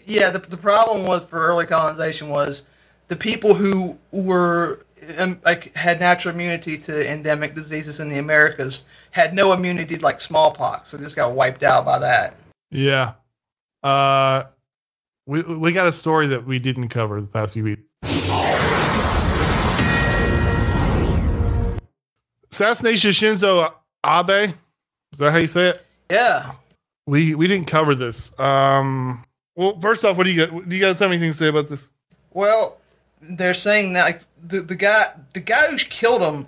[0.06, 2.62] yeah the, the problem was for early colonization was
[3.08, 4.84] the people who were
[5.18, 10.02] um, like had natural immunity to endemic diseases in the americas had no immunity to
[10.02, 12.34] like smallpox so just got wiped out by that
[12.70, 13.14] Yeah.
[13.82, 14.44] Uh,
[15.26, 17.82] we we got a story that we didn't cover the past few weeks.
[22.52, 23.72] Assassination of Shinzo
[24.04, 24.54] Abe.
[25.12, 25.86] Is that how you say it?
[26.10, 26.52] yeah
[27.06, 28.38] We we didn't cover this.
[28.38, 29.24] Um.
[29.54, 30.68] Well, first off, what do you got?
[30.68, 31.82] Do you guys have anything to say about this?
[32.32, 32.76] well
[33.22, 36.46] they're saying that like the, the guy the guy who killed him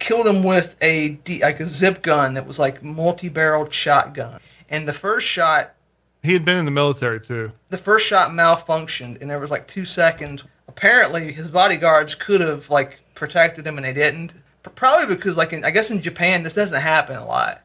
[0.00, 4.40] killed him with a like a zip gun that was like multi-barreled shotgun.
[4.68, 5.74] And the first shot,
[6.22, 7.52] He had been in the military too.
[7.68, 10.42] the first shot malfunctioned, and there was like two seconds.
[10.66, 14.32] Apparently, his bodyguards could have like protected him, and they didn't.
[14.74, 17.62] Probably because like in, I guess in Japan this doesn't happen a lot,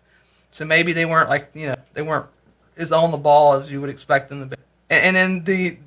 [0.52, 2.28] so maybe they weren't like you know they weren't
[2.78, 4.62] as on the ball as you would expect them to be.
[4.90, 5.78] And, and then the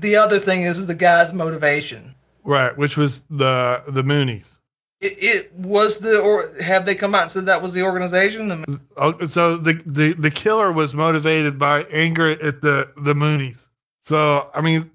[0.00, 2.14] the other thing is the guy's motivation.
[2.44, 4.52] Right, which was the the Moonies.
[5.00, 8.48] It, it was the or have they come out and said that was the organization?
[8.48, 13.68] The, Oh, so the, the the killer was motivated by anger at the the Moonies.
[14.04, 14.90] So I mean,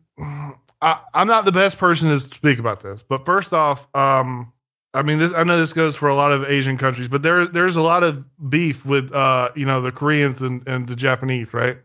[0.81, 4.53] I, I'm not the best person to speak about this, but first off, um,
[4.94, 7.48] I mean, this I know this goes for a lot of Asian countries, but there
[7.48, 11.53] there's a lot of beef with uh, you know, the Koreans and, and the Japanese,
[11.53, 11.78] right?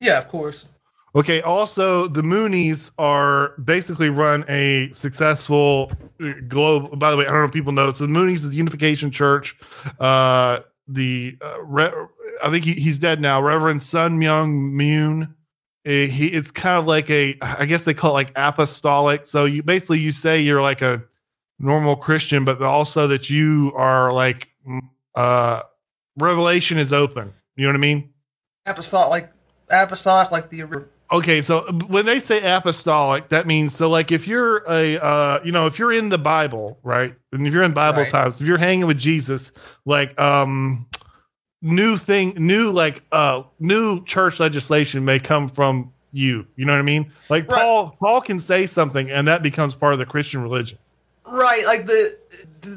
[0.00, 0.66] yeah, of course.
[1.14, 1.40] Okay.
[1.40, 5.90] Also, the Moonies are basically run a successful
[6.22, 6.98] uh, globe.
[6.98, 7.90] By the way, I don't know if people know.
[7.92, 9.56] So the Moonies is the Unification Church.
[9.98, 11.92] Uh, the uh, Re-
[12.42, 13.40] I think he, he's dead now.
[13.40, 15.34] Reverend Sun Myung Moon.
[15.86, 19.26] Uh, he it's kind of like a I guess they call it like apostolic.
[19.26, 21.02] So you basically you say you're like a
[21.58, 24.48] normal Christian, but also that you are like
[25.14, 25.62] uh
[26.18, 27.32] revelation is open.
[27.56, 28.12] You know what I mean?
[28.66, 29.32] Apostolic, like
[29.70, 34.64] apostolic, like the Okay, so when they say apostolic, that means so like if you're
[34.68, 37.14] a uh you know if you're in the Bible, right?
[37.32, 38.10] And if you're in Bible Right.
[38.10, 39.52] times, if you're hanging with Jesus,
[39.84, 40.86] like um
[41.62, 46.44] new thing, new like uh new church legislation may come from you.
[46.56, 47.12] You know what I mean?
[47.30, 47.60] Like Right.
[47.60, 50.78] Paul Paul can say something and that becomes part of the Christian religion.
[51.26, 52.16] Right, like the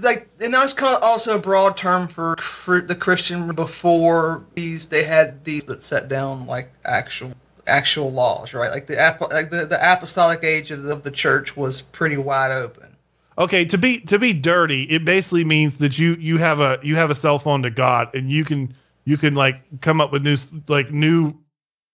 [0.01, 3.53] like, and that's kind of also a broad term for, for the Christian.
[3.53, 7.34] Before these, they had these that set down like actual
[7.67, 8.71] actual laws, right?
[8.71, 8.95] Like the
[9.31, 12.95] like the, the apostolic age of the, of the church was pretty wide open.
[13.38, 16.95] Okay, to be to be dirty, it basically means that you you have a you
[16.95, 18.73] have a cell phone to God and you can
[19.05, 21.35] you can like come up with new like new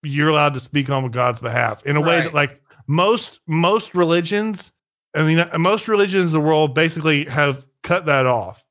[0.04, 4.72] you're allowed to speak on God's behalf in a way that like most most religions
[5.16, 8.64] I mean most religions in the world basically have cut that off.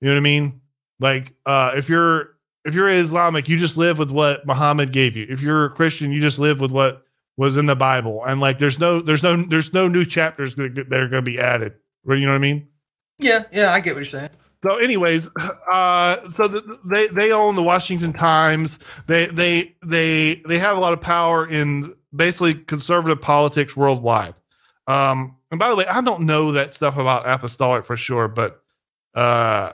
[0.00, 0.60] You know what I mean?
[1.00, 2.30] Like uh if you're
[2.64, 5.26] if you're Islamic, you just live with what Muhammad gave you.
[5.28, 7.04] If you're a Christian, you just live with what
[7.36, 8.24] was in the Bible.
[8.24, 11.30] And like there's no there's no there's no new chapters that, that are going to
[11.30, 11.74] be added.
[12.06, 12.68] You know what I mean?
[13.18, 14.30] Yeah, yeah, I get what you're saying.
[14.64, 15.28] So, anyways,
[15.72, 18.78] uh, so th they they own the Washington Times.
[19.06, 24.34] They they they they have a lot of power in basically conservative politics worldwide.
[24.86, 28.62] Um, and by the way, I don't know that stuff about apostolic for sure, but
[29.14, 29.72] uh,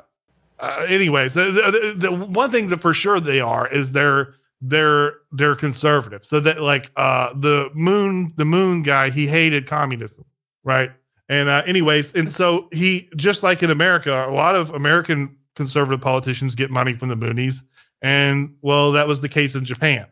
[0.59, 5.15] uh anyways, the, the, the one thing that for sure they are is they're they're
[5.33, 6.25] they're conservative.
[6.25, 10.25] So that like uh the moon the moon guy he hated communism,
[10.65, 10.91] right?
[11.29, 16.01] And uh, anyways, and so he just like in America, a lot of American conservative
[16.01, 17.63] politicians get money from the Moonies,
[18.01, 20.07] and well, that was the case in Japan.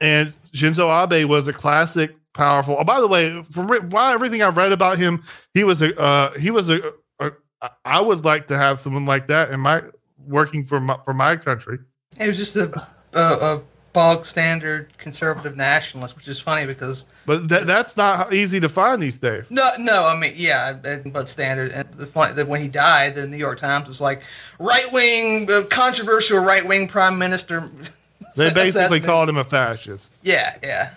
[0.00, 2.76] And Shinzo Abe was a classic, powerful.
[2.78, 5.22] Oh, by the way, from why everything I've read about him,
[5.54, 7.32] he was a uh, he was a, a.
[7.84, 9.82] I would like to have someone like that in my
[10.26, 11.78] working for my for my country.
[12.18, 13.62] It was just a a, a
[13.94, 19.00] bog standard conservative nationalist, which is funny because But that that's not easy to find
[19.00, 19.50] these days.
[19.50, 20.72] no, no, I mean, yeah,
[21.06, 21.70] but standard.
[21.72, 24.22] And the fun that when he died, the New York Times was like
[24.58, 27.70] right wing, uh, controversial right wing prime minister.
[28.36, 30.10] They basically called him a fascist.
[30.22, 30.90] Yeah, yeah.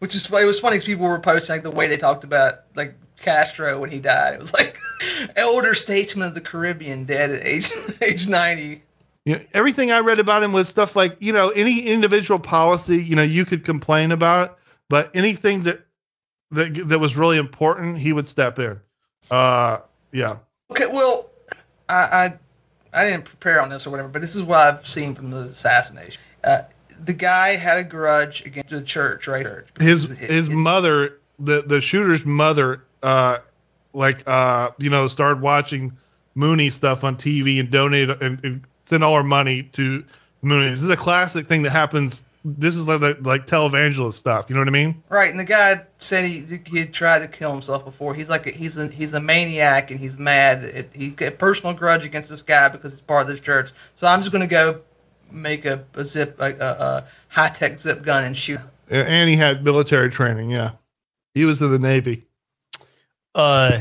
[0.00, 2.60] Which is it was funny 'cause people were posting like the way they talked about
[2.74, 4.34] like Castro when he died.
[4.34, 4.78] It was like
[5.36, 7.70] elder statesman of the Caribbean dead at age
[8.02, 8.82] age ninety.
[9.26, 12.96] You know, everything I read about him was stuff like, you know, any individual policy,
[13.04, 14.58] you know, you could complain about,
[14.88, 15.82] but anything that
[16.50, 18.80] that that was really important, he would step in.
[19.30, 19.78] Uh
[20.12, 20.36] yeah.
[20.70, 21.28] Okay, well,
[21.88, 25.14] I, I I didn't prepare on this or whatever, but this is what I've seen
[25.14, 26.20] from the assassination.
[26.42, 26.62] Uh,
[27.04, 29.46] the guy had a grudge against the church, right?
[29.78, 33.38] His it- his mother, the the shooter's mother uh
[33.92, 35.96] like uh you know, started watching
[36.36, 40.04] Moonie stuff on TV and donated and, and sent all her money to
[40.44, 40.70] Moonie.
[40.70, 42.24] This is a classic thing that happens.
[42.44, 44.46] This is like like televangelist stuff.
[44.48, 45.02] You know what I mean?
[45.10, 48.14] Right, and the guy said he he had tried to kill himself before.
[48.14, 50.64] He's like a, he's a he's a maniac and he's mad.
[50.64, 53.72] It, he got a personal grudge against this guy because he's part of this church.
[53.96, 54.80] So I'm just gonna go
[55.32, 58.60] make a, a zip a, a, a high tech zip gun and shoot.
[58.88, 60.50] And he had military training.
[60.50, 60.72] Yeah,
[61.34, 62.26] he was in the Navy.
[63.34, 63.80] Uh,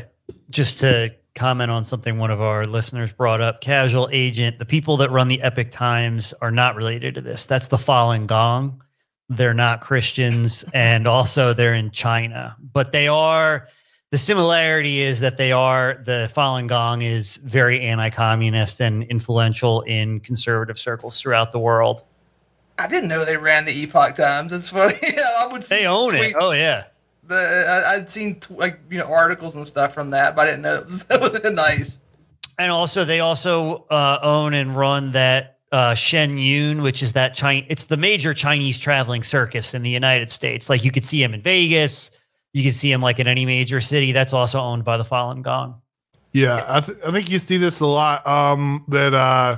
[0.50, 4.98] just to comment on something one of our listeners brought up, casual agent, the people
[4.98, 7.46] that run the Epoch Times are not related to this.
[7.46, 8.84] That's the Falun Gong.
[9.30, 13.68] They're not Christians, and also they're in China, but they are
[14.12, 20.20] the similarity is that they are the Falun Gong is very anti-communist and influential in
[20.20, 22.04] conservative circles throughout the world.
[22.80, 24.52] I didn't know they ran the Epoch Times.
[24.52, 24.96] It's funny.
[25.40, 26.36] I would They own it.
[26.40, 26.86] Oh yeah.
[27.26, 30.52] The I, I'd seen t- like you know articles and stuff from that, but I
[30.52, 31.06] didn't know it was
[31.54, 32.00] nice.
[32.58, 37.36] And also, they also uh, own and run that uh, Shen Yun, which is that
[37.36, 37.66] China.
[37.70, 40.70] It's the major Chinese traveling circus in the United States.
[40.70, 42.12] Like you could see him in Vegas,
[42.54, 44.12] you can see them like in any major city.
[44.12, 45.82] That's also owned by the Falun Gong.
[46.34, 48.26] Yeah, I, th- I think you see this a lot.
[48.28, 49.58] Um, that uh,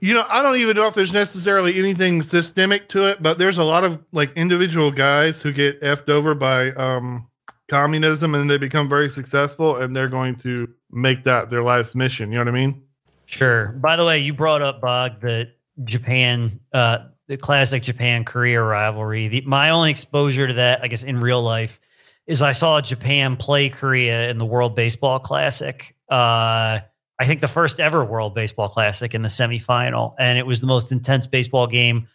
[0.00, 3.58] you know, I don't even know if there's necessarily anything systemic to it, but there's
[3.58, 7.28] a lot of like individual guys who get effed over by um
[7.68, 12.30] communism and they become very successful, and they're going to make that their life's mission.
[12.30, 12.82] You know what I mean?
[13.26, 13.68] Sure.
[13.68, 15.50] By the way, you brought up Bog the
[15.84, 16.98] Japan, uh,
[17.28, 19.28] the classic Japan Korea rivalry.
[19.28, 21.80] The, my only exposure to that, I guess, in real life,
[22.26, 25.94] is I saw Japan play Korea in the World Baseball Classic.
[26.10, 26.80] Uh,
[27.18, 30.66] I think the first ever World Baseball Classic in the semifinal, and it was the
[30.66, 32.08] most intense baseball game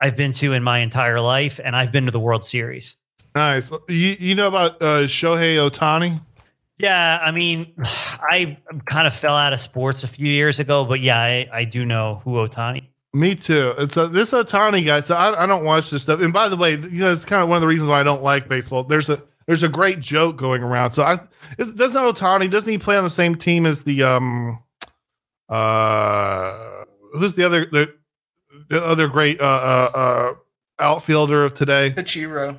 [0.00, 2.96] I've been to in my entire life, and I've been to the World Series.
[3.34, 3.70] Nice.
[3.88, 6.20] You you know about uh, Shohei Ohtani?
[6.78, 11.00] Yeah, I mean, I kind of fell out of sports a few years ago, but
[11.00, 12.87] yeah, I, I do know who Ohtani.
[13.14, 13.74] Me too.
[13.78, 15.00] It's a, this Ohtani guy.
[15.00, 16.20] So I, I don't watch this stuff.
[16.20, 18.02] And by the way, you know, it's kind of one of the reasons why I
[18.02, 18.84] don't like baseball.
[18.84, 20.90] There's a there's a great joke going around.
[20.92, 21.18] So I
[21.58, 24.62] is, doesn't Ohtani doesn't he play on the same team as the um
[25.48, 27.94] uh who's the other the,
[28.68, 30.34] the other great uh, uh uh
[30.78, 31.92] outfielder of today?
[31.96, 32.56] Ichiro.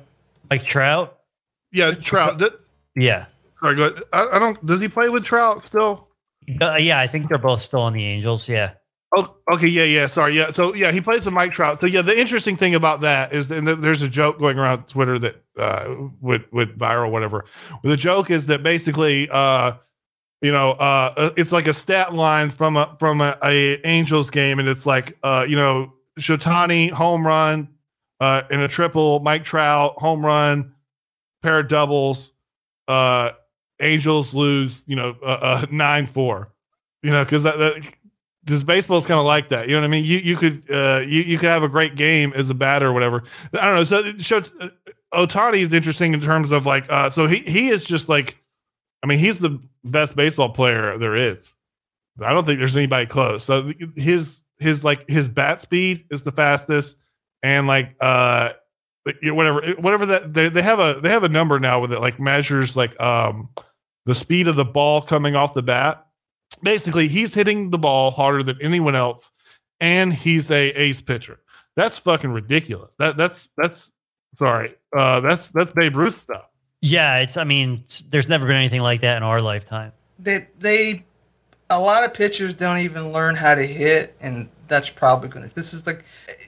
[0.50, 1.16] Like Trout?
[1.72, 2.40] Yeah, Trout.
[2.40, 2.52] Th-
[2.96, 3.26] Yeah.
[3.60, 4.02] sorry, go ahead.
[4.12, 4.64] I, I don't.
[4.66, 6.08] Does he play with Trout still?
[6.60, 8.48] Uh, yeah, I think they're both still on the Angels.
[8.48, 8.72] Yeah.
[9.16, 10.06] Oh, okay, yeah, yeah.
[10.06, 10.52] Sorry, yeah.
[10.52, 11.80] So yeah, he plays with Mike Trout.
[11.80, 15.18] So yeah, the interesting thing about that is, and there's a joke going around Twitter
[15.18, 17.44] that uh, would viral, whatever.
[17.82, 19.72] The joke is that basically, uh,
[20.42, 24.60] you know, uh, it's like a stat line from a from a, a Angels game,
[24.60, 27.68] and it's like, uh, you know, Shotani home run,
[28.20, 30.72] uh, in a triple, Mike Trout home run,
[31.42, 32.30] pair of doubles,
[32.86, 33.30] uh,
[33.80, 36.52] Angels lose, you know, uh, uh, nine four,
[37.02, 37.58] you know, because that.
[37.58, 37.82] that
[38.50, 39.68] this baseball is kind of like that.
[39.68, 40.04] You know what I mean?
[40.04, 42.92] You you could uh, you you could have a great game as a batter or
[42.92, 43.22] whatever.
[43.54, 44.18] I don't know.
[44.18, 44.68] So uh,
[45.14, 48.36] Ohtani is interesting in terms of like uh, so he he is just like
[49.02, 51.54] I mean he's the best baseball player there is.
[52.20, 53.44] I don't think there's anybody close.
[53.44, 56.96] So his his like his bat speed is the fastest
[57.42, 58.50] and like uh
[59.22, 62.20] whatever whatever that they, they have a they have a number now with it like
[62.20, 63.48] measures like um
[64.06, 66.06] the speed of the ball coming off the bat
[66.62, 69.32] basically he's hitting the ball harder than anyone else
[69.80, 71.38] and he's a ace pitcher
[71.76, 73.90] that's fucking ridiculous that that's that's
[74.34, 76.46] sorry uh that's that's babe ruth stuff
[76.82, 77.36] Yeah, it's.
[77.36, 79.92] I mean, it's- there's never been anything like that in our lifetime.
[80.18, 81.04] They they
[81.68, 85.54] a lot of pitchers don't even learn how to hit, and that's probably going to.
[85.54, 86.04] This is like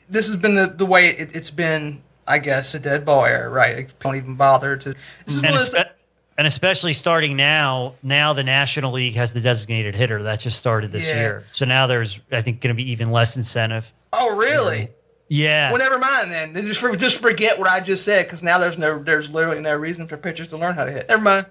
[0.09, 2.03] this has been the the way it, it's been.
[2.27, 3.77] I guess the dead ball era, right?
[3.77, 4.95] Like, don't even bother to.
[5.27, 5.91] This is And, one of those, espe-
[6.39, 10.93] and especially starting now, now the National League has the designated hitter that just started
[10.93, 11.17] this Yeah.
[11.21, 11.45] year.
[11.53, 13.93] So now there's, I think, going to be even less incentive.
[14.13, 14.89] oh really?
[15.29, 15.71] Yeah.
[15.71, 16.55] Well, never mind then.
[16.55, 19.75] Just for, just forget what I just said because now there's no there's literally no
[19.75, 21.09] reason for pitchers to learn how to hit.
[21.09, 21.47] Never mind.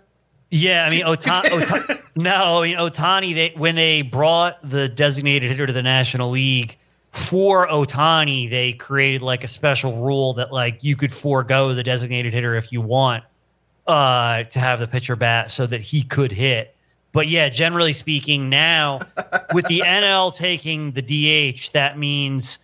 [0.52, 3.34] Yeah, I mean, Ota- Ota- no, I mean Ohtani.
[3.34, 6.78] They when they brought the designated hitter to the National League
[7.10, 12.34] for Ohtani, they created like a special rule that like you could forego the designated
[12.34, 13.24] hitter if you want
[13.92, 16.76] uh, to have the pitcher bat so that he could hit.
[17.12, 19.02] But yeah, generally speaking, now
[19.54, 22.60] with the NL taking the DH, that means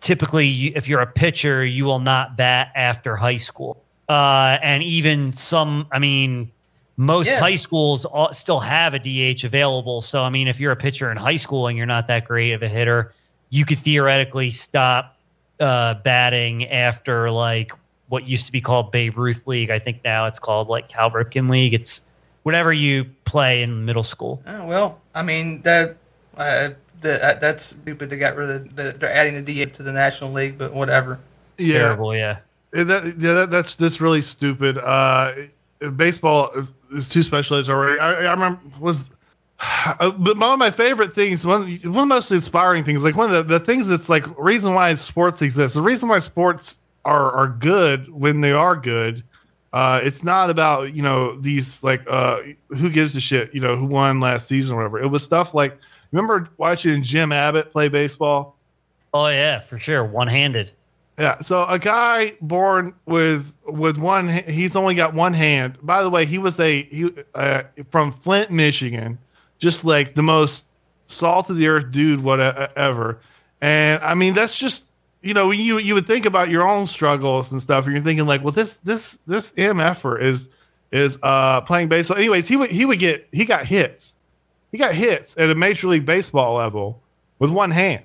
[0.00, 3.82] typically you, if you're a pitcher, you will not bat after high school.
[4.08, 6.50] Uh, and even some, I mean,
[6.96, 7.40] most Yeah.
[7.40, 10.02] high schools all, still have a DH available.
[10.02, 12.52] So, I mean, if you're a pitcher in high school and you're not that great
[12.52, 13.12] of a hitter,
[13.50, 15.16] you could theoretically stop
[15.60, 17.72] uh, batting after like
[18.08, 19.70] what used to be called Babe Ruth League.
[19.70, 21.74] I think now it's called like Cal Ripken League.
[21.74, 22.02] It's
[22.42, 24.42] whatever you play in middle school.
[24.46, 25.96] Oh, well, I mean that
[26.36, 26.70] uh,
[27.00, 28.10] the, uh, that's stupid.
[28.10, 31.18] They got rid of the, they're adding the D to the National League, but whatever.
[31.56, 32.14] It's terrible.
[32.14, 32.38] Yeah.
[32.74, 34.76] Yeah, that, yeah, that, that's that's really stupid.
[34.76, 35.32] Uh,
[35.96, 37.98] baseball is, is too specialized already.
[37.98, 39.10] I, I remember was,
[39.60, 43.16] uh, but one of my favorite things, one one of the most inspiring things, like
[43.16, 45.74] one of the, the things that's like reason why sports exist.
[45.74, 46.78] The reason why sports
[47.08, 49.24] are are good when they are good.
[49.72, 53.76] Uh, it's not about you know these like uh, who gives a shit you know
[53.76, 55.00] who won last season or whatever.
[55.00, 55.78] It was stuff like
[56.12, 58.56] remember watching Jim Abbott play baseball.
[59.14, 60.04] Oh yeah, for sure.
[60.04, 60.72] One handed.
[61.18, 61.40] Yeah.
[61.40, 65.78] So a guy born with with one, he's only got one hand.
[65.82, 69.18] By the way, he was a he uh, from Flint, Michigan,
[69.58, 70.64] just like the most
[71.06, 73.20] salt of the earth dude whatever.
[73.60, 74.84] And I mean, that's just
[75.22, 78.26] you know you you would think about your own struggles and stuff, and you're thinking
[78.26, 80.46] like, well, this this this mf'er is
[80.92, 82.16] is uh playing baseball.
[82.16, 84.16] Anyways, he would he would get he got hits.
[84.72, 87.02] He got hits at a major league baseball level
[87.38, 88.04] with one hand.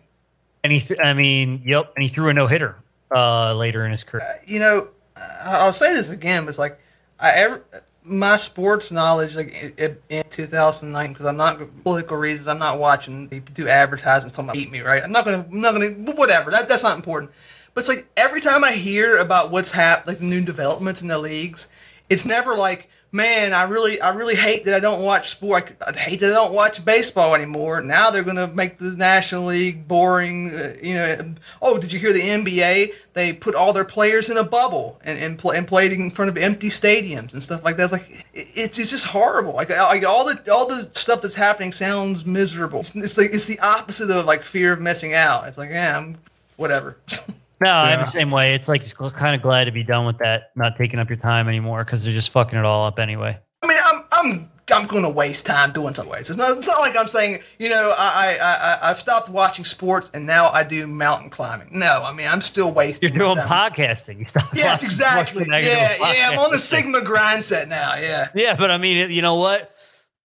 [0.63, 1.91] And he, th- I mean, yep.
[1.95, 2.77] And he threw a no hitter
[3.13, 4.23] uh, later in his career.
[4.45, 4.87] you know,
[5.17, 6.79] I- I'll say this again, but it's like
[7.19, 7.63] I ever
[8.05, 12.47] my sports knowledge like in, in 2009 because I'm not political reasons.
[12.47, 15.03] I'm not watching they do advertisements talking about beat me right.
[15.03, 16.51] I'm not gonna I'm not gonna whatever.
[16.51, 17.31] That that's not important.
[17.73, 21.07] But it's like every time I hear about what's hap like the new developments in
[21.07, 21.67] the leagues,
[22.09, 25.75] it's never like man, I really, I really hate that I don't watch sport.
[25.85, 27.81] I hate that I don't watch baseball anymore.
[27.81, 30.53] Now they're going to make the National League boring.
[30.53, 32.91] Uh, you know, oh, did you hear the NBA?
[33.13, 36.29] They put all their players in a bubble and and, play, and played in front
[36.29, 37.83] of empty stadiums and stuff like that.
[37.83, 39.53] It's like it, it's it's just horrible.
[39.53, 42.79] Like, like all the all the stuff that's happening sounds miserable.
[42.79, 45.47] It's, it's like it's the opposite of like fear of missing out.
[45.47, 46.17] It's like yeah, I'm
[46.57, 46.97] whatever.
[47.61, 48.55] No, I'm the same way.
[48.55, 51.17] It's like just kind of glad to be done with that, not taking up your
[51.17, 53.39] time anymore because they're just fucking it all up anyway.
[53.61, 56.29] I mean, I'm I'm I'm going to waste time doing some ways.
[56.29, 59.65] It's not, it's not like I'm saying, you know, I, I I I've stopped watching
[59.65, 61.69] sports and now I do mountain climbing.
[61.71, 63.13] No, I mean I'm still wasting.
[63.13, 63.71] You're doing time.
[63.71, 64.19] podcasting.
[64.19, 64.53] You stop.
[64.53, 65.43] Yes, watching exactly.
[65.45, 66.29] sports, Yeah, yeah.
[66.31, 66.59] I'm on the.
[66.59, 67.95] Sigma grind set now.
[67.95, 68.29] Yeah.
[68.35, 69.69] Yeah, but I mean, you know what?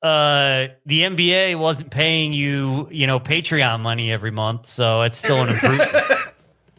[0.02, 5.42] Uh, the NBA wasn't paying you, you know, Patreon money every month, so it's still
[5.42, 5.90] an improvement.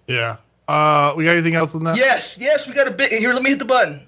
[0.10, 0.38] Yeah.
[0.68, 1.96] Uh, we got anything else on that?
[1.96, 2.68] Yes, yes.
[2.68, 3.32] We got a bit here.
[3.32, 4.02] Let me hit the button.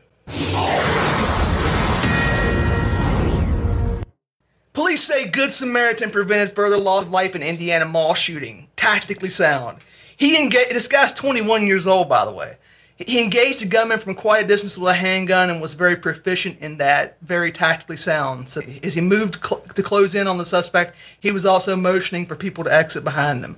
[4.73, 8.67] Police say Good Samaritan prevented further loss of life in Indiana mall shooting.
[8.75, 9.77] Tactically sound.
[10.17, 10.71] He engaged.
[10.71, 12.57] This guy's 21 years old, by the way.
[12.97, 16.59] He engaged a gunman from quite a distance with a handgun and was very proficient
[16.59, 17.17] in that.
[17.21, 18.49] Very tactically sound.
[18.49, 22.25] So as he moved cl- to close in on the suspect, he was also motioning
[22.25, 23.57] for people to exit behind them.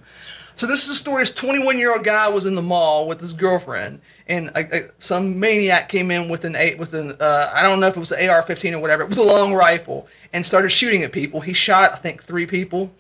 [0.56, 1.24] So this is a story.
[1.24, 4.90] This 21 year old guy was in the mall with his girlfriend, and a, a,
[5.00, 8.00] some maniac came in with an eight with an uh, I don't know if it
[8.00, 9.04] was an AR-15 or whatever.
[9.04, 11.42] It was a long rifle and started shooting at people.
[11.42, 12.92] He shot I think three people.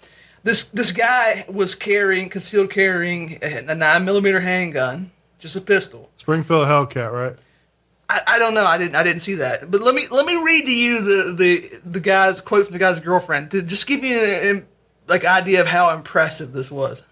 [0.44, 6.10] This this guy was carrying concealed carrying a, nine millimeter handgun, just a pistol.
[6.18, 7.38] Springfield Hellcat, right?
[8.10, 8.66] I, I don't know.
[8.66, 8.96] I didn't.
[8.96, 9.72] I didn't see that.
[9.72, 12.80] But let me let me read to you the the the guy's quote from the
[12.80, 14.68] guy's girlfriend to just give you an, an
[15.08, 17.04] like idea of how impressive this was.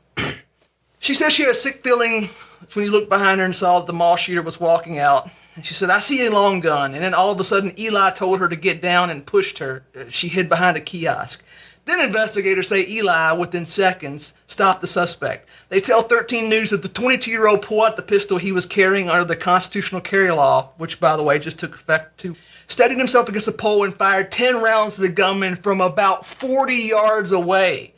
[1.01, 2.29] She said she had a sick feeling
[2.73, 5.29] when you looked behind her and saw that the mall shooter was walking out.
[5.55, 8.11] And she said, "I see a long gun." And then all of a sudden, Eli
[8.11, 9.83] told her to get down and pushed her.
[9.93, 11.43] Uh, She hid behind a kiosk.
[11.85, 15.49] Then investigators say Eli, within seconds, stopped the suspect.
[15.69, 18.65] They tell 13 News that the 22 year old pulled out the pistol he was
[18.65, 22.35] carrying under the constitutional carry law, which, by the way, just took effect too.
[22.67, 26.73] Steadied himself against a pole and fired 10 rounds to the gunman from about 40
[26.75, 27.90] yards away.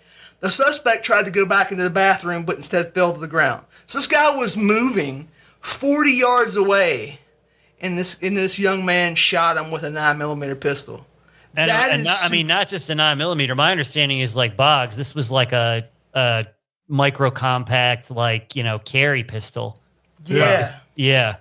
[0.43, 3.63] The suspect tried to go back into the bathroom, but instead fell to the ground.
[3.87, 5.29] So this guy was moving
[5.61, 7.19] 40 yards away,
[7.79, 11.05] and this and this young man shot him with a 9mm pistol.
[11.55, 13.55] And, That and is not, I mean, not just a nine millimeter.
[13.55, 14.97] My understanding is like Boggs.
[14.97, 16.45] This was like a, a
[16.89, 19.79] micro compact, like you know, carry pistol.
[20.25, 20.77] Yeah.
[20.97, 21.37] Yeah,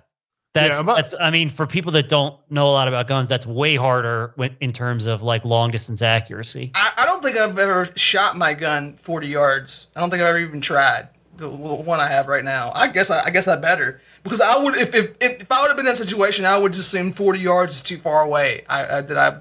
[0.55, 1.15] that's Yeah, but- that's.
[1.19, 4.57] I mean, for people that don't know a lot about guns, that's way harder when,
[4.61, 6.73] in terms of like long distance accuracy.
[6.75, 9.87] I, I don't think I've ever shot my gun 40 yards.
[9.97, 12.73] I don't think I've ever even tried the one I have right now.
[12.75, 15.69] I guess I, I guess I better because I would if if, if, I would
[15.69, 18.65] have been in that situation, I would just assume 40 yards is too far away.
[18.69, 19.41] I, I that I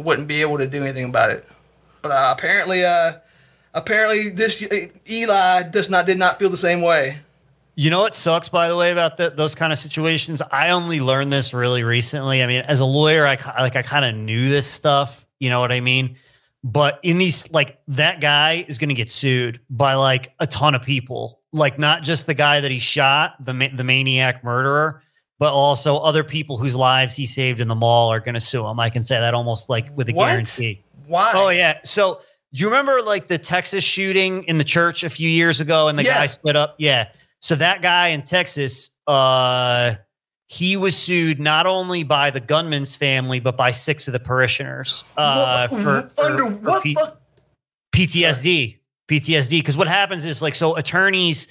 [0.00, 1.46] wouldn't be able to do anything about it.
[2.02, 3.14] But uh, apparently, uh,
[3.74, 4.66] apparently this
[5.08, 7.18] Eli does not did not feel the same way.
[7.78, 10.40] You know what sucks, by the way, about the, those kind of situations?
[10.50, 12.42] I only learned this really recently.
[12.42, 15.26] I mean, as a lawyer, I like I kind of knew this stuff.
[15.40, 16.16] You know what I mean?
[16.64, 20.74] But in these, like that guy is going to get sued by like a ton
[20.74, 25.02] of people, like not just the guy that he shot, the ma- the maniac murderer,
[25.38, 28.66] but also other people whose lives he saved in the mall are going to sue
[28.66, 28.80] him.
[28.80, 30.28] I can say that almost like with a What?
[30.28, 30.82] guarantee.
[31.06, 31.32] Why?
[31.34, 31.78] Oh yeah.
[31.84, 32.20] So
[32.54, 35.98] do you remember like the Texas shooting in the church a few years ago and
[35.98, 36.14] the Yeah.
[36.14, 36.74] guy split up?
[36.78, 37.08] Yeah.
[37.46, 39.94] So that guy in Texas, uh,
[40.48, 45.04] he was sued not only by the gunman's family but by six of the parishioners
[45.16, 47.20] uh, What- for, for- under for what P- fuck?
[47.94, 48.80] PTSD.
[49.08, 49.50] PTSD.
[49.60, 51.46] Because what happens is like so attorneys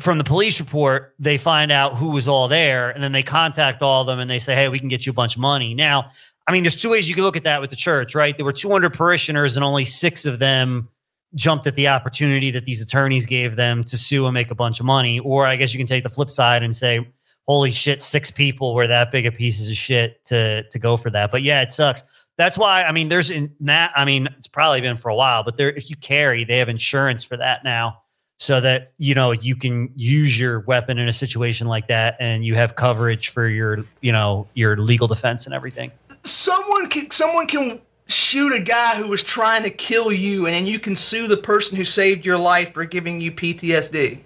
[0.00, 3.80] from the police report, they find out who was all there, and then they contact
[3.80, 5.72] all of them and they say, Hey, we can get you a bunch of money.
[5.72, 6.10] Now,
[6.48, 8.36] I mean, there's two ways you can look at that with the church, right?
[8.36, 10.88] There were 200 parishioners and only six of them
[11.34, 14.80] jumped at the opportunity that these attorneys gave them to sue and make a bunch
[14.80, 15.18] of money.
[15.20, 17.06] Or I guess you can take the flip side and say,
[17.46, 21.10] holy shit, six people were that big of pieces of shit to to go for
[21.10, 21.30] that.
[21.30, 22.02] But yeah, it sucks.
[22.36, 23.92] That's why I mean, there's in that.
[23.96, 26.68] I mean, it's probably been for a while, but there, if you carry, they have
[26.68, 28.02] insurance for that now,
[28.38, 32.44] so that you know you can use your weapon in a situation like that, and
[32.44, 35.90] you have coverage for your, you know, your legal defense and everything.
[36.22, 40.66] Someone can someone can shoot a guy who was trying to kill you, and then
[40.66, 44.20] you can sue the person who saved your life for giving you PTSD.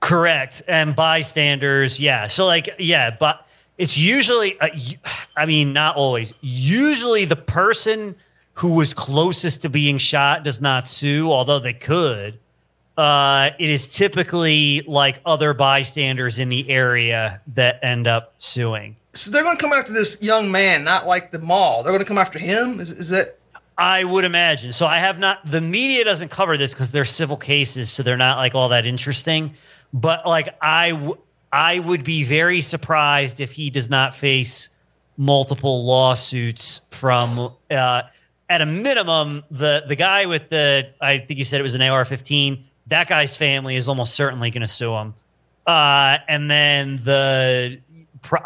[0.00, 0.62] Correct.
[0.68, 2.28] And bystanders, yeah.
[2.28, 3.46] So like, yeah, but
[3.78, 4.68] it's usually, uh,
[5.36, 6.34] I mean, not always.
[6.40, 8.14] Usually, the person
[8.54, 12.38] who was closest to being shot does not sue, although they could.
[12.96, 18.96] Uh, it is typically like other bystanders in the area that end up suing.
[19.14, 21.82] So they're going to come after this young man, not like the mall.
[21.82, 22.80] They're going to come after him.
[22.80, 23.38] Is is that?
[23.76, 24.72] I would imagine.
[24.72, 25.44] So I have not.
[25.48, 28.86] The media doesn't cover this because they're civil cases, so they're not like all that
[28.86, 29.54] interesting.
[29.92, 31.18] But like I, w-
[31.52, 34.70] I would be very surprised if he does not face
[35.16, 37.52] multiple lawsuits from.
[37.70, 38.02] Uh,
[38.50, 41.82] at a minimum, the the guy with the I think you said it was an
[41.82, 42.64] AR-15.
[42.88, 45.14] That guy's family is almost certainly going to sue him.
[45.66, 47.78] Uh, and then the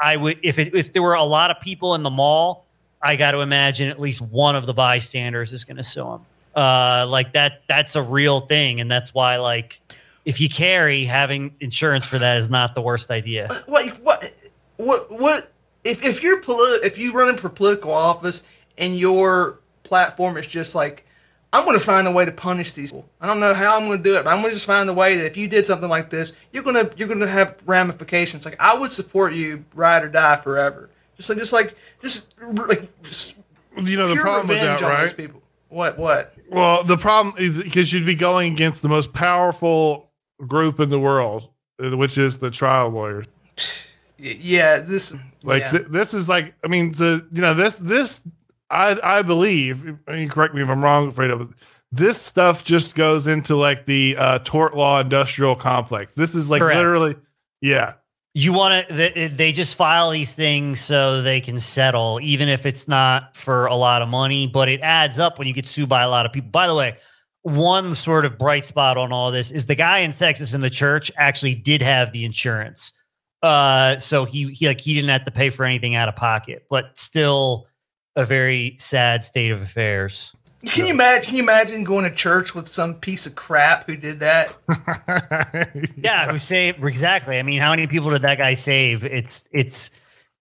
[0.02, 2.66] I would if it, if there were a lot of people in the mall,
[3.00, 6.20] I got to imagine at least one of the bystanders is going to sue him.
[6.54, 9.80] Uh, like that that's a real thing, and that's why like
[10.24, 13.64] if you carry, having insurance for that is not the worst idea.
[13.66, 14.32] Like what
[14.76, 15.52] what what
[15.84, 18.44] if if you're polit- if you're running for political office
[18.78, 21.06] and your platform is just like
[21.52, 23.08] I'm going to find a way to punish these people.
[23.20, 24.88] I don't know how I'm going to do it, but I'm going to just find
[24.88, 27.28] a way that if you did something like this, you're going to you're going to
[27.28, 28.44] have ramifications.
[28.44, 30.88] Like I would support you, ride or die forever.
[31.16, 33.36] Just like just like just like just
[33.76, 35.14] you know the problem with that, right?
[35.16, 35.42] People.
[35.68, 36.34] What what?
[36.50, 40.10] Well, the problem is because you'd be going against the most powerful
[40.46, 41.48] group in the world,
[41.82, 43.26] uh, which is the trial lawyers.
[44.18, 45.70] Yeah, this like yeah.
[45.70, 48.20] Th- this is like I mean, the you know this this
[48.72, 49.96] I I believe.
[50.08, 51.52] I mean, correct me if I'm wrong, Fredo.
[51.92, 56.14] This stuff just goes into like the uh, tort law industrial complex.
[56.14, 56.76] This is like Correct.
[56.76, 57.16] literally,
[57.60, 57.94] yeah.
[58.34, 58.94] You want to?
[58.94, 63.66] They, they just file these things so they can settle, even if it's not for
[63.66, 64.46] a lot of money.
[64.46, 66.50] But it adds up when you get sued by a lot of people.
[66.50, 66.96] By the way,
[67.42, 70.70] one sort of bright spot on all this is the guy in Texas in the
[70.70, 72.94] church actually did have the insurance.
[73.42, 76.64] Uh, so he, he like he didn't have to pay for anything out of pocket,
[76.70, 77.66] but still
[78.16, 80.36] a very sad state of affairs.
[80.64, 81.24] Can you imagine?
[81.24, 84.54] Can you imagine going to church with some piece of crap who did that?
[85.96, 87.38] yeah, who saved exactly.
[87.38, 89.04] I mean, how many people did that guy save?
[89.04, 89.90] It's it's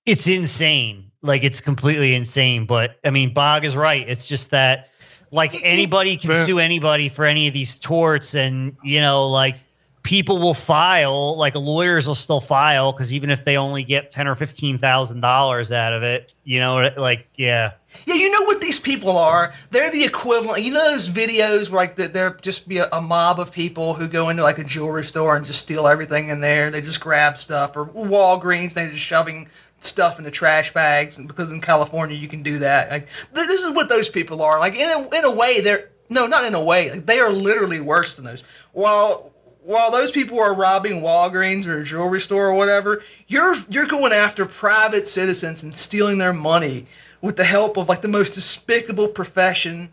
[0.06, 1.12] it's insane.
[1.24, 2.68] Like it's completely insane.
[2.68, 4.08] But I mean, Bog is right.
[4.08, 4.90] It's just that
[5.32, 9.56] like anybody can sue anybody for any of these torts, and you know, like
[10.04, 14.28] people will file, like lawyers will still file because even if they only get ten
[14.28, 17.74] or fifteen thousand dollars out of it, you know, like yeah.
[18.06, 19.54] Yeah, you know what these people are?
[19.72, 20.64] They're the equivalent.
[20.64, 24.08] You know those videos where like there just be a, a, mob of people who
[24.08, 26.72] go into like a jewelry store and just steal everything in there.
[26.72, 28.74] They just grab stuff or Walgreens.
[28.74, 29.50] They're just shoving
[29.80, 32.90] stuff in the trash bags, and because in California you can do that.
[32.90, 34.60] Like this is what those people are.
[34.60, 36.92] Like in a, in a way, they're no, not in a way.
[36.92, 38.44] Like, they are literally worse than those.
[38.74, 39.31] While
[39.64, 44.12] while those people are robbing Walgreens or a jewelry store or whatever, you're you're going
[44.12, 46.88] after private citizens and stealing their money
[47.22, 49.92] with the help of like the most despicable profession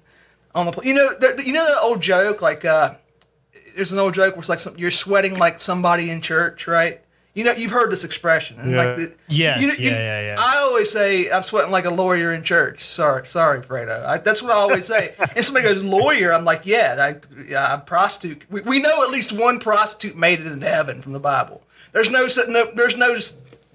[0.55, 0.89] on the planet.
[0.89, 2.95] you know the, you know that old joke like uh
[3.79, 7.01] there's an old joke where it's like some, you're sweating like somebody in church, right?
[7.39, 8.59] You know, you've heard this expression.
[8.59, 8.77] And yeah.
[8.85, 10.37] Like the, yes, you, you, yeah, yeah, yeah.
[10.41, 12.81] I always say I'm sweating like a lawyer in church.
[12.81, 14.05] Sorry, sorry, Fredo.
[14.05, 15.15] I, that's what I always say.
[15.37, 16.33] and somebody goes lawyer.
[16.33, 18.51] I'm like, yeah, I, yeah, a prostitute.
[18.51, 21.63] We, we know at least one prostitute made it into heaven from the Bible.
[21.93, 23.15] There's no, no there's no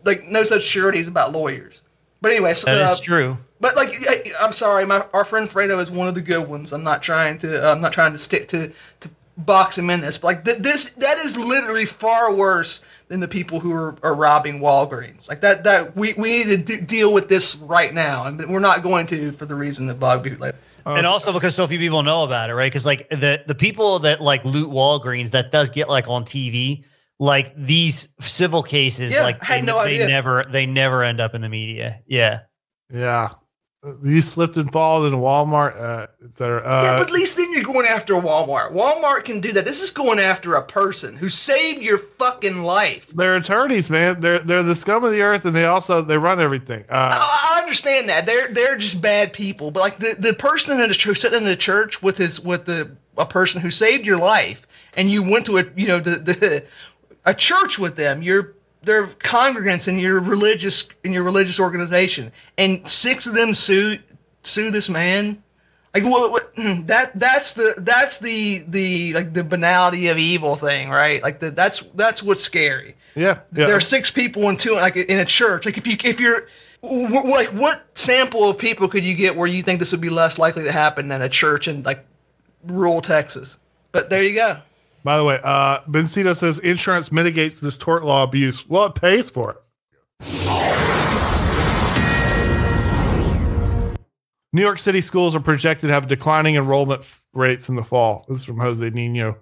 [0.03, 1.83] like no such sureties about lawyers.
[2.19, 3.37] But anyway, so, that uh, is true.
[3.61, 3.93] But like,
[4.41, 6.73] I'm sorry, my our friend Fredo is one of the good ones.
[6.73, 7.65] I'm not trying to.
[7.65, 10.17] Uh, I'm not trying to stick to to box him in this.
[10.17, 14.15] But like th- this, that is literally far worse than the people who are, are
[14.15, 15.27] robbing Walgreens.
[15.29, 18.59] Like that, that we, we need to d- deal with this right now, and we're
[18.59, 20.55] not going to for the reason that Bob bootleg.
[20.85, 22.71] Um, and also because so few people know about it, right?
[22.71, 26.83] Because like the the people that like loot Walgreens, that does get like on TV.
[27.19, 31.41] Like these civil cases, yeah, like they, no they never they never end up in
[31.41, 32.01] the media.
[32.05, 32.41] Yeah,
[32.89, 33.29] yeah.
[34.01, 36.61] You slipped and fallen in Walmart, uh, etc.
[36.61, 38.71] Uh, yeah, but at least then you're going after Walmart.
[38.71, 39.65] Walmart can do that.
[39.65, 43.07] This is going after a person who saved your fucking life.
[43.07, 44.21] They're attorneys, man.
[44.21, 46.85] They're they're the scum of the earth, and they also they run everything.
[46.89, 50.79] Uh, I, I understand that they're they're just bad people, but like the, the person
[50.79, 54.05] in the church sitting in the church with his with the a person who saved
[54.05, 56.65] your life, and you went to a you know the, the
[57.25, 58.21] a church with them.
[58.21, 58.53] You're
[58.83, 63.97] they're congregants in your religious in your religious organization, and six of them sue
[64.43, 65.41] sue this man.
[65.93, 70.55] Like what, what hmm, that that's the that's the the like the banality of evil
[70.55, 71.21] thing, right?
[71.21, 72.95] Like the, that's that's what's scary.
[73.15, 73.67] Yeah, yeah.
[73.67, 75.65] There are six people in two like in a church.
[75.65, 76.47] Like if you if you're
[76.81, 80.37] like what sample of people could you get where you think this would be less
[80.37, 82.03] likely to happen than a church in like
[82.65, 83.57] rural Texas?
[83.91, 84.57] But there you go.
[85.03, 88.67] By the way, uh, Bencito says insurance mitigates this tort law abuse.
[88.67, 89.57] Well, it pays for it.
[94.53, 97.03] New York City schools are projected to have declining enrollment
[97.33, 98.23] rates in the fall.
[98.29, 99.37] This is from Jose Nino.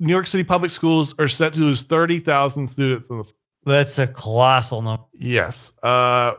[0.00, 3.24] New York City public schools are set to lose 30,000 students in the
[3.64, 5.04] That's a colossal number.
[5.12, 5.72] Yes.
[5.82, 6.34] Uh,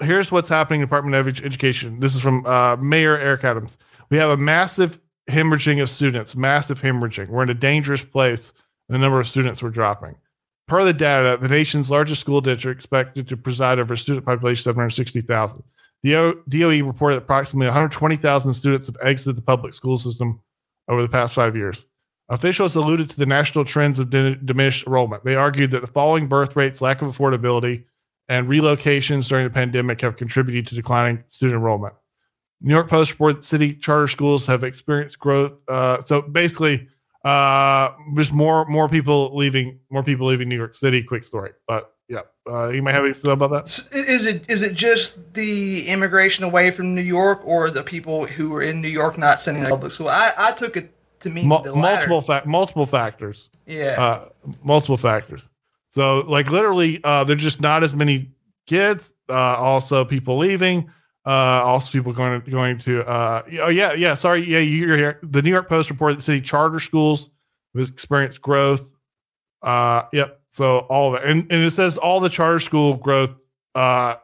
[0.00, 2.00] here's what's happening in the Department of Education.
[2.00, 3.78] This is from uh, Mayor Eric Adams.
[4.10, 4.98] We have a massive
[5.30, 7.28] hemorrhaging of students, massive hemorrhaging.
[7.28, 8.52] We're in a dangerous place.
[8.88, 10.16] And the number of students we're dropping.
[10.66, 14.60] Per the data, the nation's largest school district expected to preside over a student population
[14.60, 15.62] of 760,000.
[16.02, 20.40] The DOE reported that approximately 120,000 students have exited the public school system
[20.88, 21.86] over the past five years.
[22.28, 25.24] Officials alluded to the national trends of diminished enrollment.
[25.24, 27.84] They argued that the falling birth rates, lack of affordability,
[28.28, 31.94] and relocations during the pandemic have contributed to declining student enrollment.
[32.62, 35.52] New York Post reported city charter schools have experienced growth.
[35.68, 36.88] Uh, so basically,
[37.24, 41.02] uh, there's more more people leaving, more people leaving New York City.
[41.02, 43.64] Quick story, but yeah, uh, you might have anything about that.
[43.92, 48.54] Is it is it just the immigration away from New York, or the people who
[48.54, 50.08] are in New York not sending to public school?
[50.08, 53.48] I, I took it to mean Mul- multiple fa- multiple factors.
[53.66, 53.96] Yeah.
[53.98, 54.28] uh,
[54.62, 55.48] multiple factors.
[55.88, 58.30] So, like literally, uh, there's just not as many
[58.66, 59.14] kids.
[59.28, 60.90] Uh, also, people leaving.
[61.24, 63.06] Uh, also, people going to going to.
[63.08, 64.14] Uh, oh yeah, yeah.
[64.14, 64.58] Sorry, yeah.
[64.58, 65.20] You're here.
[65.22, 67.30] The New York Post reported that city charter schools
[67.76, 68.92] have experienced growth.
[69.62, 70.40] Uh, yep.
[70.50, 73.32] So all of it, and and it says all the charter school growth.
[73.74, 74.16] Uh,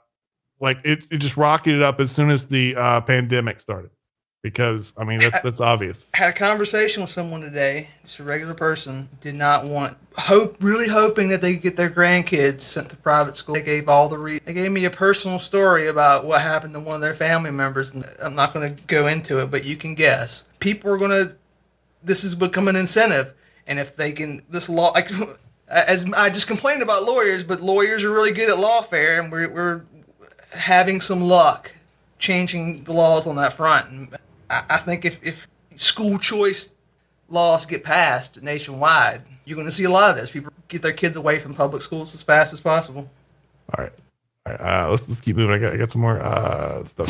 [0.61, 3.91] like it, it just rocketed up as soon as the uh, pandemic started.
[4.43, 6.05] Because I mean that's that's obvious.
[6.15, 10.87] had a conversation with someone today, just a regular person, did not want hope, really
[10.87, 13.57] hoping that they could get their grandkids sent to private school.
[13.57, 16.81] They gave all the re- they gave me a personal story about what happened to
[16.81, 19.75] one of their family members, and I'm not going to go into it, but you
[19.75, 20.45] can guess.
[20.61, 21.37] People are going to.
[22.05, 23.35] This has become an incentive,
[23.67, 25.11] and if they can, this law like.
[25.71, 29.51] As I just complained about lawyers, but lawyers are really good at lawfare, and we're,
[29.51, 29.83] we're
[30.53, 31.75] having some luck
[32.19, 33.91] changing the laws on that front.
[33.91, 34.17] And
[34.51, 36.75] I, I think if, if school choice
[37.29, 40.31] laws get passed nationwide, you're going to see a lot of this.
[40.31, 43.11] People get their kids away from public schools as fast as possible.
[43.77, 43.93] All right.
[44.47, 44.61] All right.
[44.61, 45.55] Uh, let's let's keep moving.
[45.55, 47.09] I got I got some more uh, stuff.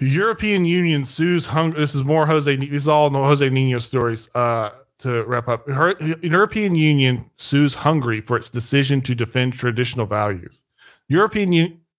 [0.00, 1.80] European Union sues Hungary.
[1.80, 2.54] This is more Jose.
[2.56, 4.28] This is all Jose Nino stories.
[4.34, 10.06] Uh, to wrap up, Her, European Union sues Hungary for its decision to defend traditional
[10.06, 10.64] values.
[11.08, 11.52] European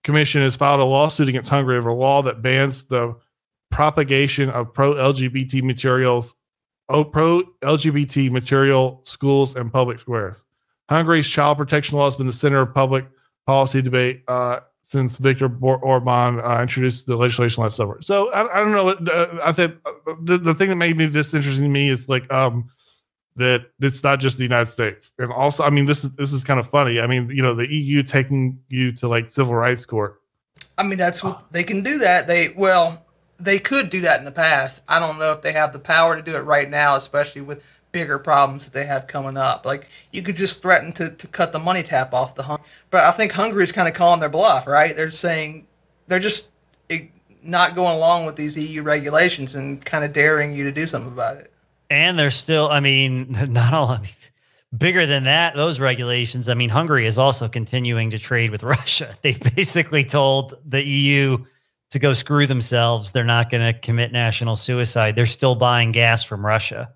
[0.07, 3.13] Commission has filed a lawsuit against Hungary over a law that bans the
[3.71, 6.34] propagation of pro LGBT materials,
[6.88, 10.45] oh, pro LGBT material schools and public squares.
[10.89, 13.05] Hungary's child protection law has been the center of public
[13.45, 18.01] policy debate uh, since Viktor Orban uh, introduced the legislation last summer.
[18.01, 18.85] So I, I don't know.
[18.85, 19.91] what- Uh, I think uh,
[20.23, 22.69] the, the thing that made me this interesting to me is like um,
[23.38, 26.43] that it's not just the United States, and also I mean this is this is
[26.43, 26.99] kind of funny.
[26.99, 30.22] I mean you know the EU taking you to like civil rights court.
[30.77, 32.27] I mean, that's what they can do that.
[32.27, 33.03] They, well,
[33.39, 34.84] they could do that in the past.
[34.88, 37.64] I don't know if they have the power to do it right now, especially with
[37.91, 39.65] bigger problems that they have coming up.
[39.65, 42.59] Like, you could just threaten to, to cut the money tap off the Hung.
[42.91, 44.95] But I think Hungary's kind of calling their bluff, right?
[44.95, 45.65] They're saying,
[46.07, 46.51] they're just
[47.41, 51.11] not going along with these EU regulations and kind of daring you to do something
[51.11, 51.51] about it.
[51.89, 54.09] And they're still, I mean, not all, I mean,
[54.76, 56.49] bigger than that, those regulations.
[56.49, 59.15] I mean, Hungary is also continuing to trade with Russia.
[59.22, 61.45] They've basically told the EU
[61.91, 63.11] to go screw themselves.
[63.11, 65.15] They're not going to commit national suicide.
[65.15, 66.93] They're still buying gas from Russia.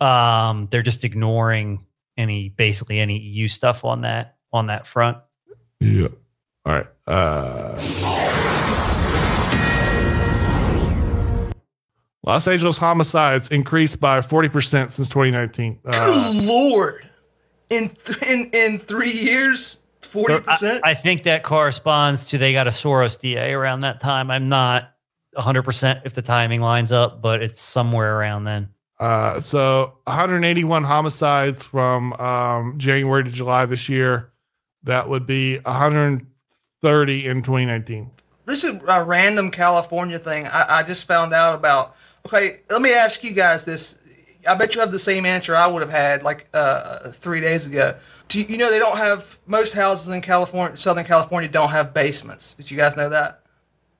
[0.00, 1.84] Um, they're just ignoring
[2.16, 5.18] any, basically any EU stuff on that, on that front.
[5.80, 6.08] Yeah.
[6.64, 6.86] All right.
[7.06, 7.76] Uh,
[12.28, 15.80] Los Angeles homicides increased by 40% since 2019.
[15.84, 17.08] Uh, Good lord!
[17.70, 20.82] In th- in in three years, forty So percent.
[20.84, 24.30] I, I think that corresponds to they got a Soros DA around that time.
[24.30, 24.92] I'm not
[25.36, 28.68] 100% if the timing lines up, but it's somewhere around then.
[29.00, 34.32] uh, so 181 homicides from um, January to July this year.
[34.84, 38.10] That would be 130 in 2019.
[38.46, 40.46] this is a random California thing.
[40.46, 41.94] I, I just found out about.
[42.28, 43.98] Okay, let me ask you guys this.
[44.46, 47.64] I bet you have the same answer I would have had like uh, three days
[47.64, 47.96] ago.
[48.28, 51.94] Do you, you know they don't have most houses in California, Southern California, don't have
[51.94, 52.52] basements.
[52.52, 53.40] Did you guys know that?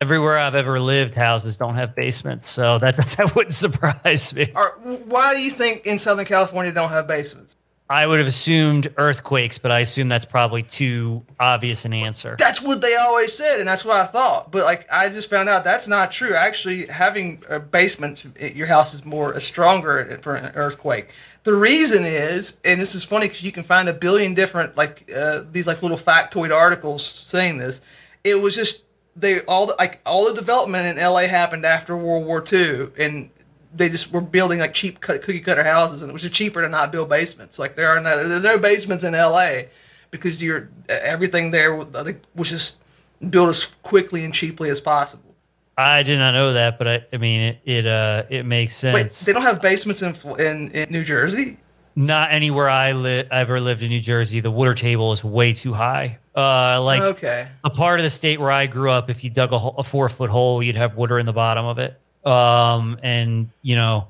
[0.03, 4.53] Everywhere I've ever lived, houses don't have basements, so that that wouldn't surprise me.
[4.55, 7.57] Or why do you think in Southern California don't have basements?
[7.91, 12.37] I would have assumed earthquakes, but I assume that's probably too obvious an answer.
[12.39, 14.53] That's what they always said, and that's what I thought.
[14.53, 16.35] But like, I just found out that's not true.
[16.35, 21.09] Actually, having a basement, at your house is more a stronger for an earthquake.
[21.45, 25.11] The reason is, and this is funny because you can find a billion different like
[25.15, 27.81] uh, these like little factoid articles saying this.
[28.23, 28.85] It was just
[29.17, 33.31] they all the, like all the development in LA happened after World War II, and
[33.75, 36.69] they just were building like cheap cookie cutter houses, and it was just cheaper to
[36.69, 37.59] not build basements.
[37.59, 39.69] Like there are no there are no basements in L.A.
[40.11, 42.83] because you're everything there was just
[43.31, 45.35] built as quickly and cheaply as possible.
[45.77, 48.95] I did not know that, but I, I mean it it uh it makes sense.
[48.95, 51.59] Wait, they don't have basements in in, in New Jersey.
[51.95, 54.39] Not anywhere I li- ever lived in New Jersey.
[54.39, 56.19] The water table is way too high.
[56.35, 59.53] Uh, like okay, a part of the state where I grew up, if you dug
[59.53, 63.51] a, a four foot hole, you'd have water in the bottom of it um, and
[63.63, 64.09] you know,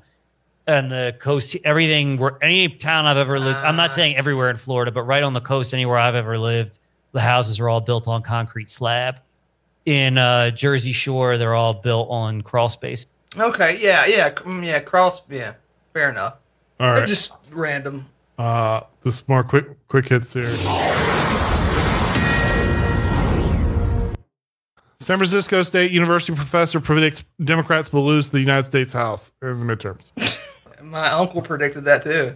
[0.67, 3.57] and the coast, everything where any town I've ever lived.
[3.59, 3.93] I'm not ah.
[3.93, 6.79] saying everywhere in Florida, but right on the coast, anywhere I've ever lived,
[7.11, 9.19] the houses are all built on concrete slab.
[9.85, 13.07] In uh, Jersey Shore, they're all built on crawl space.
[13.37, 15.53] Okay, yeah, yeah, mm, yeah, crawl, yeah,
[15.93, 16.35] fair enough.
[16.79, 18.05] All right, They're just random.
[18.37, 21.15] Uh, this more quick, quick hits here.
[25.01, 29.75] San Francisco State University professor predicts Democrats will lose the United States House in the
[29.75, 30.11] midterms.
[30.83, 32.35] My uncle predicted that too.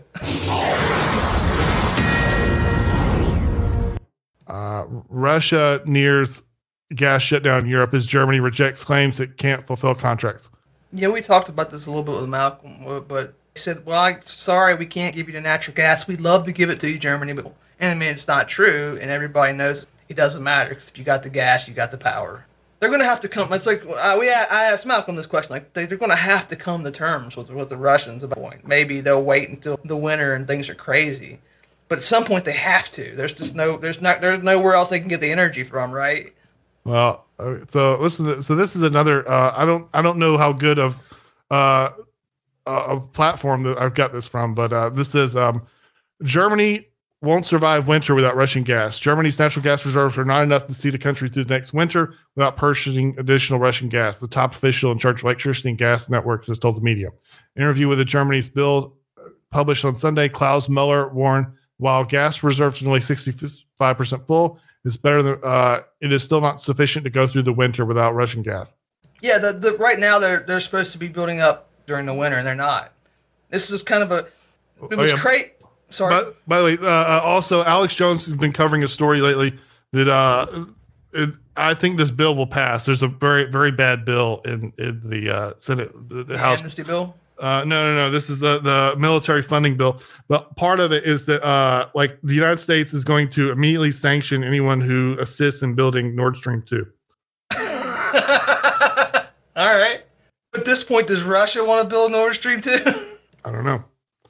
[4.48, 6.44] uh, Russia nears
[6.96, 10.50] gas shutdown in Europe as Germany rejects claims it can't fulfill contracts.
[10.94, 14.22] Yeah, we talked about this a little bit with Malcolm, but he said, "Well, I'm
[14.26, 16.08] sorry, we can't give you the natural gas.
[16.08, 18.98] We'd love to give it to you, Germany, but and I mean it's not true,
[19.02, 21.98] and everybody knows it doesn't matter because if you got the gas, you got the
[21.98, 22.46] power."
[22.84, 23.54] They're going to have to come.
[23.54, 25.54] It's like uh, we I asked Malcolm this question.
[25.54, 28.38] Like they, are going to have to come to terms with with the Russians about
[28.38, 28.68] point.
[28.68, 31.40] Maybe they'll wait until the winter and things are crazy,
[31.88, 33.16] but at some point they have to.
[33.16, 36.34] There's just no there's not there's nowhere else they can get the energy from, right?
[36.84, 37.24] Well,
[37.70, 38.44] so listen.
[38.44, 39.30] So this is another.
[39.32, 40.98] Uh, I don't I don't know how good of
[41.52, 41.92] uh,
[42.66, 45.66] a platform that I've got this from, but uh, this is um,
[46.22, 46.88] Germany
[47.24, 49.00] won't survive winter without Russian gas.
[49.00, 52.14] Germany's natural gas reserves are not enough to see the country through the next winter
[52.36, 54.20] without purchasing additional Russian gas.
[54.20, 57.10] The top official in charge of electricity and gas networks has told the media.
[57.56, 61.48] Interview with the Germany's Bild uh, published on Sunday, Klaus Muller warned
[61.78, 66.62] while gas reserves are nearly 65% full, it's better than uh, it is still not
[66.62, 68.76] sufficient to go through the winter without Russian gas.
[69.22, 72.38] Yeah, the, the right now they're they're supposed to be building up during the winter
[72.38, 72.92] and they're not.
[73.50, 74.28] This is kind of a
[74.92, 75.22] it was oh, yeah.
[75.22, 75.54] great
[75.94, 76.10] Sorry.
[76.10, 79.58] But, by the way, uh, uh, also Alex Jones has been covering a story lately
[79.92, 80.66] that uh,
[81.14, 82.86] it, I think this bill will pass.
[82.86, 86.82] There's a very very bad bill in in the uh, Senate, the, the House amnesty
[86.82, 87.16] bill.
[87.40, 88.12] Uh, no, no, no.
[88.12, 90.02] This is the the military funding bill.
[90.28, 93.92] But part of it is that uh, like the United States is going to immediately
[93.92, 96.88] sanction anyone who assists in building Nord Stream two.
[97.56, 97.62] All
[99.56, 100.02] right.
[100.56, 102.82] At this point, does Russia want to build Nord Stream two?
[103.46, 103.84] I don't know.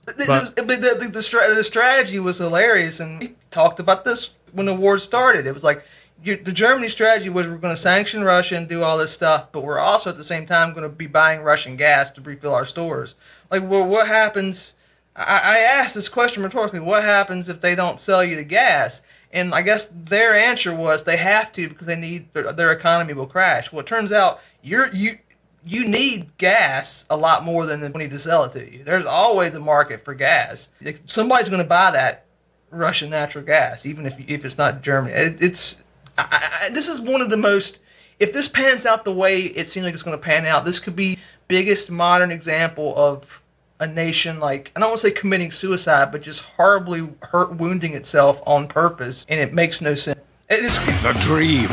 [0.06, 4.74] But, the, the, the, the, strategy was hilarious, and we talked about this when the
[4.74, 5.48] war started.
[5.48, 5.86] It was like
[6.24, 9.52] you, the Germany strategy was we're going to sanction Russia and do all this stuff,
[9.52, 12.54] but we're also at the same time going to be buying Russian gas to refill
[12.54, 13.16] our stores.
[13.52, 14.76] Like, well, what happens?
[15.16, 16.80] I, I asked this question rhetorically.
[16.80, 19.02] What happens if they don't sell you the gas?
[19.32, 23.14] And I guess their answer was they have to because they need their, their economy
[23.14, 23.72] will crash.
[23.72, 25.18] Well, it turns out you're you
[25.66, 28.84] you need gas a lot more than they need to sell it to you.
[28.84, 30.70] There's always a market for gas.
[31.06, 32.26] Somebody's going to buy that
[32.70, 35.14] Russian natural gas, even if if it's not Germany.
[35.14, 35.84] It, it's
[36.18, 37.82] I, I, this is one of the most.
[38.20, 40.80] If this pans out the way it seems like it's going to pan out, this
[40.80, 41.18] could be
[41.48, 43.44] biggest modern example of
[43.80, 47.94] a nation like I don't want to say committing suicide, but just horribly hurt wounding
[47.94, 50.20] itself on purpose, and it makes no sense.
[50.50, 51.70] It's, the dream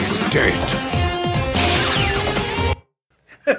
[0.00, 1.01] is dead.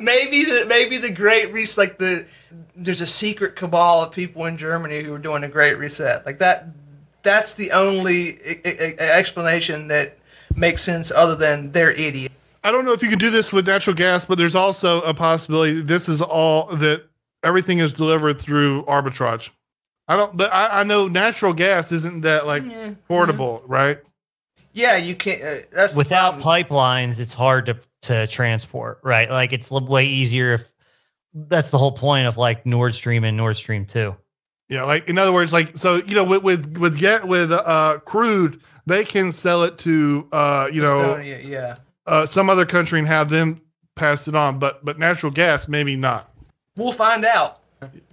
[0.00, 2.26] maybe the maybe the great reset like the
[2.76, 6.24] there's a secret cabal of people in Germany who are doing a great reset.
[6.26, 6.66] Like that
[7.22, 8.38] that's the only
[8.98, 10.18] explanation that
[10.54, 12.34] makes sense other than they're idiots.
[12.64, 15.14] I don't know if you can do this with natural gas but there's also a
[15.14, 17.04] possibility this is all that
[17.42, 19.50] everything is delivered through arbitrage.
[20.08, 22.64] I don't but I, I know natural gas isn't that like
[23.06, 23.98] portable right
[24.72, 25.42] Yeah, you can't.
[25.42, 29.30] Uh, that's Without pipelines, it's hard to to transport, right?
[29.30, 30.72] Like it's way easier if
[31.34, 34.14] that's the whole point of like Nord Stream and Nord Stream 2.
[34.68, 37.98] Yeah, like in other words, like so you know with with with get with uh
[38.04, 41.76] crude, they can sell it to uh you know Estonia, yeah.
[42.06, 43.60] uh some other country and have them
[43.94, 46.32] pass it on, but but natural gas maybe not.
[46.76, 47.60] We'll find out.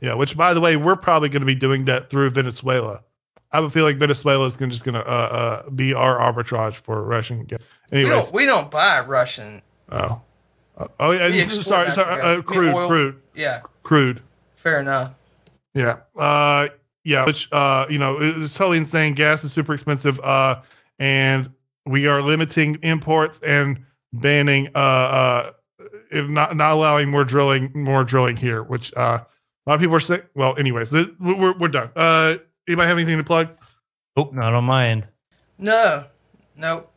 [0.02, 3.04] Yeah, which by the way, we're probably going to be doing that through Venezuela.
[3.52, 6.76] I have a feeling Venezuela is gonna, just going to uh, uh, be our arbitrage
[6.76, 7.60] for Russian gas.
[7.92, 8.34] We Anyways, don't.
[8.34, 9.62] We don't buy Russian.
[9.92, 10.22] oh,
[10.78, 12.88] Uh, oh yeah, sorry, sorry, uh, crude, oil.
[12.88, 14.22] crude, Yeah, crude.
[14.56, 15.12] fair enough.
[15.74, 15.98] Yeah.
[16.16, 16.70] Uh
[17.04, 19.14] yeah, which uh you know, it's totally insane.
[19.14, 20.62] Gas is super expensive uh
[21.00, 21.50] and
[21.86, 23.80] we are limiting imports and
[24.14, 25.52] banning uh uh
[26.12, 29.96] if not not allowing more drilling more drilling here, which uh a lot of people
[29.96, 31.90] are saying well anyways, we're we're done.
[31.96, 32.36] Uh
[32.70, 33.50] anybody have anything to plug?
[34.16, 35.08] Oh, not on my end.
[35.58, 36.06] No,
[36.56, 36.88] no.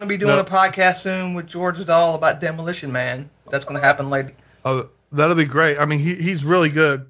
[0.00, 0.40] I'll be doing No.
[0.40, 3.30] a podcast soon with George Dahl about Demolition Man.
[3.50, 4.32] That's going to happen later.
[4.64, 5.78] Uh, that'll be great.
[5.78, 7.06] I mean he he's really good.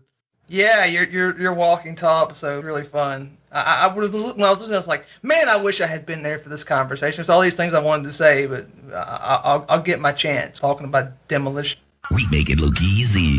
[0.48, 3.38] Yeah, you're you're you're walking top, so really fun.
[3.50, 5.86] I, I I was when I was listening, I was like, man, I wish I
[5.86, 7.20] had been there for this conversation.
[7.20, 10.12] It's all these things I wanted to say, but I, I, I'll I'll get my
[10.12, 11.80] chance talking about demolition.
[12.10, 13.38] We make it look easy.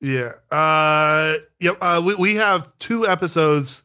[0.00, 0.32] Yeah.
[0.50, 1.76] Uh yep.
[1.80, 3.82] Uh we, we have two episodes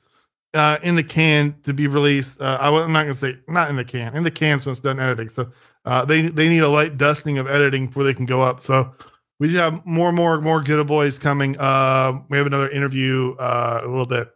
[0.53, 2.41] uh in the can to be released.
[2.41, 4.79] Uh I, am not gonna say not in the can, in the can so it's
[4.79, 5.29] done editing.
[5.29, 5.51] So
[5.85, 8.61] uh they they need a light dusting of editing before they can go up.
[8.61, 8.91] So
[9.39, 11.57] we do have more, more, more good boys coming.
[11.59, 14.29] Uh we have another interview uh a little bit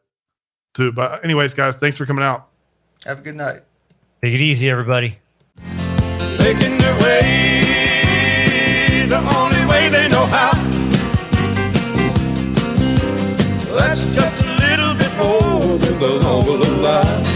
[0.74, 0.92] too.
[0.92, 2.50] But anyways, guys, thanks for coming out.
[3.06, 3.62] Have a good night.
[4.24, 5.20] Take it easy, everybody.
[6.40, 10.52] making their way the only way they know how.
[13.78, 14.45] That's just
[16.00, 17.35] the all will alive.